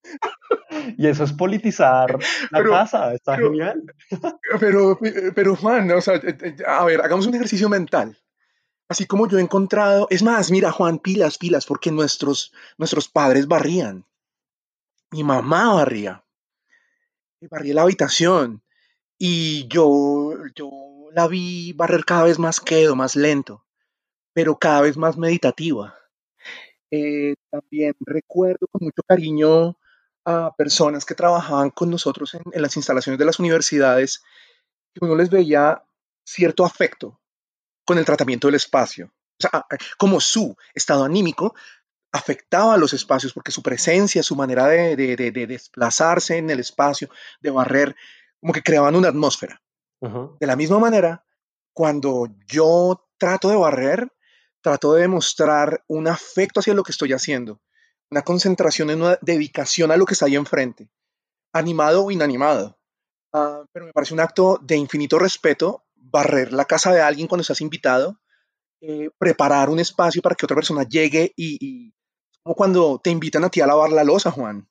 Y 0.98 1.06
eso 1.06 1.24
es 1.24 1.32
politizar 1.32 2.18
la 2.50 2.62
casa, 2.62 3.14
está 3.14 3.36
genial. 3.36 3.82
Pero, 4.60 4.98
pero 5.34 5.56
Juan, 5.56 5.90
o 5.90 6.00
sea, 6.00 6.16
eh, 6.16 6.36
eh, 6.40 6.56
a 6.66 6.84
ver, 6.84 7.00
hagamos 7.00 7.26
un 7.26 7.34
ejercicio 7.34 7.68
mental. 7.68 8.16
Así 8.88 9.06
como 9.06 9.26
yo 9.28 9.38
he 9.38 9.42
encontrado, 9.42 10.06
es 10.10 10.22
más, 10.22 10.50
mira 10.50 10.70
Juan, 10.70 10.98
pilas, 10.98 11.38
pilas, 11.38 11.66
porque 11.66 11.90
nuestros, 11.90 12.52
nuestros 12.78 13.08
padres 13.08 13.48
barrían. 13.48 14.04
Mi 15.10 15.24
mamá 15.24 15.74
barría. 15.74 16.24
Barría 17.50 17.74
la 17.74 17.82
habitación. 17.82 18.62
Y 19.18 19.66
yo, 19.68 20.34
yo 20.54 20.70
la 21.12 21.26
vi 21.26 21.72
barrer 21.72 22.04
cada 22.04 22.24
vez 22.24 22.38
más 22.38 22.60
quedo, 22.60 22.94
más 22.94 23.16
lento, 23.16 23.64
pero 24.32 24.58
cada 24.58 24.82
vez 24.82 24.96
más 24.96 25.16
meditativa. 25.16 25.94
Eh, 26.90 27.34
también 27.50 27.94
recuerdo 28.00 28.68
con 28.70 28.84
mucho 28.84 29.02
cariño 29.06 29.76
a 30.26 30.54
personas 30.56 31.04
que 31.04 31.14
trabajaban 31.14 31.70
con 31.70 31.88
nosotros 31.88 32.34
en, 32.34 32.42
las 32.60 32.76
instalaciones 32.76 33.18
de 33.18 33.24
las 33.24 33.38
universidades, 33.38 34.22
que 34.92 35.04
uno 35.04 35.14
les 35.14 35.30
veía 35.30 35.84
cierto 36.24 36.64
afecto 36.64 37.20
con 37.84 37.96
el 37.96 38.04
tratamiento 38.04 38.48
del 38.48 38.56
espacio. 38.56 39.06
O 39.06 39.40
sea, 39.40 39.66
como 39.96 40.20
su 40.20 40.56
estado 40.74 41.04
anímico 41.04 41.54
afectaba 42.10 42.74
a 42.74 42.78
los 42.78 42.92
espacios 42.92 43.32
porque 43.32 43.52
su 43.52 43.62
presencia, 43.62 44.22
su 44.22 44.34
manera 44.34 44.66
de, 44.66 44.96
desplazarse 45.46 46.38
en 46.38 46.50
el 46.50 46.58
espacio, 46.58 47.08
de 47.40 47.50
barrer, 47.50 47.94
como 48.40 48.52
que 48.52 48.62
creaban 48.62 48.96
una 48.96 49.08
atmósfera. 49.08 49.62
De 50.00 50.46
la 50.46 50.56
misma 50.56 50.78
manera, 50.78 51.24
cuando 51.72 52.28
yo 52.46 53.08
trato 53.18 53.48
de 53.48 53.56
barrer, 53.56 54.12
trato 54.60 54.94
de 54.94 55.02
demostrar 55.02 55.84
un 55.88 56.08
afecto 56.08 56.60
hacia 56.60 56.74
lo 56.74 56.82
que 56.82 56.92
estoy 56.92 57.12
haciendo 57.12 57.60
una 58.10 58.22
concentración 58.22 58.90
en 58.90 59.02
una 59.02 59.18
dedicación 59.20 59.90
a 59.90 59.96
lo 59.96 60.06
que 60.06 60.14
está 60.14 60.26
ahí 60.26 60.36
enfrente, 60.36 60.88
animado 61.52 62.04
o 62.04 62.10
inanimado. 62.10 62.78
Ah, 63.32 63.64
pero 63.72 63.86
me 63.86 63.92
parece 63.92 64.14
un 64.14 64.20
acto 64.20 64.58
de 64.62 64.76
infinito 64.76 65.18
respeto 65.18 65.84
barrer 65.94 66.52
la 66.52 66.64
casa 66.64 66.92
de 66.92 67.00
alguien 67.00 67.26
cuando 67.26 67.42
estás 67.42 67.60
invitado, 67.60 68.18
eh, 68.80 69.10
preparar 69.18 69.68
un 69.68 69.80
espacio 69.80 70.22
para 70.22 70.34
que 70.34 70.46
otra 70.46 70.54
persona 70.54 70.84
llegue 70.84 71.32
y, 71.36 71.92
como 72.42 72.54
cuando 72.54 73.00
te 73.02 73.10
invitan 73.10 73.44
a 73.44 73.50
ti 73.50 73.60
a 73.60 73.66
lavar 73.66 73.90
la 73.90 74.04
losa, 74.04 74.30
Juan. 74.30 74.68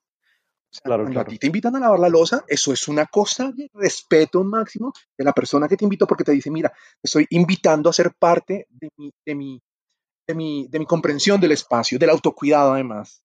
claro, 0.84 1.04
cuando 1.04 1.20
a 1.20 1.26
ti 1.26 1.38
te 1.38 1.48
invitan 1.48 1.76
a 1.76 1.80
lavar 1.80 2.00
la 2.00 2.10
losa, 2.10 2.46
eso 2.48 2.72
es 2.72 2.88
una 2.88 3.06
cosa 3.08 3.52
de 3.52 3.70
respeto 3.74 4.44
máximo 4.44 4.94
de 5.18 5.26
la 5.26 5.34
persona 5.34 5.68
que 5.68 5.76
te 5.76 5.84
invitó 5.84 6.08
porque 6.08 6.24
te 6.24 6.32
dice, 6.32 6.50
mira, 6.50 6.70
te 6.70 7.04
estoy 7.04 7.28
invitando 7.32 7.90
a 7.90 7.94
ser 7.94 8.14
parte 8.18 8.68
de 8.70 8.90
mi, 8.96 9.12
de 9.26 9.36
mi, 9.36 9.62
de 10.28 10.36
mi, 10.36 10.68
de 10.70 10.80
mi 10.80 10.86
comprensión 10.86 11.42
del 11.42 11.52
espacio, 11.52 12.00
del 12.00 12.12
autocuidado 12.12 12.74
además 12.74 13.25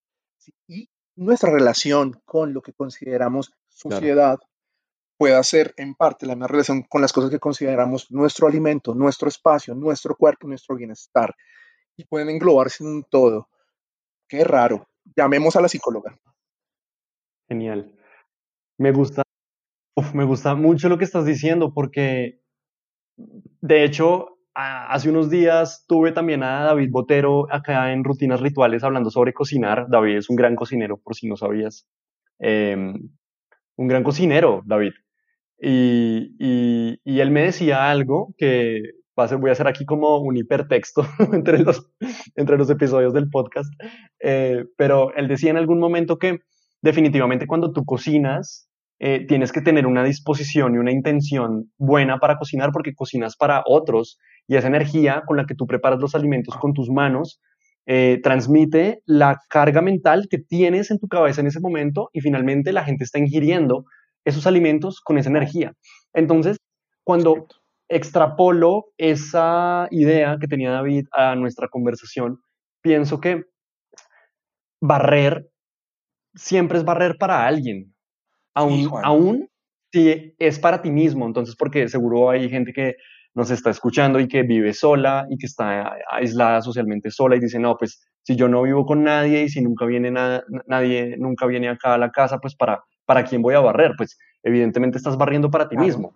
y 0.67 0.89
nuestra 1.17 1.51
relación 1.51 2.21
con 2.25 2.55
lo 2.55 2.63
que 2.63 2.73
consideramos 2.73 3.53
sociedad 3.69 4.39
pueda 5.19 5.43
ser 5.43 5.75
en 5.77 5.95
parte 5.95 6.25
la 6.25 6.35
misma 6.35 6.47
relación 6.47 6.83
con 6.83 7.03
las 7.03 7.13
cosas 7.13 7.31
que 7.31 7.39
consideramos 7.39 8.11
nuestro 8.11 8.47
alimento, 8.47 8.95
nuestro 8.95 9.29
espacio, 9.29 9.75
nuestro 9.75 10.17
cuerpo, 10.17 10.49
nuestro 10.49 10.77
bienestar, 10.77 11.35
y 11.95 12.05
pueden 12.05 12.31
englobarse 12.31 12.83
en 12.83 12.91
un 12.91 13.05
todo. 13.05 13.51
Qué 14.27 14.45
raro. 14.45 14.89
Llamemos 15.15 15.57
a 15.57 15.61
la 15.61 15.69
psicóloga. 15.69 16.19
Genial. 17.49 17.95
Me 18.79 18.93
gusta, 18.93 19.23
me 20.15 20.25
gusta 20.25 20.55
mucho 20.55 20.89
lo 20.89 20.97
que 20.97 21.05
estás 21.05 21.27
diciendo 21.27 21.75
porque, 21.75 22.41
de 23.17 23.85
hecho, 23.85 24.39
hace 24.55 25.11
unos 25.11 25.31
días 25.31 25.85
tuve 25.87 26.13
también 26.13 26.43
a 26.43 26.65
David 26.65 26.91
Botero 26.91 27.47
acá 27.53 27.93
en 27.93 28.05
Rutinas 28.05 28.41
Rituales 28.41 28.85
hablando 28.85 29.11
sobre 29.11 29.33
cocinar. 29.33 29.87
David 29.89 30.19
es 30.19 30.31
un 30.31 30.37
gran 30.37 30.57
cocinero, 30.57 30.99
por 30.99 31.15
si 31.15 31.29
no 31.29 31.37
sabías. 31.37 31.87
Em, 32.39 32.95
un 33.77 33.89
gran 33.89 34.03
cocinero, 34.03 34.63
David. 34.65 34.93
Y, 35.63 36.99
él 37.05 37.31
me 37.31 37.43
decía 37.43 37.91
algo 37.91 38.35
que 38.39 38.83
voy 39.39 39.51
a 39.51 39.53
hacer 39.53 39.69
aquí 39.69 39.85
como 39.85 40.19
un 40.19 40.37
hipertexto 40.37 41.05
entre 41.33 41.59
los, 41.59 41.91
entre 42.37 42.57
los 42.57 42.71
episodios 42.71 43.13
del 43.13 43.29
podcast, 43.29 43.71
eh, 44.21 44.65
pero 44.79 45.15
él 45.15 45.29
decía 45.29 45.51
en 45.51 45.59
algún 45.59 45.79
momento 45.79 46.19
que 46.19 46.41
definitivamente 46.81 47.47
cuando 47.47 47.73
tú 47.73 47.85
cocinas, 47.85 48.71
eh, 48.99 49.27
tienes 49.27 49.51
que 49.53 49.63
tener 49.63 49.87
una 49.87 50.05
disposición 50.05 50.75
y 50.75 50.79
una 50.79 50.93
intención 50.93 51.73
buena 51.79 52.19
para 52.19 52.37
cocinar 52.37 52.71
porque 52.71 52.95
cocinas 52.95 53.35
para 53.35 53.63
otros 53.67 54.19
y 54.51 54.57
esa 54.57 54.67
energía 54.67 55.23
con 55.29 55.37
la 55.37 55.47
que 55.47 55.55
tú 55.55 55.65
preparas 55.65 56.01
los 56.01 56.17
alimentos 56.17 56.57
con 56.57 56.75
tus 56.75 56.91
manos 56.91 57.41
eh, 57.87 58.19
transmite 58.21 59.01
la 59.07 59.39
carga 59.49 59.81
mental 59.81 60.27
que 60.29 60.39
tienes 60.39 60.91
en 60.91 60.99
tu 60.99 61.07
cabeza 61.07 61.41
en 61.41 61.47
ese 61.47 61.61
momento 61.61 62.11
y 62.13 62.21
finalmente 62.21 62.73
la 62.73 62.83
gente 62.83 63.05
está 63.05 63.21
ingiriendo 63.21 63.85
esos 64.25 64.49
alimentos 64.49 65.01
con 65.01 65.19
esa 65.19 65.31
energía. 65.31 65.73
Entonces, 66.13 66.57
cuando 67.05 67.47
extrapolo 67.89 68.87
esa 68.99 69.87
idea 69.93 70.37
que 70.41 70.49
tenía 70.49 70.73
David 70.73 71.07
a 71.13 71.37
nuestra 71.37 71.69
conversación, 71.69 72.41
pienso 72.83 73.21
que 73.21 73.45
barrer 74.81 75.49
siempre 76.35 76.79
es 76.79 76.85
barrer 76.85 77.19
para 77.19 77.47
alguien, 77.47 77.95
aún, 78.55 78.91
aún 79.05 79.49
si 79.93 80.35
es 80.41 80.59
para 80.59 80.83
ti 80.83 80.91
mismo. 80.91 81.25
Entonces, 81.25 81.55
porque 81.55 81.89
seguro 81.89 82.31
hay 82.31 82.49
gente 82.49 82.73
que 82.73 82.97
nos 83.35 83.51
está 83.51 83.71
escuchando 83.71 84.19
y 84.19 84.29
que 84.29 84.43
vive 84.43 84.73
sola 84.73 85.27
y 85.31 85.39
que 85.39 85.47
está 85.47 85.95
aislada 86.11 86.63
socialmente 86.63 87.11
sola 87.11 87.37
y 87.37 87.41
dice, 87.41 87.59
no, 87.59 87.77
pues 87.77 88.05
si 88.23 88.37
yo 88.37 88.49
no 88.49 88.63
vivo 88.63 88.85
con 88.85 89.03
nadie 89.03 89.45
y 89.45 89.49
si 89.49 89.63
nunca 89.63 89.87
viene 89.87 90.11
nadie, 90.11 91.17
nunca 91.19 91.47
viene 91.47 91.69
acá 91.69 91.95
a 91.95 91.99
la 91.99 92.11
casa, 92.11 92.39
pues 92.39 92.55
para, 92.55 92.83
¿para 93.07 93.25
quién 93.25 93.43
voy 93.43 93.55
a 93.55 93.61
barrer? 93.61 93.93
Pues 93.97 94.19
evidentemente 94.43 94.99
estás 94.99 95.17
barriendo 95.17 95.51
para 95.51 95.69
ti 95.69 95.77
mismo. 95.77 96.15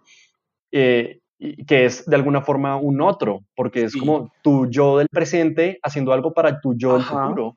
Eh, 0.72 1.20
y 1.38 1.64
que 1.66 1.84
es 1.84 2.04
de 2.06 2.16
alguna 2.16 2.42
forma 2.42 2.76
un 2.76 3.00
otro, 3.00 3.40
porque 3.56 3.84
es 3.84 3.96
como 3.96 4.32
tu 4.42 4.70
yo 4.70 4.98
del 4.98 5.08
presente 5.08 5.78
haciendo 5.82 6.12
algo 6.12 6.32
para 6.32 6.60
tu 6.60 6.74
yo 6.76 6.94
del 6.94 7.04
futuro. 7.04 7.56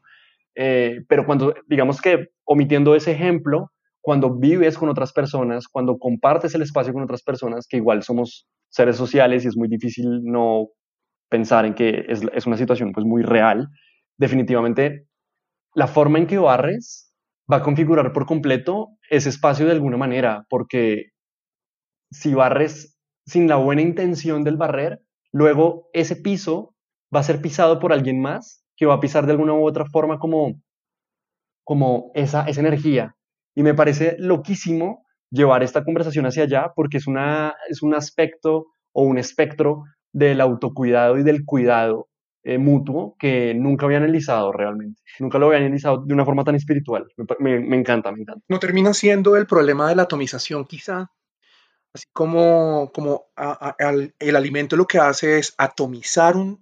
Eh, 0.56 1.04
pero 1.08 1.26
cuando, 1.26 1.54
digamos 1.68 2.02
que 2.02 2.30
omitiendo 2.44 2.96
ese 2.96 3.12
ejemplo, 3.12 3.72
cuando 4.08 4.34
vives 4.34 4.78
con 4.78 4.88
otras 4.88 5.12
personas, 5.12 5.68
cuando 5.68 5.98
compartes 5.98 6.56
el 6.56 6.62
espacio 6.62 6.94
con 6.94 7.04
otras 7.04 7.24
personas, 7.24 7.68
que 7.68 7.76
igual 7.76 8.04
somos 8.04 8.48
seres 8.70 8.96
sociales 8.96 9.44
y 9.44 9.50
es 9.50 9.58
muy 9.58 9.68
difícil 9.68 10.24
no 10.24 10.70
pensar 11.30 11.66
en 11.66 11.74
que 11.74 12.06
es, 12.08 12.22
es 12.32 12.48
una 12.48 12.56
situación 12.56 12.94
pues 12.94 13.06
muy 13.06 13.22
real, 13.22 13.68
definitivamente 14.18 15.10
la 15.74 15.88
forma 15.88 16.20
en 16.20 16.28
que 16.28 16.38
barres 16.38 17.14
va 17.52 17.58
a 17.58 17.64
configurar 17.64 18.14
por 18.14 18.26
completo 18.26 18.92
ese 19.10 19.28
espacio 19.28 19.66
de 19.66 19.74
alguna 19.74 19.98
manera, 19.98 20.46
porque 20.50 21.08
si 22.10 22.34
barres 22.34 22.98
sin 23.26 23.50
la 23.50 23.58
buena 23.58 23.82
intención 23.82 24.46
del 24.46 24.56
barrer, 24.56 25.02
luego 25.34 25.90
ese 25.92 26.16
piso 26.16 26.78
va 27.14 27.20
a 27.20 27.24
ser 27.24 27.42
pisado 27.42 27.78
por 27.80 27.92
alguien 27.92 28.22
más 28.22 28.64
que 28.78 28.86
va 28.86 28.94
a 28.94 29.02
pisar 29.02 29.26
de 29.26 29.34
alguna 29.34 29.54
u 29.54 29.68
otra 29.68 29.84
forma 29.84 30.18
como, 30.18 30.62
como 31.66 32.10
esa, 32.16 32.46
esa 32.46 32.62
energía. 32.62 33.14
Y 33.58 33.64
me 33.64 33.74
parece 33.74 34.16
loquísimo 34.20 35.04
llevar 35.32 35.64
esta 35.64 35.84
conversación 35.84 36.28
hacia 36.28 36.44
allá 36.44 36.74
porque 36.76 36.98
es, 36.98 37.08
una, 37.08 37.56
es 37.68 37.82
un 37.82 37.96
aspecto 37.96 38.68
o 38.92 39.02
un 39.02 39.18
espectro 39.18 39.82
del 40.14 40.42
autocuidado 40.42 41.18
y 41.18 41.24
del 41.24 41.44
cuidado 41.44 42.08
eh, 42.44 42.60
mutuo 42.60 43.16
que 43.18 43.56
nunca 43.56 43.88
había 43.88 43.98
analizado 43.98 44.52
realmente. 44.52 45.02
Nunca 45.18 45.40
lo 45.40 45.48
había 45.48 45.58
analizado 45.58 46.04
de 46.06 46.14
una 46.14 46.24
forma 46.24 46.44
tan 46.44 46.54
espiritual. 46.54 47.08
Me, 47.40 47.56
encanta, 47.76 48.12
me 48.12 48.22
encanta. 48.22 48.46
No 48.48 48.60
termina 48.60 48.94
siendo 48.94 49.36
el 49.36 49.48
problema 49.48 49.90
de 49.90 49.96
la 49.96 50.04
atomización, 50.04 50.66
quizá. 50.66 51.10
Así 51.96 52.06
como, 52.14 52.92
como 52.94 53.26
el 54.20 54.36
alimento 54.36 54.76
lo 54.76 54.86
que 54.86 55.00
hace 55.00 55.40
es 55.40 55.56
atomizar 55.58 56.38
un, 56.38 56.60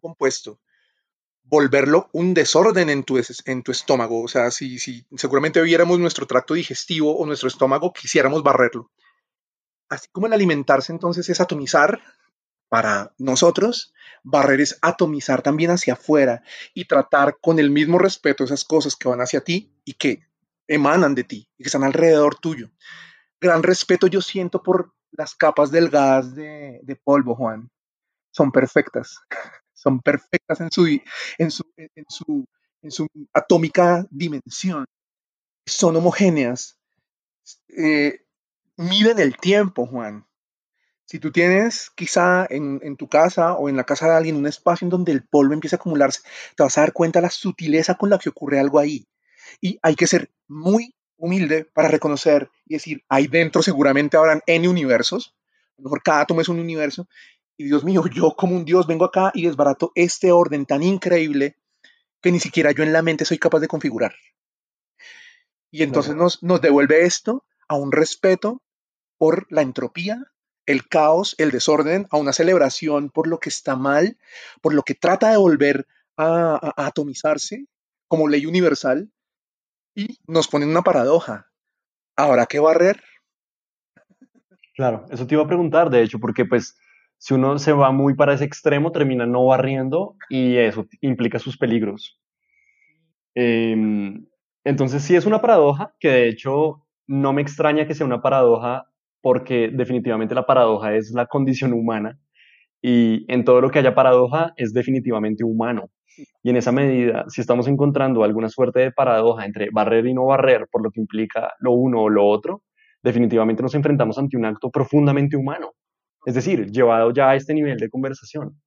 compuesto, 0.00 0.60
volverlo 1.48 2.08
un 2.12 2.34
desorden 2.34 2.90
en 2.90 3.04
tu, 3.04 3.20
en 3.46 3.62
tu 3.62 3.72
estómago. 3.72 4.22
O 4.22 4.28
sea, 4.28 4.50
si, 4.50 4.78
si 4.78 5.06
seguramente 5.16 5.60
viéramos 5.62 5.98
nuestro 5.98 6.26
tracto 6.26 6.54
digestivo 6.54 7.16
o 7.16 7.26
nuestro 7.26 7.48
estómago, 7.48 7.92
quisiéramos 7.92 8.42
barrerlo. 8.42 8.90
Así 9.88 10.08
como 10.12 10.26
el 10.26 10.34
alimentarse 10.34 10.92
entonces 10.92 11.28
es 11.28 11.40
atomizar, 11.40 12.00
para 12.68 13.14
nosotros, 13.18 13.94
barrer 14.22 14.60
es 14.60 14.78
atomizar 14.82 15.42
también 15.42 15.70
hacia 15.70 15.94
afuera 15.94 16.42
y 16.74 16.84
tratar 16.84 17.38
con 17.40 17.58
el 17.58 17.70
mismo 17.70 17.98
respeto 17.98 18.44
esas 18.44 18.64
cosas 18.64 18.94
que 18.94 19.08
van 19.08 19.20
hacia 19.20 19.40
ti 19.40 19.72
y 19.84 19.94
que 19.94 20.26
emanan 20.66 21.14
de 21.14 21.24
ti 21.24 21.48
y 21.56 21.62
que 21.62 21.68
están 21.68 21.84
alrededor 21.84 22.36
tuyo. 22.36 22.70
Gran 23.40 23.62
respeto 23.62 24.06
yo 24.06 24.20
siento 24.20 24.62
por 24.62 24.92
las 25.12 25.34
capas 25.34 25.70
delgadas 25.70 26.34
de, 26.34 26.80
de 26.82 26.96
polvo, 26.96 27.34
Juan. 27.34 27.70
Son 28.30 28.52
perfectas. 28.52 29.18
Son 29.78 30.00
perfectas 30.00 30.60
en 30.60 30.72
su, 30.72 30.86
en 31.38 31.50
su, 31.52 31.62
en 31.76 32.04
su, 32.08 32.44
en 32.82 32.90
su 32.90 33.06
atómica 33.32 34.04
dimensión. 34.10 34.84
Son 35.66 35.94
homogéneas. 35.94 36.76
Eh, 37.68 38.24
miden 38.76 39.20
el 39.20 39.36
tiempo, 39.36 39.86
Juan. 39.86 40.26
Si 41.04 41.20
tú 41.20 41.30
tienes 41.30 41.90
quizá 41.90 42.44
en, 42.50 42.96
tu 42.96 43.08
casa 43.08 43.54
o 43.54 43.68
en 43.68 43.76
la 43.76 43.84
casa 43.84 44.08
de 44.08 44.16
alguien 44.16 44.36
un 44.36 44.48
espacio 44.48 44.84
en 44.84 44.90
donde 44.90 45.12
el 45.12 45.22
polvo 45.22 45.54
empieza 45.54 45.76
a 45.76 45.78
acumularse, 45.78 46.22
te 46.56 46.64
vas 46.64 46.76
a 46.76 46.80
dar 46.82 46.92
cuenta 46.92 47.20
de 47.20 47.26
la 47.26 47.30
sutileza 47.30 47.94
con 47.94 48.10
la 48.10 48.18
que 48.18 48.30
ocurre 48.30 48.58
algo 48.58 48.80
ahí. 48.80 49.06
Y 49.60 49.78
hay 49.80 49.94
que 49.94 50.08
ser 50.08 50.30
muy 50.48 50.92
humilde 51.16 51.64
para 51.72 51.88
reconocer 51.88 52.50
y 52.66 52.74
decir, 52.74 53.04
ahí 53.08 53.28
dentro 53.28 53.62
seguramente 53.62 54.16
habrán 54.16 54.42
N 54.44 54.68
universos, 54.68 55.36
a 55.78 55.82
lo 55.82 55.84
mejor 55.84 56.02
cada 56.02 56.20
átomo 56.22 56.40
es 56.40 56.48
un 56.48 56.58
universo, 56.58 57.08
y 57.58 57.64
Dios 57.64 57.84
mío, 57.84 58.04
yo 58.06 58.34
como 58.36 58.56
un 58.56 58.64
Dios 58.64 58.86
vengo 58.86 59.04
acá 59.04 59.32
y 59.34 59.44
desbarato 59.44 59.90
este 59.96 60.30
orden 60.30 60.64
tan 60.64 60.82
increíble 60.84 61.56
que 62.22 62.30
ni 62.30 62.38
siquiera 62.38 62.70
yo 62.70 62.84
en 62.84 62.92
la 62.92 63.02
mente 63.02 63.24
soy 63.24 63.38
capaz 63.38 63.58
de 63.58 63.68
configurar. 63.68 64.14
Y 65.70 65.82
entonces 65.82 66.14
nos, 66.14 66.42
nos 66.42 66.60
devuelve 66.60 67.02
esto 67.02 67.44
a 67.66 67.74
un 67.74 67.90
respeto 67.90 68.62
por 69.18 69.46
la 69.50 69.62
entropía, 69.62 70.32
el 70.66 70.86
caos, 70.86 71.34
el 71.38 71.50
desorden, 71.50 72.06
a 72.10 72.16
una 72.16 72.32
celebración 72.32 73.10
por 73.10 73.26
lo 73.26 73.40
que 73.40 73.48
está 73.48 73.74
mal, 73.74 74.16
por 74.62 74.72
lo 74.72 74.84
que 74.84 74.94
trata 74.94 75.30
de 75.30 75.36
volver 75.36 75.88
a, 76.16 76.74
atomizarse 76.76 77.66
como 78.06 78.28
ley 78.28 78.46
universal, 78.46 79.10
y 79.96 80.18
nos 80.28 80.46
pone 80.46 80.64
en 80.64 80.70
una 80.70 80.82
paradoja. 80.82 81.50
¿Habrá 82.14 82.46
que 82.46 82.60
barrer? 82.60 83.02
Claro, 84.76 85.06
eso 85.10 85.26
te 85.26 85.34
iba 85.34 85.42
a 85.42 85.48
preguntar, 85.48 85.90
de 85.90 86.02
hecho, 86.02 86.20
porque 86.20 86.44
pues 86.44 86.76
si 87.18 87.34
uno 87.34 87.58
se 87.58 87.72
va 87.72 87.90
muy 87.90 88.14
para 88.14 88.34
ese 88.34 88.44
extremo, 88.44 88.92
termina 88.92 89.26
no 89.26 89.44
barriendo 89.46 90.16
y 90.30 90.56
eso 90.56 90.86
implica 91.00 91.38
sus 91.38 91.58
peligros. 91.58 92.20
Em, 93.34 94.26
entonces 94.64 95.02
sí 95.02 95.16
es 95.16 95.26
una 95.26 95.40
paradoja, 95.40 95.94
que 96.00 96.08
de 96.08 96.28
hecho 96.28 96.86
no 97.06 97.32
me 97.32 97.42
extraña 97.42 97.86
que 97.86 97.94
sea 97.94 98.06
una 98.06 98.22
paradoja 98.22 98.86
porque 99.20 99.70
definitivamente 99.72 100.34
la 100.34 100.46
paradoja 100.46 100.94
es 100.94 101.10
la 101.12 101.26
condición 101.26 101.72
humana 101.72 102.18
y 102.80 103.24
en 103.32 103.44
todo 103.44 103.60
lo 103.60 103.70
que 103.70 103.80
haya 103.80 103.94
paradoja 103.94 104.52
es 104.56 104.72
definitivamente 104.72 105.44
humano. 105.44 105.90
Y 106.42 106.50
en 106.50 106.56
esa 106.56 106.72
medida, 106.72 107.24
si 107.28 107.40
estamos 107.40 107.68
encontrando 107.68 108.24
alguna 108.24 108.48
suerte 108.48 108.80
de 108.80 108.92
paradoja 108.92 109.44
entre 109.44 109.70
barrer 109.72 110.06
y 110.06 110.14
no 110.14 110.26
barrer, 110.26 110.66
por 110.70 110.82
lo 110.82 110.90
que 110.90 111.00
implica 111.00 111.52
lo 111.60 111.72
uno 111.72 112.02
o 112.02 112.08
lo 112.08 112.26
otro, 112.26 112.62
definitivamente 113.02 113.62
nos 113.62 113.74
enfrentamos 113.74 114.18
ante 114.18 114.36
un 114.36 114.44
acto 114.44 114.70
profundamente 114.70 115.36
humano. 115.36 115.72
Es 116.28 116.34
decir, 116.34 116.70
llevado 116.70 117.10
ya 117.10 117.30
a 117.30 117.36
este 117.36 117.54
nivel 117.54 117.78
de 117.78 117.88
conversación. 117.88 118.60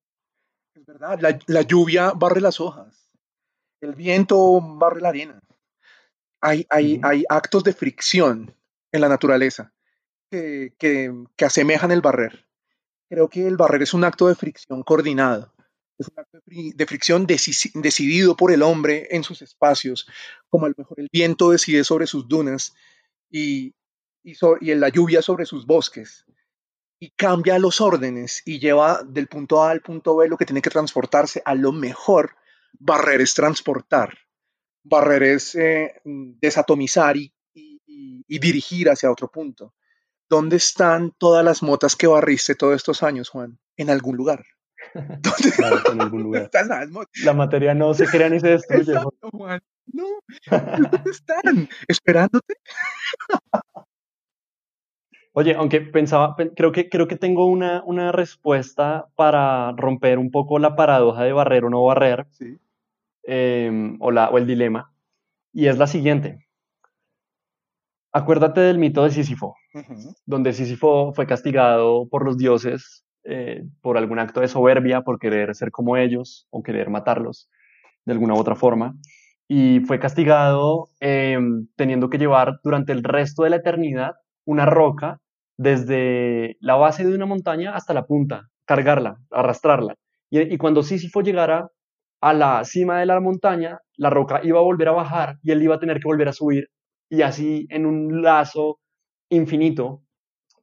Es 0.74 0.84
verdad, 0.84 1.20
la, 1.46 1.62
lluvia 1.62 2.10
barre 2.10 2.42
las 2.42 2.60
hojas, 2.60 3.12
el 3.82 3.94
viento 3.94 4.60
barre 4.60 5.00
la 5.00 5.10
arena. 5.10 5.40
Hay, 6.42 6.66
hay, 6.72 7.00
hay 7.04 7.24
actos 7.30 7.64
de 7.64 7.74
fricción 7.74 8.52
en 8.92 9.02
la 9.02 9.10
naturaleza 9.10 9.72
que, 10.32 10.74
asemejan 11.40 11.92
el 11.92 12.02
barrer. 12.02 12.48
Creo 13.08 13.30
que 13.30 13.46
el 13.46 13.58
barrer 13.58 13.84
es 13.84 13.94
un 13.94 14.06
acto 14.06 14.28
de 14.28 14.34
fricción 14.34 14.82
coordinado, 14.82 15.54
es 16.00 16.08
un 16.08 16.20
acto 16.20 16.40
de 16.48 16.86
fricción 16.88 17.28
decidido 17.28 18.36
por 18.36 18.52
el 18.52 18.64
hombre 18.64 19.08
en 19.12 19.24
sus 19.24 19.44
espacios, 19.44 20.08
como 20.50 20.66
a 20.66 20.70
lo 20.70 20.76
mejor 20.80 21.00
el 21.00 21.10
viento 21.14 21.52
decide 21.52 21.84
sobre 21.84 22.08
sus 22.08 22.28
dunas. 22.28 22.74
Y, 23.30 23.76
y, 24.24 24.34
y 24.62 24.72
en 24.72 24.80
la 24.80 24.90
lluvia 24.90 25.22
sobre 25.22 25.46
sus 25.46 25.68
bosques 25.68 26.26
y 27.02 27.10
cambia 27.10 27.58
los 27.58 27.82
órdenes 27.82 28.44
y 28.46 28.60
lleva 28.60 29.02
del 29.04 29.28
punto 29.28 29.64
A 29.64 29.72
al 29.72 29.82
punto 29.82 30.16
B 30.16 30.30
lo 30.30 30.38
que 30.38 30.46
tiene 30.46 30.62
que 30.62 30.70
transportarse. 30.70 31.42
A 31.46 31.56
lo 31.56 31.72
mejor, 31.72 32.36
barrer 32.74 33.22
es 33.22 33.34
transportar, 33.34 34.20
barrer 34.84 35.24
es 35.24 35.56
eh, 35.56 36.00
desatomizar 36.06 37.18
y, 37.18 37.34
dirigir 38.28 38.90
hacia 38.90 39.12
otro 39.12 39.30
punto. 39.30 39.74
¿Dónde 40.30 40.58
están 40.58 41.12
todas 41.18 41.44
las 41.44 41.64
motas 41.64 41.96
que 41.96 42.08
barriste 42.08 42.56
todos 42.56 42.76
estos 42.76 43.04
años, 43.04 43.30
Juan? 43.30 43.60
En 43.76 43.90
algún 43.90 44.16
lugar. 44.16 44.46
¿Dónde 44.94 45.54
en 45.92 46.02
algún 46.02 46.24
lugar. 46.24 46.44
están 46.44 46.70
las 46.70 46.88
motas? 46.90 47.24
La 47.24 47.34
materia 47.34 47.74
no 47.74 47.94
se 47.96 48.06
crea 48.06 48.30
ni 48.30 48.40
se 48.40 48.50
destruye. 48.50 48.94
Juan. 49.32 49.60
No, 49.88 50.06
¿dónde 50.92 51.12
están? 51.12 51.68
¿Esperándote? 51.88 52.54
Oye, 55.34 55.56
aunque 55.56 55.80
pensaba, 55.82 56.36
creo 56.56 56.72
que, 56.72 56.90
creo 56.90 57.08
que 57.08 57.16
tengo 57.16 57.46
una, 57.46 57.84
una 57.86 58.12
respuesta 58.12 59.08
para 59.16 59.72
romper 59.78 60.20
un 60.20 60.30
poco 60.30 60.60
la 60.60 60.76
paradoja 60.76 61.24
de 61.24 61.32
barrer 61.32 61.66
o 61.66 61.70
no 61.70 61.84
barrer, 61.86 62.28
sí. 62.32 62.58
Em, 63.24 63.98
o, 64.02 64.12
la, 64.12 64.30
o 64.30 64.38
el 64.38 64.48
dilema, 64.48 64.92
y 65.54 65.68
es 65.68 65.78
la 65.78 65.88
siguiente. 65.88 66.48
Acuérdate 68.12 68.60
del 68.62 68.78
mito 68.78 69.04
de 69.04 69.12
Sísifo, 69.12 69.56
donde 70.26 70.54
Sísifo 70.54 71.14
fue 71.14 71.28
castigado 71.28 72.10
por 72.10 72.26
los 72.26 72.38
dioses 72.38 73.06
eh, 73.24 73.64
por 73.82 73.98
algún 73.98 74.20
acto 74.20 74.42
de 74.42 74.48
soberbia, 74.48 75.02
por 75.02 75.20
querer 75.20 75.56
ser 75.56 75.72
como 75.72 75.96
ellos 75.96 76.48
o 76.50 76.64
querer 76.64 76.90
matarlos 76.90 77.50
de 78.04 78.14
alguna 78.14 78.34
u 78.34 78.40
otra 78.40 78.56
forma, 78.56 78.98
y 79.48 79.82
fue 79.82 80.00
castigado 80.00 80.90
em, 81.00 81.68
teniendo 81.76 82.10
que 82.10 82.18
llevar 82.18 82.60
durante 82.64 82.92
el 82.92 83.04
resto 83.04 83.44
de 83.44 83.52
la 83.52 83.58
eternidad 83.58 84.16
una 84.46 84.66
roca 84.66 85.20
desde 85.58 86.58
la 86.60 86.76
base 86.76 87.06
de 87.06 87.14
una 87.14 87.26
montaña 87.26 87.76
hasta 87.76 87.94
la 87.94 88.06
punta, 88.06 88.50
cargarla, 88.66 89.18
arrastrarla. 89.30 89.96
Y, 90.30 90.58
cuando 90.58 90.82
Sísifo 90.82 91.22
llegara 91.22 91.70
a 92.22 92.34
la 92.34 92.64
cima 92.64 93.00
de 93.00 93.06
la 93.06 93.20
montaña, 93.20 93.80
la 93.98 94.10
roca 94.10 94.40
iba 94.44 94.60
a 94.60 94.64
volver 94.64 94.88
a 94.88 94.94
bajar 94.94 95.38
y 95.44 95.52
él 95.52 95.62
iba 95.62 95.76
a 95.76 95.80
tener 95.80 96.00
que 96.00 96.08
volver 96.08 96.30
a 96.30 96.34
subir 96.34 96.70
y 97.10 97.22
así 97.22 97.68
en 97.70 97.86
un 97.86 98.22
lazo 98.22 98.80
infinito 99.30 100.02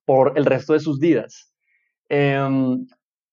por 0.07 0.33
el 0.37 0.47
resto 0.47 0.73
de 0.73 0.81
sus 0.81 0.99
vidas. 0.99 1.53
Em, 2.09 2.87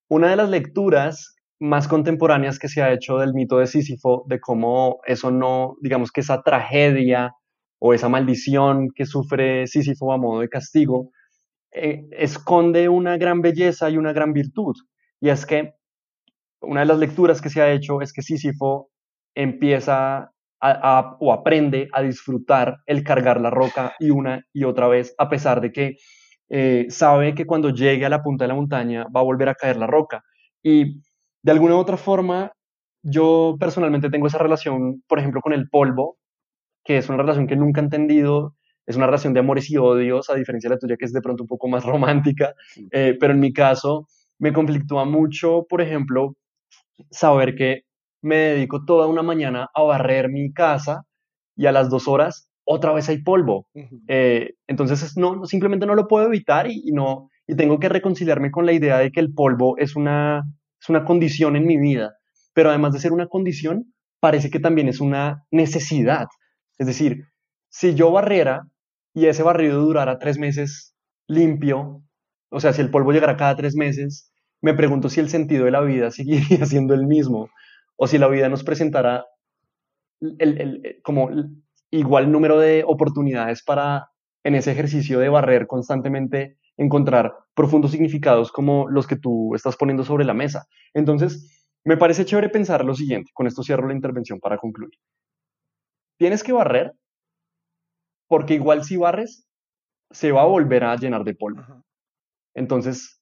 una 0.09 0.29
de 0.29 0.35
las 0.35 0.49
lecturas 0.49 1.35
más 1.59 1.87
contemporáneas 1.87 2.59
que 2.59 2.67
se 2.67 2.81
ha 2.81 2.91
hecho 2.91 3.17
del 3.17 3.33
mito 3.33 3.57
de 3.57 3.67
Sísifo, 3.67 4.25
de 4.27 4.41
cómo 4.41 4.99
eso 5.05 5.31
no, 5.31 5.77
digamos 5.81 6.11
que 6.11 6.19
esa 6.21 6.41
tragedia 6.43 7.33
o 7.80 7.93
esa 7.93 8.09
maldición 8.09 8.89
que 8.95 9.05
sufre 9.05 9.67
Sísifo 9.67 10.13
a 10.13 10.17
modo 10.17 10.41
de 10.41 10.49
castigo, 10.49 11.11
eh, 11.71 12.07
esconde 12.11 12.89
una 12.89 13.17
gran 13.17 13.41
belleza 13.41 13.89
y 13.89 13.97
una 13.97 14.13
gran 14.13 14.34
virtud. 14.34 14.76
Y 15.19 15.30
es 15.30 15.45
que 15.45 15.73
una 16.61 16.82
de 16.82 16.86
las 16.88 16.99
lecturas 16.99 17.41
que 17.41 17.49
se 17.49 17.61
ha 17.61 17.71
hecho 17.71 18.01
es 18.01 18.13
que 18.13 18.21
Sísifo 18.21 18.89
empieza 19.36 20.32
o 21.19 21.34
aprende 21.34 21.89
a 21.91 22.01
disfrutar 22.01 22.78
el 22.88 23.03
cargar 23.03 23.39
la 23.39 23.49
roca 23.49 23.93
y 23.99 24.09
una 24.09 24.43
y 24.51 24.63
otra 24.63 24.88
vez, 24.88 25.13
a 25.17 25.30
pesar 25.30 25.61
de 25.61 25.71
que 25.71 25.97
eh, 26.49 26.88
sabe 26.89 27.36
que 27.36 27.45
cuando 27.45 27.69
llegue 27.69 28.05
a 28.05 28.09
la 28.09 28.23
punta 28.23 28.45
de 28.45 28.49
la 28.49 28.55
montaña 28.55 29.05
va 29.15 29.19
a 29.19 29.23
volver 29.23 29.49
a 29.49 29.55
caer 29.55 29.78
la 29.78 29.88
roca. 29.88 30.23
Y 30.63 31.01
de 31.43 31.51
alguna 31.51 31.76
u 31.76 31.80
otra 31.80 31.97
forma, 31.97 32.51
yo 33.03 33.57
personalmente 33.59 34.09
tengo 34.09 34.28
esa 34.28 34.39
relación, 34.39 35.03
por 35.07 35.19
ejemplo, 35.19 35.41
con 35.41 35.53
el 35.53 35.69
polvo, 35.69 36.17
que 36.86 36.97
es 36.97 37.09
una 37.09 37.17
relación 37.17 37.47
que 37.47 37.57
nunca 37.57 37.81
he 37.81 37.83
entendido, 37.83 38.55
es 38.86 38.95
una 38.95 39.07
relación 39.07 39.33
de 39.33 39.39
amores 39.41 39.69
y 39.69 39.77
odios, 39.77 40.29
a 40.29 40.36
diferencia 40.36 40.69
de 40.69 40.75
la 40.75 40.79
tuya 40.79 40.95
que 40.97 41.05
es 41.05 41.11
de 41.11 41.21
pronto 41.21 41.43
un 41.43 41.47
poco 41.47 41.67
más 41.67 41.83
romántica, 41.86 42.53
eh, 42.91 43.17
pero 43.19 43.33
en 43.33 43.39
mi 43.39 43.51
caso 43.51 44.07
me 44.39 44.53
conflictúa 44.53 45.05
mucho, 45.05 45.65
por 45.67 45.81
ejemplo, 45.81 46.36
saber 47.09 47.55
que 47.55 47.81
me 48.21 48.38
dedico 48.38 48.86
toda 48.86 49.07
una 49.07 49.23
mañana 49.23 49.69
a 49.73 49.83
barrer 49.83 50.29
mi 50.29 50.53
casa 50.53 51.03
y 51.55 51.65
a 51.65 51.71
las 51.71 51.89
dos 51.89 52.07
horas 52.07 52.49
otra 52.65 52.93
vez 52.93 53.07
hay 53.09 53.21
polvo. 53.21 53.67
Eh, 54.07 54.55
entonces 54.67 55.15
no, 55.17 55.45
simplemente 55.45 55.86
no 55.86 55.95
lo 55.95 56.07
puedo 56.07 56.25
evitar 56.25 56.67
y, 56.69 56.91
no, 56.91 57.29
y 57.47 57.55
tengo 57.55 57.79
que 57.79 57.89
reconciliarme 57.89 58.51
con 58.51 58.65
la 58.65 58.73
idea 58.73 58.97
de 58.97 59.11
que 59.11 59.19
el 59.19 59.33
polvo 59.33 59.77
es 59.77 59.95
una, 59.95 60.43
es 60.81 60.89
una 60.89 61.05
condición 61.05 61.55
en 61.55 61.67
mi 61.67 61.77
vida, 61.77 62.15
pero 62.53 62.69
además 62.69 62.93
de 62.93 62.99
ser 62.99 63.13
una 63.13 63.27
condición, 63.27 63.93
parece 64.19 64.49
que 64.49 64.59
también 64.59 64.89
es 64.89 64.99
una 64.99 65.45
necesidad. 65.51 66.27
Es 66.78 66.88
decir, 66.88 67.26
si 67.69 67.95
yo 67.95 68.11
barriera 68.11 68.67
y 69.13 69.28
ese 69.28 69.43
barrido 69.43 69.82
durara 69.82 70.19
tres 70.19 70.38
meses 70.38 70.95
limpio, 71.28 72.03
o 72.49 72.59
sea, 72.59 72.73
si 72.73 72.82
el 72.82 72.91
polvo 72.91 73.11
llegara 73.11 73.38
cada 73.38 73.55
tres 73.55 73.76
meses, 73.76 74.32
me 74.61 74.73
pregunto 74.73 75.09
si 75.09 75.19
el 75.19 75.30
sentido 75.30 75.65
de 75.65 75.71
la 75.71 75.82
vida 75.82 76.11
seguiría 76.11 76.65
siendo 76.65 76.93
el 76.93 77.05
mismo 77.05 77.49
o 77.97 78.07
si 78.07 78.17
la 78.17 78.28
vida 78.28 78.49
nos 78.49 78.63
presentara 78.63 79.26
el, 80.39 80.99
como 81.03 81.30
igual 81.91 82.32
número 82.32 82.59
de 82.59 82.84
oportunidades 82.86 83.63
para 83.63 84.09
en 84.43 84.55
ese 84.55 84.71
ejercicio 84.71 85.19
de 85.19 85.30
barrer 85.30 85.67
constantemente 85.67 86.57
encontrar 86.78 87.34
profundos 87.53 87.91
significados 87.91 88.51
como 88.51 88.89
los 88.89 89.07
que 89.07 89.15
tú 89.15 89.55
estás 89.55 89.78
poniendo 89.78 90.03
sobre 90.03 90.26
la 90.26 90.34
mesa. 90.34 90.67
Entonces, 90.93 91.67
me 91.84 91.97
parece 91.97 92.26
chévere 92.26 92.49
pensar 92.49 92.84
lo 92.84 92.95
siguiente, 92.95 93.32
con 93.34 93.47
esto 93.47 93.63
cierro 93.63 93.88
la 93.88 93.93
intervención 93.93 94.39
para 94.39 94.57
concluir. 94.57 94.91
Tienes 96.18 96.43
que 96.43 96.53
barrer 96.53 96.93
porque 98.28 98.55
igual 98.55 98.84
si 98.84 98.97
barres, 98.97 99.47
se 100.11 100.32
va 100.32 100.41
a 100.41 100.45
volver 100.45 100.84
a 100.84 100.95
llenar 100.95 101.24
de 101.24 101.36
polvo. 101.36 101.63
Entonces, 102.53 103.20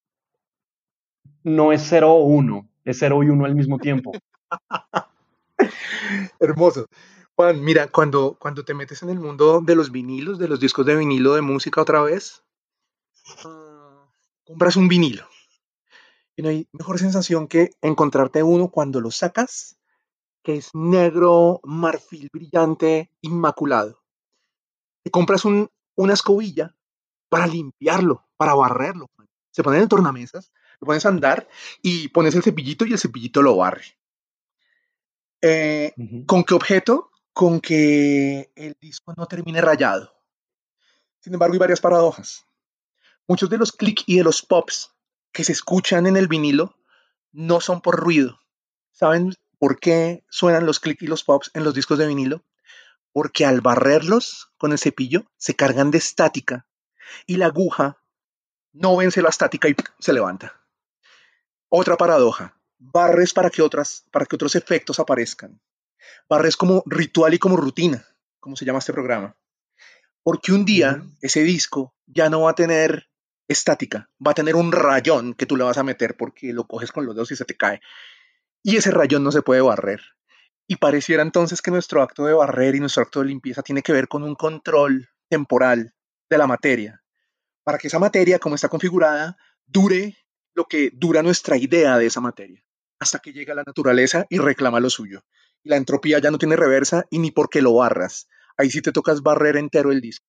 no 1.43 1.71
es 1.71 1.81
0 1.87 2.11
o 2.11 2.23
1, 2.25 2.69
es 2.85 2.99
0 2.99 3.23
y 3.23 3.29
1 3.29 3.45
al 3.45 3.55
mismo 3.55 3.79
tiempo. 3.79 4.11
Hermoso. 6.39 6.87
Juan, 7.35 7.63
mira, 7.63 7.87
cuando, 7.87 8.37
cuando 8.39 8.63
te 8.63 8.73
metes 8.73 9.01
en 9.01 9.09
el 9.09 9.19
mundo 9.19 9.61
de 9.61 9.75
los 9.75 9.91
vinilos, 9.91 10.37
de 10.37 10.47
los 10.47 10.59
discos 10.59 10.85
de 10.85 10.95
vinilo 10.95 11.33
de 11.33 11.41
música 11.41 11.81
otra 11.81 12.01
vez, 12.01 12.43
ah, 13.43 14.07
compras 14.43 14.75
un 14.75 14.87
vinilo. 14.87 15.27
Y 16.35 16.43
no 16.43 16.49
hay 16.49 16.67
mejor 16.71 16.99
sensación 16.99 17.47
que 17.47 17.71
encontrarte 17.81 18.43
uno 18.43 18.69
cuando 18.69 19.01
lo 19.01 19.11
sacas 19.11 19.77
que 20.43 20.57
es 20.57 20.75
negro, 20.75 21.61
marfil 21.63 22.29
brillante, 22.31 23.11
inmaculado. 23.21 24.03
Te 25.01 25.09
compras 25.09 25.45
una 25.45 26.13
escobilla 26.13 26.75
para 27.29 27.47
limpiarlo, 27.47 28.27
para 28.37 28.53
barrerlo. 28.53 29.09
Se 29.51 29.63
pone 29.63 29.79
en 29.79 29.87
tornamesas, 29.87 30.51
lo 30.79 30.87
pones 30.87 31.05
a 31.05 31.09
andar 31.09 31.47
y 31.81 32.09
pones 32.09 32.35
el 32.35 32.43
cepillito 32.43 32.85
y 32.85 32.91
el 32.91 32.99
cepillito 32.99 33.41
lo 33.41 33.55
barre. 33.55 33.97
Eh, 35.41 35.93
¿Con 36.25 36.43
qué 36.43 36.53
objeto? 36.53 37.11
Con 37.33 37.59
que 37.59 38.51
el 38.55 38.75
disco 38.79 39.13
no 39.17 39.25
termine 39.25 39.61
rayado. 39.61 40.13
Sin 41.19 41.33
embargo, 41.33 41.53
hay 41.53 41.59
varias 41.59 41.81
paradojas. 41.81 42.45
Muchos 43.27 43.49
de 43.49 43.57
los 43.57 43.71
clics 43.71 44.03
y 44.07 44.17
de 44.17 44.23
los 44.23 44.41
pops 44.41 44.93
que 45.31 45.43
se 45.43 45.53
escuchan 45.53 46.05
en 46.05 46.17
el 46.17 46.27
vinilo 46.27 46.75
no 47.31 47.61
son 47.61 47.81
por 47.81 47.95
ruido. 47.95 48.39
¿Saben 48.91 49.33
¿Por 49.63 49.79
qué 49.79 50.25
suenan 50.29 50.65
los 50.65 50.81
clics 50.81 51.03
y 51.03 51.07
los 51.07 51.23
pops 51.23 51.49
en 51.53 51.63
los 51.63 51.73
discos 51.73 51.97
de 51.97 52.05
vinilo? 52.05 52.43
Porque 53.13 53.45
al 53.45 53.61
barrerlos 53.61 54.51
con 54.57 54.73
el 54.73 54.77
cepillo 54.77 55.23
se 55.37 55.55
cargan 55.55 55.89
de 55.89 55.99
estática 55.99 56.67
y 57.25 57.37
la 57.37 57.45
aguja 57.45 57.97
no 58.73 58.97
vence 58.97 59.21
la 59.21 59.29
estática 59.29 59.69
y 59.69 59.75
se 59.99 60.11
levanta. 60.11 60.61
Otra 61.69 61.95
paradoja. 61.95 62.59
Barres 62.77 63.33
para 63.33 63.49
que, 63.49 63.61
otras, 63.61 64.03
para 64.11 64.25
que 64.25 64.35
otros 64.35 64.55
efectos 64.55 64.99
aparezcan. 64.99 65.61
Barres 66.27 66.57
como 66.57 66.83
ritual 66.85 67.33
y 67.33 67.39
como 67.39 67.55
rutina, 67.55 68.05
como 68.41 68.57
se 68.57 68.65
llama 68.65 68.79
este 68.79 68.91
programa. 68.91 69.37
Porque 70.23 70.51
un 70.51 70.65
día 70.65 71.05
ese 71.21 71.41
disco 71.43 71.95
ya 72.05 72.29
no 72.29 72.41
va 72.41 72.51
a 72.51 72.55
tener 72.55 73.07
estática, 73.47 74.09
va 74.19 74.31
a 74.31 74.35
tener 74.35 74.57
un 74.57 74.73
rayón 74.73 75.33
que 75.33 75.45
tú 75.45 75.55
le 75.55 75.63
vas 75.63 75.77
a 75.77 75.83
meter 75.83 76.17
porque 76.17 76.51
lo 76.51 76.67
coges 76.67 76.91
con 76.91 77.05
los 77.05 77.15
dedos 77.15 77.31
y 77.31 77.37
se 77.37 77.45
te 77.45 77.55
cae 77.55 77.79
y 78.63 78.77
ese 78.77 78.91
rayón 78.91 79.23
no 79.23 79.31
se 79.31 79.41
puede 79.41 79.61
barrer. 79.61 80.01
Y 80.67 80.77
pareciera 80.77 81.21
entonces 81.21 81.61
que 81.61 81.71
nuestro 81.71 82.01
acto 82.01 82.25
de 82.25 82.33
barrer 82.33 82.75
y 82.75 82.79
nuestro 82.79 83.03
acto 83.03 83.19
de 83.19 83.27
limpieza 83.27 83.61
tiene 83.61 83.81
que 83.81 83.91
ver 83.91 84.07
con 84.07 84.23
un 84.23 84.35
control 84.35 85.09
temporal 85.29 85.93
de 86.29 86.37
la 86.37 86.47
materia, 86.47 87.03
para 87.63 87.77
que 87.77 87.87
esa 87.87 87.99
materia, 87.99 88.39
como 88.39 88.55
está 88.55 88.69
configurada, 88.69 89.37
dure 89.67 90.17
lo 90.55 90.65
que 90.65 90.89
dura 90.93 91.21
nuestra 91.21 91.57
idea 91.57 91.97
de 91.97 92.05
esa 92.05 92.21
materia, 92.21 92.63
hasta 92.99 93.19
que 93.19 93.33
llega 93.33 93.53
la 93.53 93.63
naturaleza 93.63 94.25
y 94.29 94.37
reclama 94.37 94.79
lo 94.79 94.89
suyo. 94.89 95.23
Y 95.63 95.69
la 95.69 95.77
entropía 95.77 96.19
ya 96.19 96.31
no 96.31 96.37
tiene 96.37 96.55
reversa 96.55 97.05
y 97.09 97.19
ni 97.19 97.31
porque 97.31 97.61
lo 97.61 97.73
barras. 97.75 98.27
Ahí 98.57 98.69
sí 98.69 98.81
te 98.81 98.91
tocas 98.91 99.21
barrer 99.21 99.57
entero 99.57 99.91
el 99.91 100.01
disco. 100.01 100.25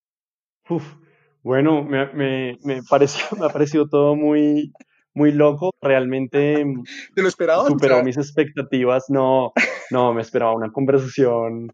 bueno, 1.43 1.85
me, 1.85 2.07
me, 2.12 2.59
me, 2.64 2.80
me 3.39 3.47
ha 3.47 3.49
parecido 3.51 3.89
todo 3.89 4.16
muy, 4.16 4.72
muy 5.15 5.33
loco, 5.33 5.73
realmente 5.81 6.65
¿Te 7.15 7.23
lo 7.23 7.29
esperaba? 7.29 7.67
superó 7.67 8.03
mis 8.03 8.17
expectativas, 8.17 9.07
no, 9.09 9.53
no, 9.91 10.12
me 10.12 10.23
esperaba 10.23 10.55
una 10.55 10.73
conversación 10.73 11.73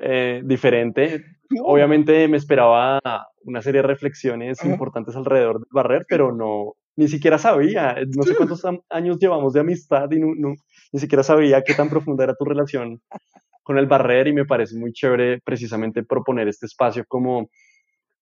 eh, 0.00 0.42
diferente. 0.44 1.24
Obviamente 1.62 2.28
me 2.28 2.36
esperaba 2.36 3.00
una 3.42 3.62
serie 3.62 3.80
de 3.80 3.88
reflexiones 3.88 4.62
importantes 4.64 5.16
alrededor 5.16 5.60
del 5.60 5.68
barrer, 5.70 6.04
pero 6.08 6.32
no, 6.32 6.74
ni 6.96 7.08
siquiera 7.08 7.38
sabía, 7.38 7.96
no 8.14 8.22
sé 8.22 8.34
cuántos 8.34 8.62
años 8.90 9.18
llevamos 9.18 9.54
de 9.54 9.60
amistad 9.60 10.10
y 10.10 10.18
no, 10.18 10.54
ni 10.92 11.00
siquiera 11.00 11.22
sabía 11.22 11.62
qué 11.62 11.74
tan 11.74 11.88
profunda 11.88 12.24
era 12.24 12.34
tu 12.34 12.44
relación 12.44 13.00
con 13.62 13.78
el 13.78 13.86
barrer 13.86 14.28
y 14.28 14.32
me 14.32 14.46
parece 14.46 14.76
muy 14.76 14.92
chévere 14.92 15.40
precisamente 15.44 16.02
proponer 16.02 16.48
este 16.48 16.66
espacio 16.66 17.04
como, 17.06 17.50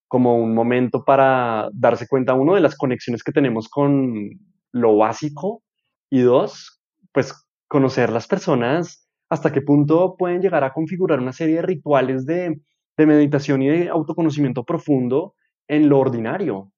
como 0.09 0.37
un 0.37 0.55
momento 0.55 1.05
para 1.05 1.69
darse 1.73 2.07
cuenta, 2.07 2.35
uno, 2.35 2.55
de 2.55 2.61
las 2.61 2.77
conexiones 2.77 3.23
que 3.23 3.33
tenemos 3.33 3.69
con 3.69 4.31
lo 4.73 4.97
básico 4.97 5.63
y 6.11 6.21
dos, 6.21 6.81
pues 7.13 7.35
conocer 7.69 8.11
las 8.11 8.27
personas 8.27 9.09
hasta 9.29 9.53
qué 9.53 9.61
punto 9.61 10.17
pueden 10.17 10.41
llegar 10.41 10.63
a 10.65 10.73
configurar 10.73 11.19
una 11.19 11.33
serie 11.33 11.57
de 11.57 11.63
rituales 11.63 12.27
de, 12.27 12.61
meditación 12.99 13.63
y 13.63 13.69
de 13.69 13.89
autoconocimiento 13.89 14.65
profundo 14.65 15.35
en 15.69 15.89
lo 15.89 15.99
ordinario, 15.99 16.73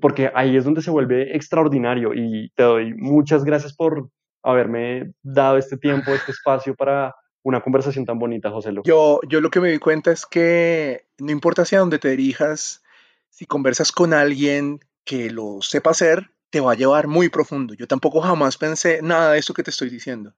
porque 0.00 0.30
ahí 0.34 0.56
es 0.56 0.64
donde 0.64 0.82
se 0.82 0.90
vuelve 0.90 1.34
extraordinario. 1.34 2.12
Y 2.14 2.50
te 2.54 2.62
doy 2.62 2.94
muchas 2.94 3.44
gracias 3.44 3.74
por 3.74 4.10
haberme 4.42 5.12
dado 5.22 5.56
este 5.56 5.76
tiempo, 5.78 6.12
este 6.12 6.32
espacio 6.32 6.74
para 6.76 7.14
una 7.44 7.60
conversación 7.60 8.04
tan 8.04 8.18
bonita, 8.18 8.50
José 8.50 8.72
Lu. 8.72 8.82
Yo, 8.84 9.20
yo 9.28 9.40
lo 9.40 9.50
que 9.50 9.60
me 9.60 9.70
di 9.70 9.78
cuenta 9.78 10.10
es 10.10 10.26
que 10.26 11.06
no 11.18 11.30
importa 11.30 11.62
hacia 11.62 11.78
dónde 11.78 11.98
te 11.98 12.08
dirijas, 12.08 12.82
si 13.30 13.46
conversas 13.46 13.92
con 13.92 14.12
alguien 14.14 14.80
que 15.04 15.30
lo 15.30 15.60
sepa 15.60 15.90
hacer, 15.90 16.30
te 16.50 16.60
va 16.60 16.72
a 16.72 16.76
llevar 16.76 17.06
muy 17.06 17.28
profundo. 17.28 17.74
Yo 17.74 17.86
tampoco 17.86 18.22
jamás 18.22 18.56
pensé 18.56 19.00
nada 19.02 19.32
de 19.32 19.38
eso 19.38 19.52
que 19.54 19.62
te 19.62 19.70
estoy 19.70 19.90
diciendo. 19.90 20.34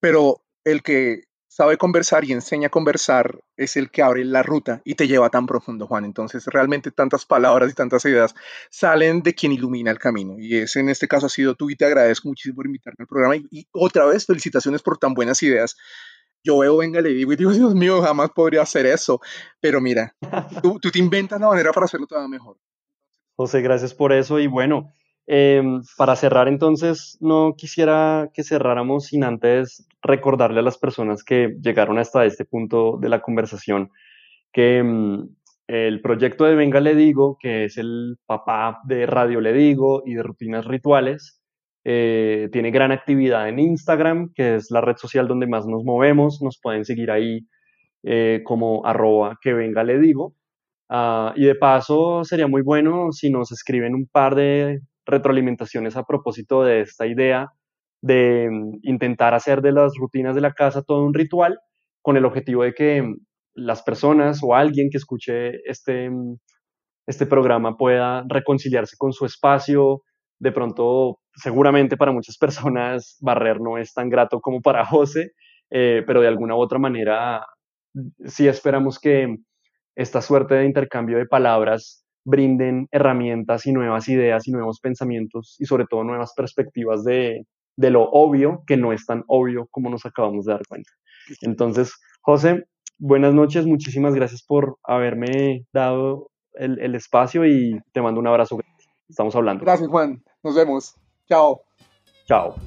Pero 0.00 0.42
el 0.64 0.82
que 0.82 1.24
sabe 1.46 1.78
conversar 1.78 2.24
y 2.24 2.32
enseña 2.32 2.66
a 2.66 2.70
conversar 2.70 3.38
es 3.56 3.76
el 3.76 3.92
que 3.92 4.02
abre 4.02 4.24
la 4.24 4.42
ruta 4.42 4.82
y 4.84 4.96
te 4.96 5.06
lleva 5.06 5.30
tan 5.30 5.46
profundo, 5.46 5.86
Juan. 5.86 6.04
Entonces, 6.04 6.44
realmente 6.46 6.90
tantas 6.90 7.24
palabras 7.24 7.70
y 7.70 7.74
tantas 7.74 8.04
ideas 8.06 8.34
salen 8.70 9.22
de 9.22 9.34
quien 9.34 9.52
ilumina 9.52 9.92
el 9.92 10.00
camino. 10.00 10.34
Y 10.36 10.56
ese 10.56 10.80
en 10.80 10.88
este 10.88 11.06
caso 11.06 11.26
ha 11.26 11.28
sido 11.28 11.54
tú 11.54 11.70
y 11.70 11.76
te 11.76 11.84
agradezco 11.84 12.26
muchísimo 12.26 12.56
por 12.56 12.66
invitarme 12.66 12.96
al 13.02 13.06
programa. 13.06 13.36
Y, 13.36 13.68
otra 13.70 14.04
vez, 14.06 14.26
felicitaciones 14.26 14.82
por 14.82 14.98
tan 14.98 15.14
buenas 15.14 15.40
ideas. 15.44 15.76
Yo 16.44 16.58
veo, 16.58 16.76
venga, 16.76 17.00
le 17.00 17.08
digo, 17.08 17.32
y 17.32 17.36
digo, 17.36 17.50
Dios 17.50 17.74
mío, 17.74 18.02
jamás 18.02 18.30
podría 18.30 18.62
hacer 18.62 18.86
eso. 18.86 19.20
Pero 19.60 19.80
mira, 19.80 20.14
tú, 20.62 20.78
tú 20.78 20.90
te 20.90 20.98
inventas 20.98 21.40
la 21.40 21.48
manera 21.48 21.72
para 21.72 21.86
hacerlo 21.86 22.06
todavía 22.06 22.28
mejor. 22.28 22.56
José, 23.34 23.62
gracias 23.62 23.94
por 23.94 24.12
eso. 24.12 24.38
Y 24.38 24.46
bueno, 24.46 24.92
Em, 25.26 25.82
para 25.96 26.16
cerrar 26.16 26.48
entonces, 26.48 27.16
no 27.20 27.54
quisiera 27.56 28.30
que 28.34 28.44
cerráramos 28.44 29.06
sin 29.06 29.24
antes 29.24 29.86
recordarle 30.02 30.60
a 30.60 30.62
las 30.62 30.76
personas 30.76 31.24
que 31.24 31.56
llegaron 31.62 31.98
hasta 31.98 32.26
este 32.26 32.44
punto 32.44 32.98
de 33.00 33.08
la 33.08 33.22
conversación 33.22 33.90
que 34.52 34.78
em, 34.78 35.28
el 35.66 36.02
proyecto 36.02 36.44
de 36.44 36.54
Venga 36.54 36.80
Le 36.80 36.94
Digo, 36.94 37.38
que 37.40 37.64
es 37.64 37.78
el 37.78 38.18
papá 38.26 38.80
de 38.84 39.06
Radio 39.06 39.40
Le 39.40 39.54
Digo 39.54 40.02
y 40.04 40.14
de 40.14 40.22
Rutinas 40.22 40.66
Rituales, 40.66 41.40
eh, 41.84 42.48
tiene 42.52 42.70
gran 42.70 42.92
actividad 42.92 43.48
en 43.48 43.58
Instagram, 43.58 44.32
que 44.34 44.56
es 44.56 44.70
la 44.70 44.80
red 44.80 44.96
social 44.96 45.28
donde 45.28 45.46
más 45.46 45.66
nos 45.66 45.84
movemos. 45.84 46.40
Nos 46.42 46.58
pueden 46.60 46.84
seguir 46.84 47.10
ahí 47.10 47.46
eh, 48.02 48.42
como 48.44 48.84
arroba 48.86 49.38
que 49.40 49.52
venga 49.52 49.84
le 49.84 49.98
digo. 49.98 50.34
Ah, 50.88 51.32
y 51.36 51.44
de 51.46 51.54
paso, 51.54 52.24
sería 52.24 52.46
muy 52.46 52.62
bueno 52.62 53.12
si 53.12 53.30
nos 53.30 53.52
escriben 53.52 53.94
un 53.94 54.06
par 54.06 54.34
de 54.34 54.80
retroalimentaciones 55.06 55.96
a 55.96 56.04
propósito 56.04 56.62
de 56.64 56.80
esta 56.82 57.06
idea 57.06 57.48
de 58.02 58.48
mm, 58.50 58.80
intentar 58.82 59.34
hacer 59.34 59.62
de 59.62 59.72
las 59.72 59.94
rutinas 59.98 60.34
de 60.34 60.42
la 60.42 60.52
casa 60.52 60.82
todo 60.82 61.04
un 61.04 61.14
ritual 61.14 61.58
con 62.02 62.16
el 62.16 62.24
objetivo 62.26 62.62
de 62.64 62.74
que 62.74 63.02
mm, 63.02 63.16
las 63.54 63.82
personas 63.82 64.40
o 64.42 64.54
alguien 64.54 64.90
que 64.90 64.98
escuche 64.98 65.60
este, 65.68 66.10
mm, 66.10 66.36
este 67.06 67.26
programa 67.26 67.76
pueda 67.76 68.24
reconciliarse 68.28 68.96
con 68.98 69.12
su 69.12 69.26
espacio. 69.26 70.02
De 70.38 70.52
pronto, 70.52 71.18
seguramente 71.36 71.96
para 71.96 72.12
muchas 72.12 72.38
personas 72.38 73.16
barrer 73.20 73.60
no 73.60 73.78
es 73.78 73.92
tan 73.92 74.08
grato 74.08 74.40
como 74.40 74.60
para 74.60 74.84
José, 74.84 75.32
eh, 75.70 76.02
pero 76.06 76.20
de 76.20 76.28
alguna 76.28 76.54
u 76.54 76.58
otra 76.58 76.78
manera 76.78 77.44
sí 78.26 78.48
esperamos 78.48 78.98
que 78.98 79.36
esta 79.96 80.20
suerte 80.20 80.54
de 80.54 80.64
intercambio 80.64 81.18
de 81.18 81.26
palabras 81.26 82.04
brinden 82.24 82.88
herramientas 82.90 83.66
y 83.66 83.72
nuevas 83.72 84.08
ideas 84.08 84.48
y 84.48 84.52
nuevos 84.52 84.80
pensamientos 84.80 85.56
y 85.58 85.66
sobre 85.66 85.84
todo 85.86 86.04
nuevas 86.04 86.32
perspectivas 86.34 87.04
de, 87.04 87.46
lo 87.76 88.02
obvio 88.10 88.62
que 88.66 88.76
no 88.76 88.92
es 88.92 89.04
tan 89.06 89.24
obvio 89.26 89.68
como 89.70 89.90
nos 89.90 90.06
acabamos 90.06 90.46
de 90.46 90.52
dar 90.52 90.66
cuenta. 90.66 90.90
Entonces, 91.42 91.94
José, 92.22 92.64
buenas 92.98 93.34
noches, 93.34 93.66
muchísimas 93.66 94.14
gracias 94.14 94.42
por 94.42 94.78
haberme 94.82 95.66
dado 95.72 96.30
el, 96.54 96.80
el 96.80 96.94
espacio 96.94 97.46
y 97.46 97.80
te 97.92 98.00
mando 98.00 98.20
un 98.20 98.26
abrazo. 98.26 98.58
Estamos 99.08 99.36
hablando. 99.36 99.64
Gracias, 99.64 99.88
Juan. 99.88 100.22
Nos 100.42 100.56
vemos. 100.56 100.94
Ciao. 101.28 101.60
Ciao. 102.26 102.60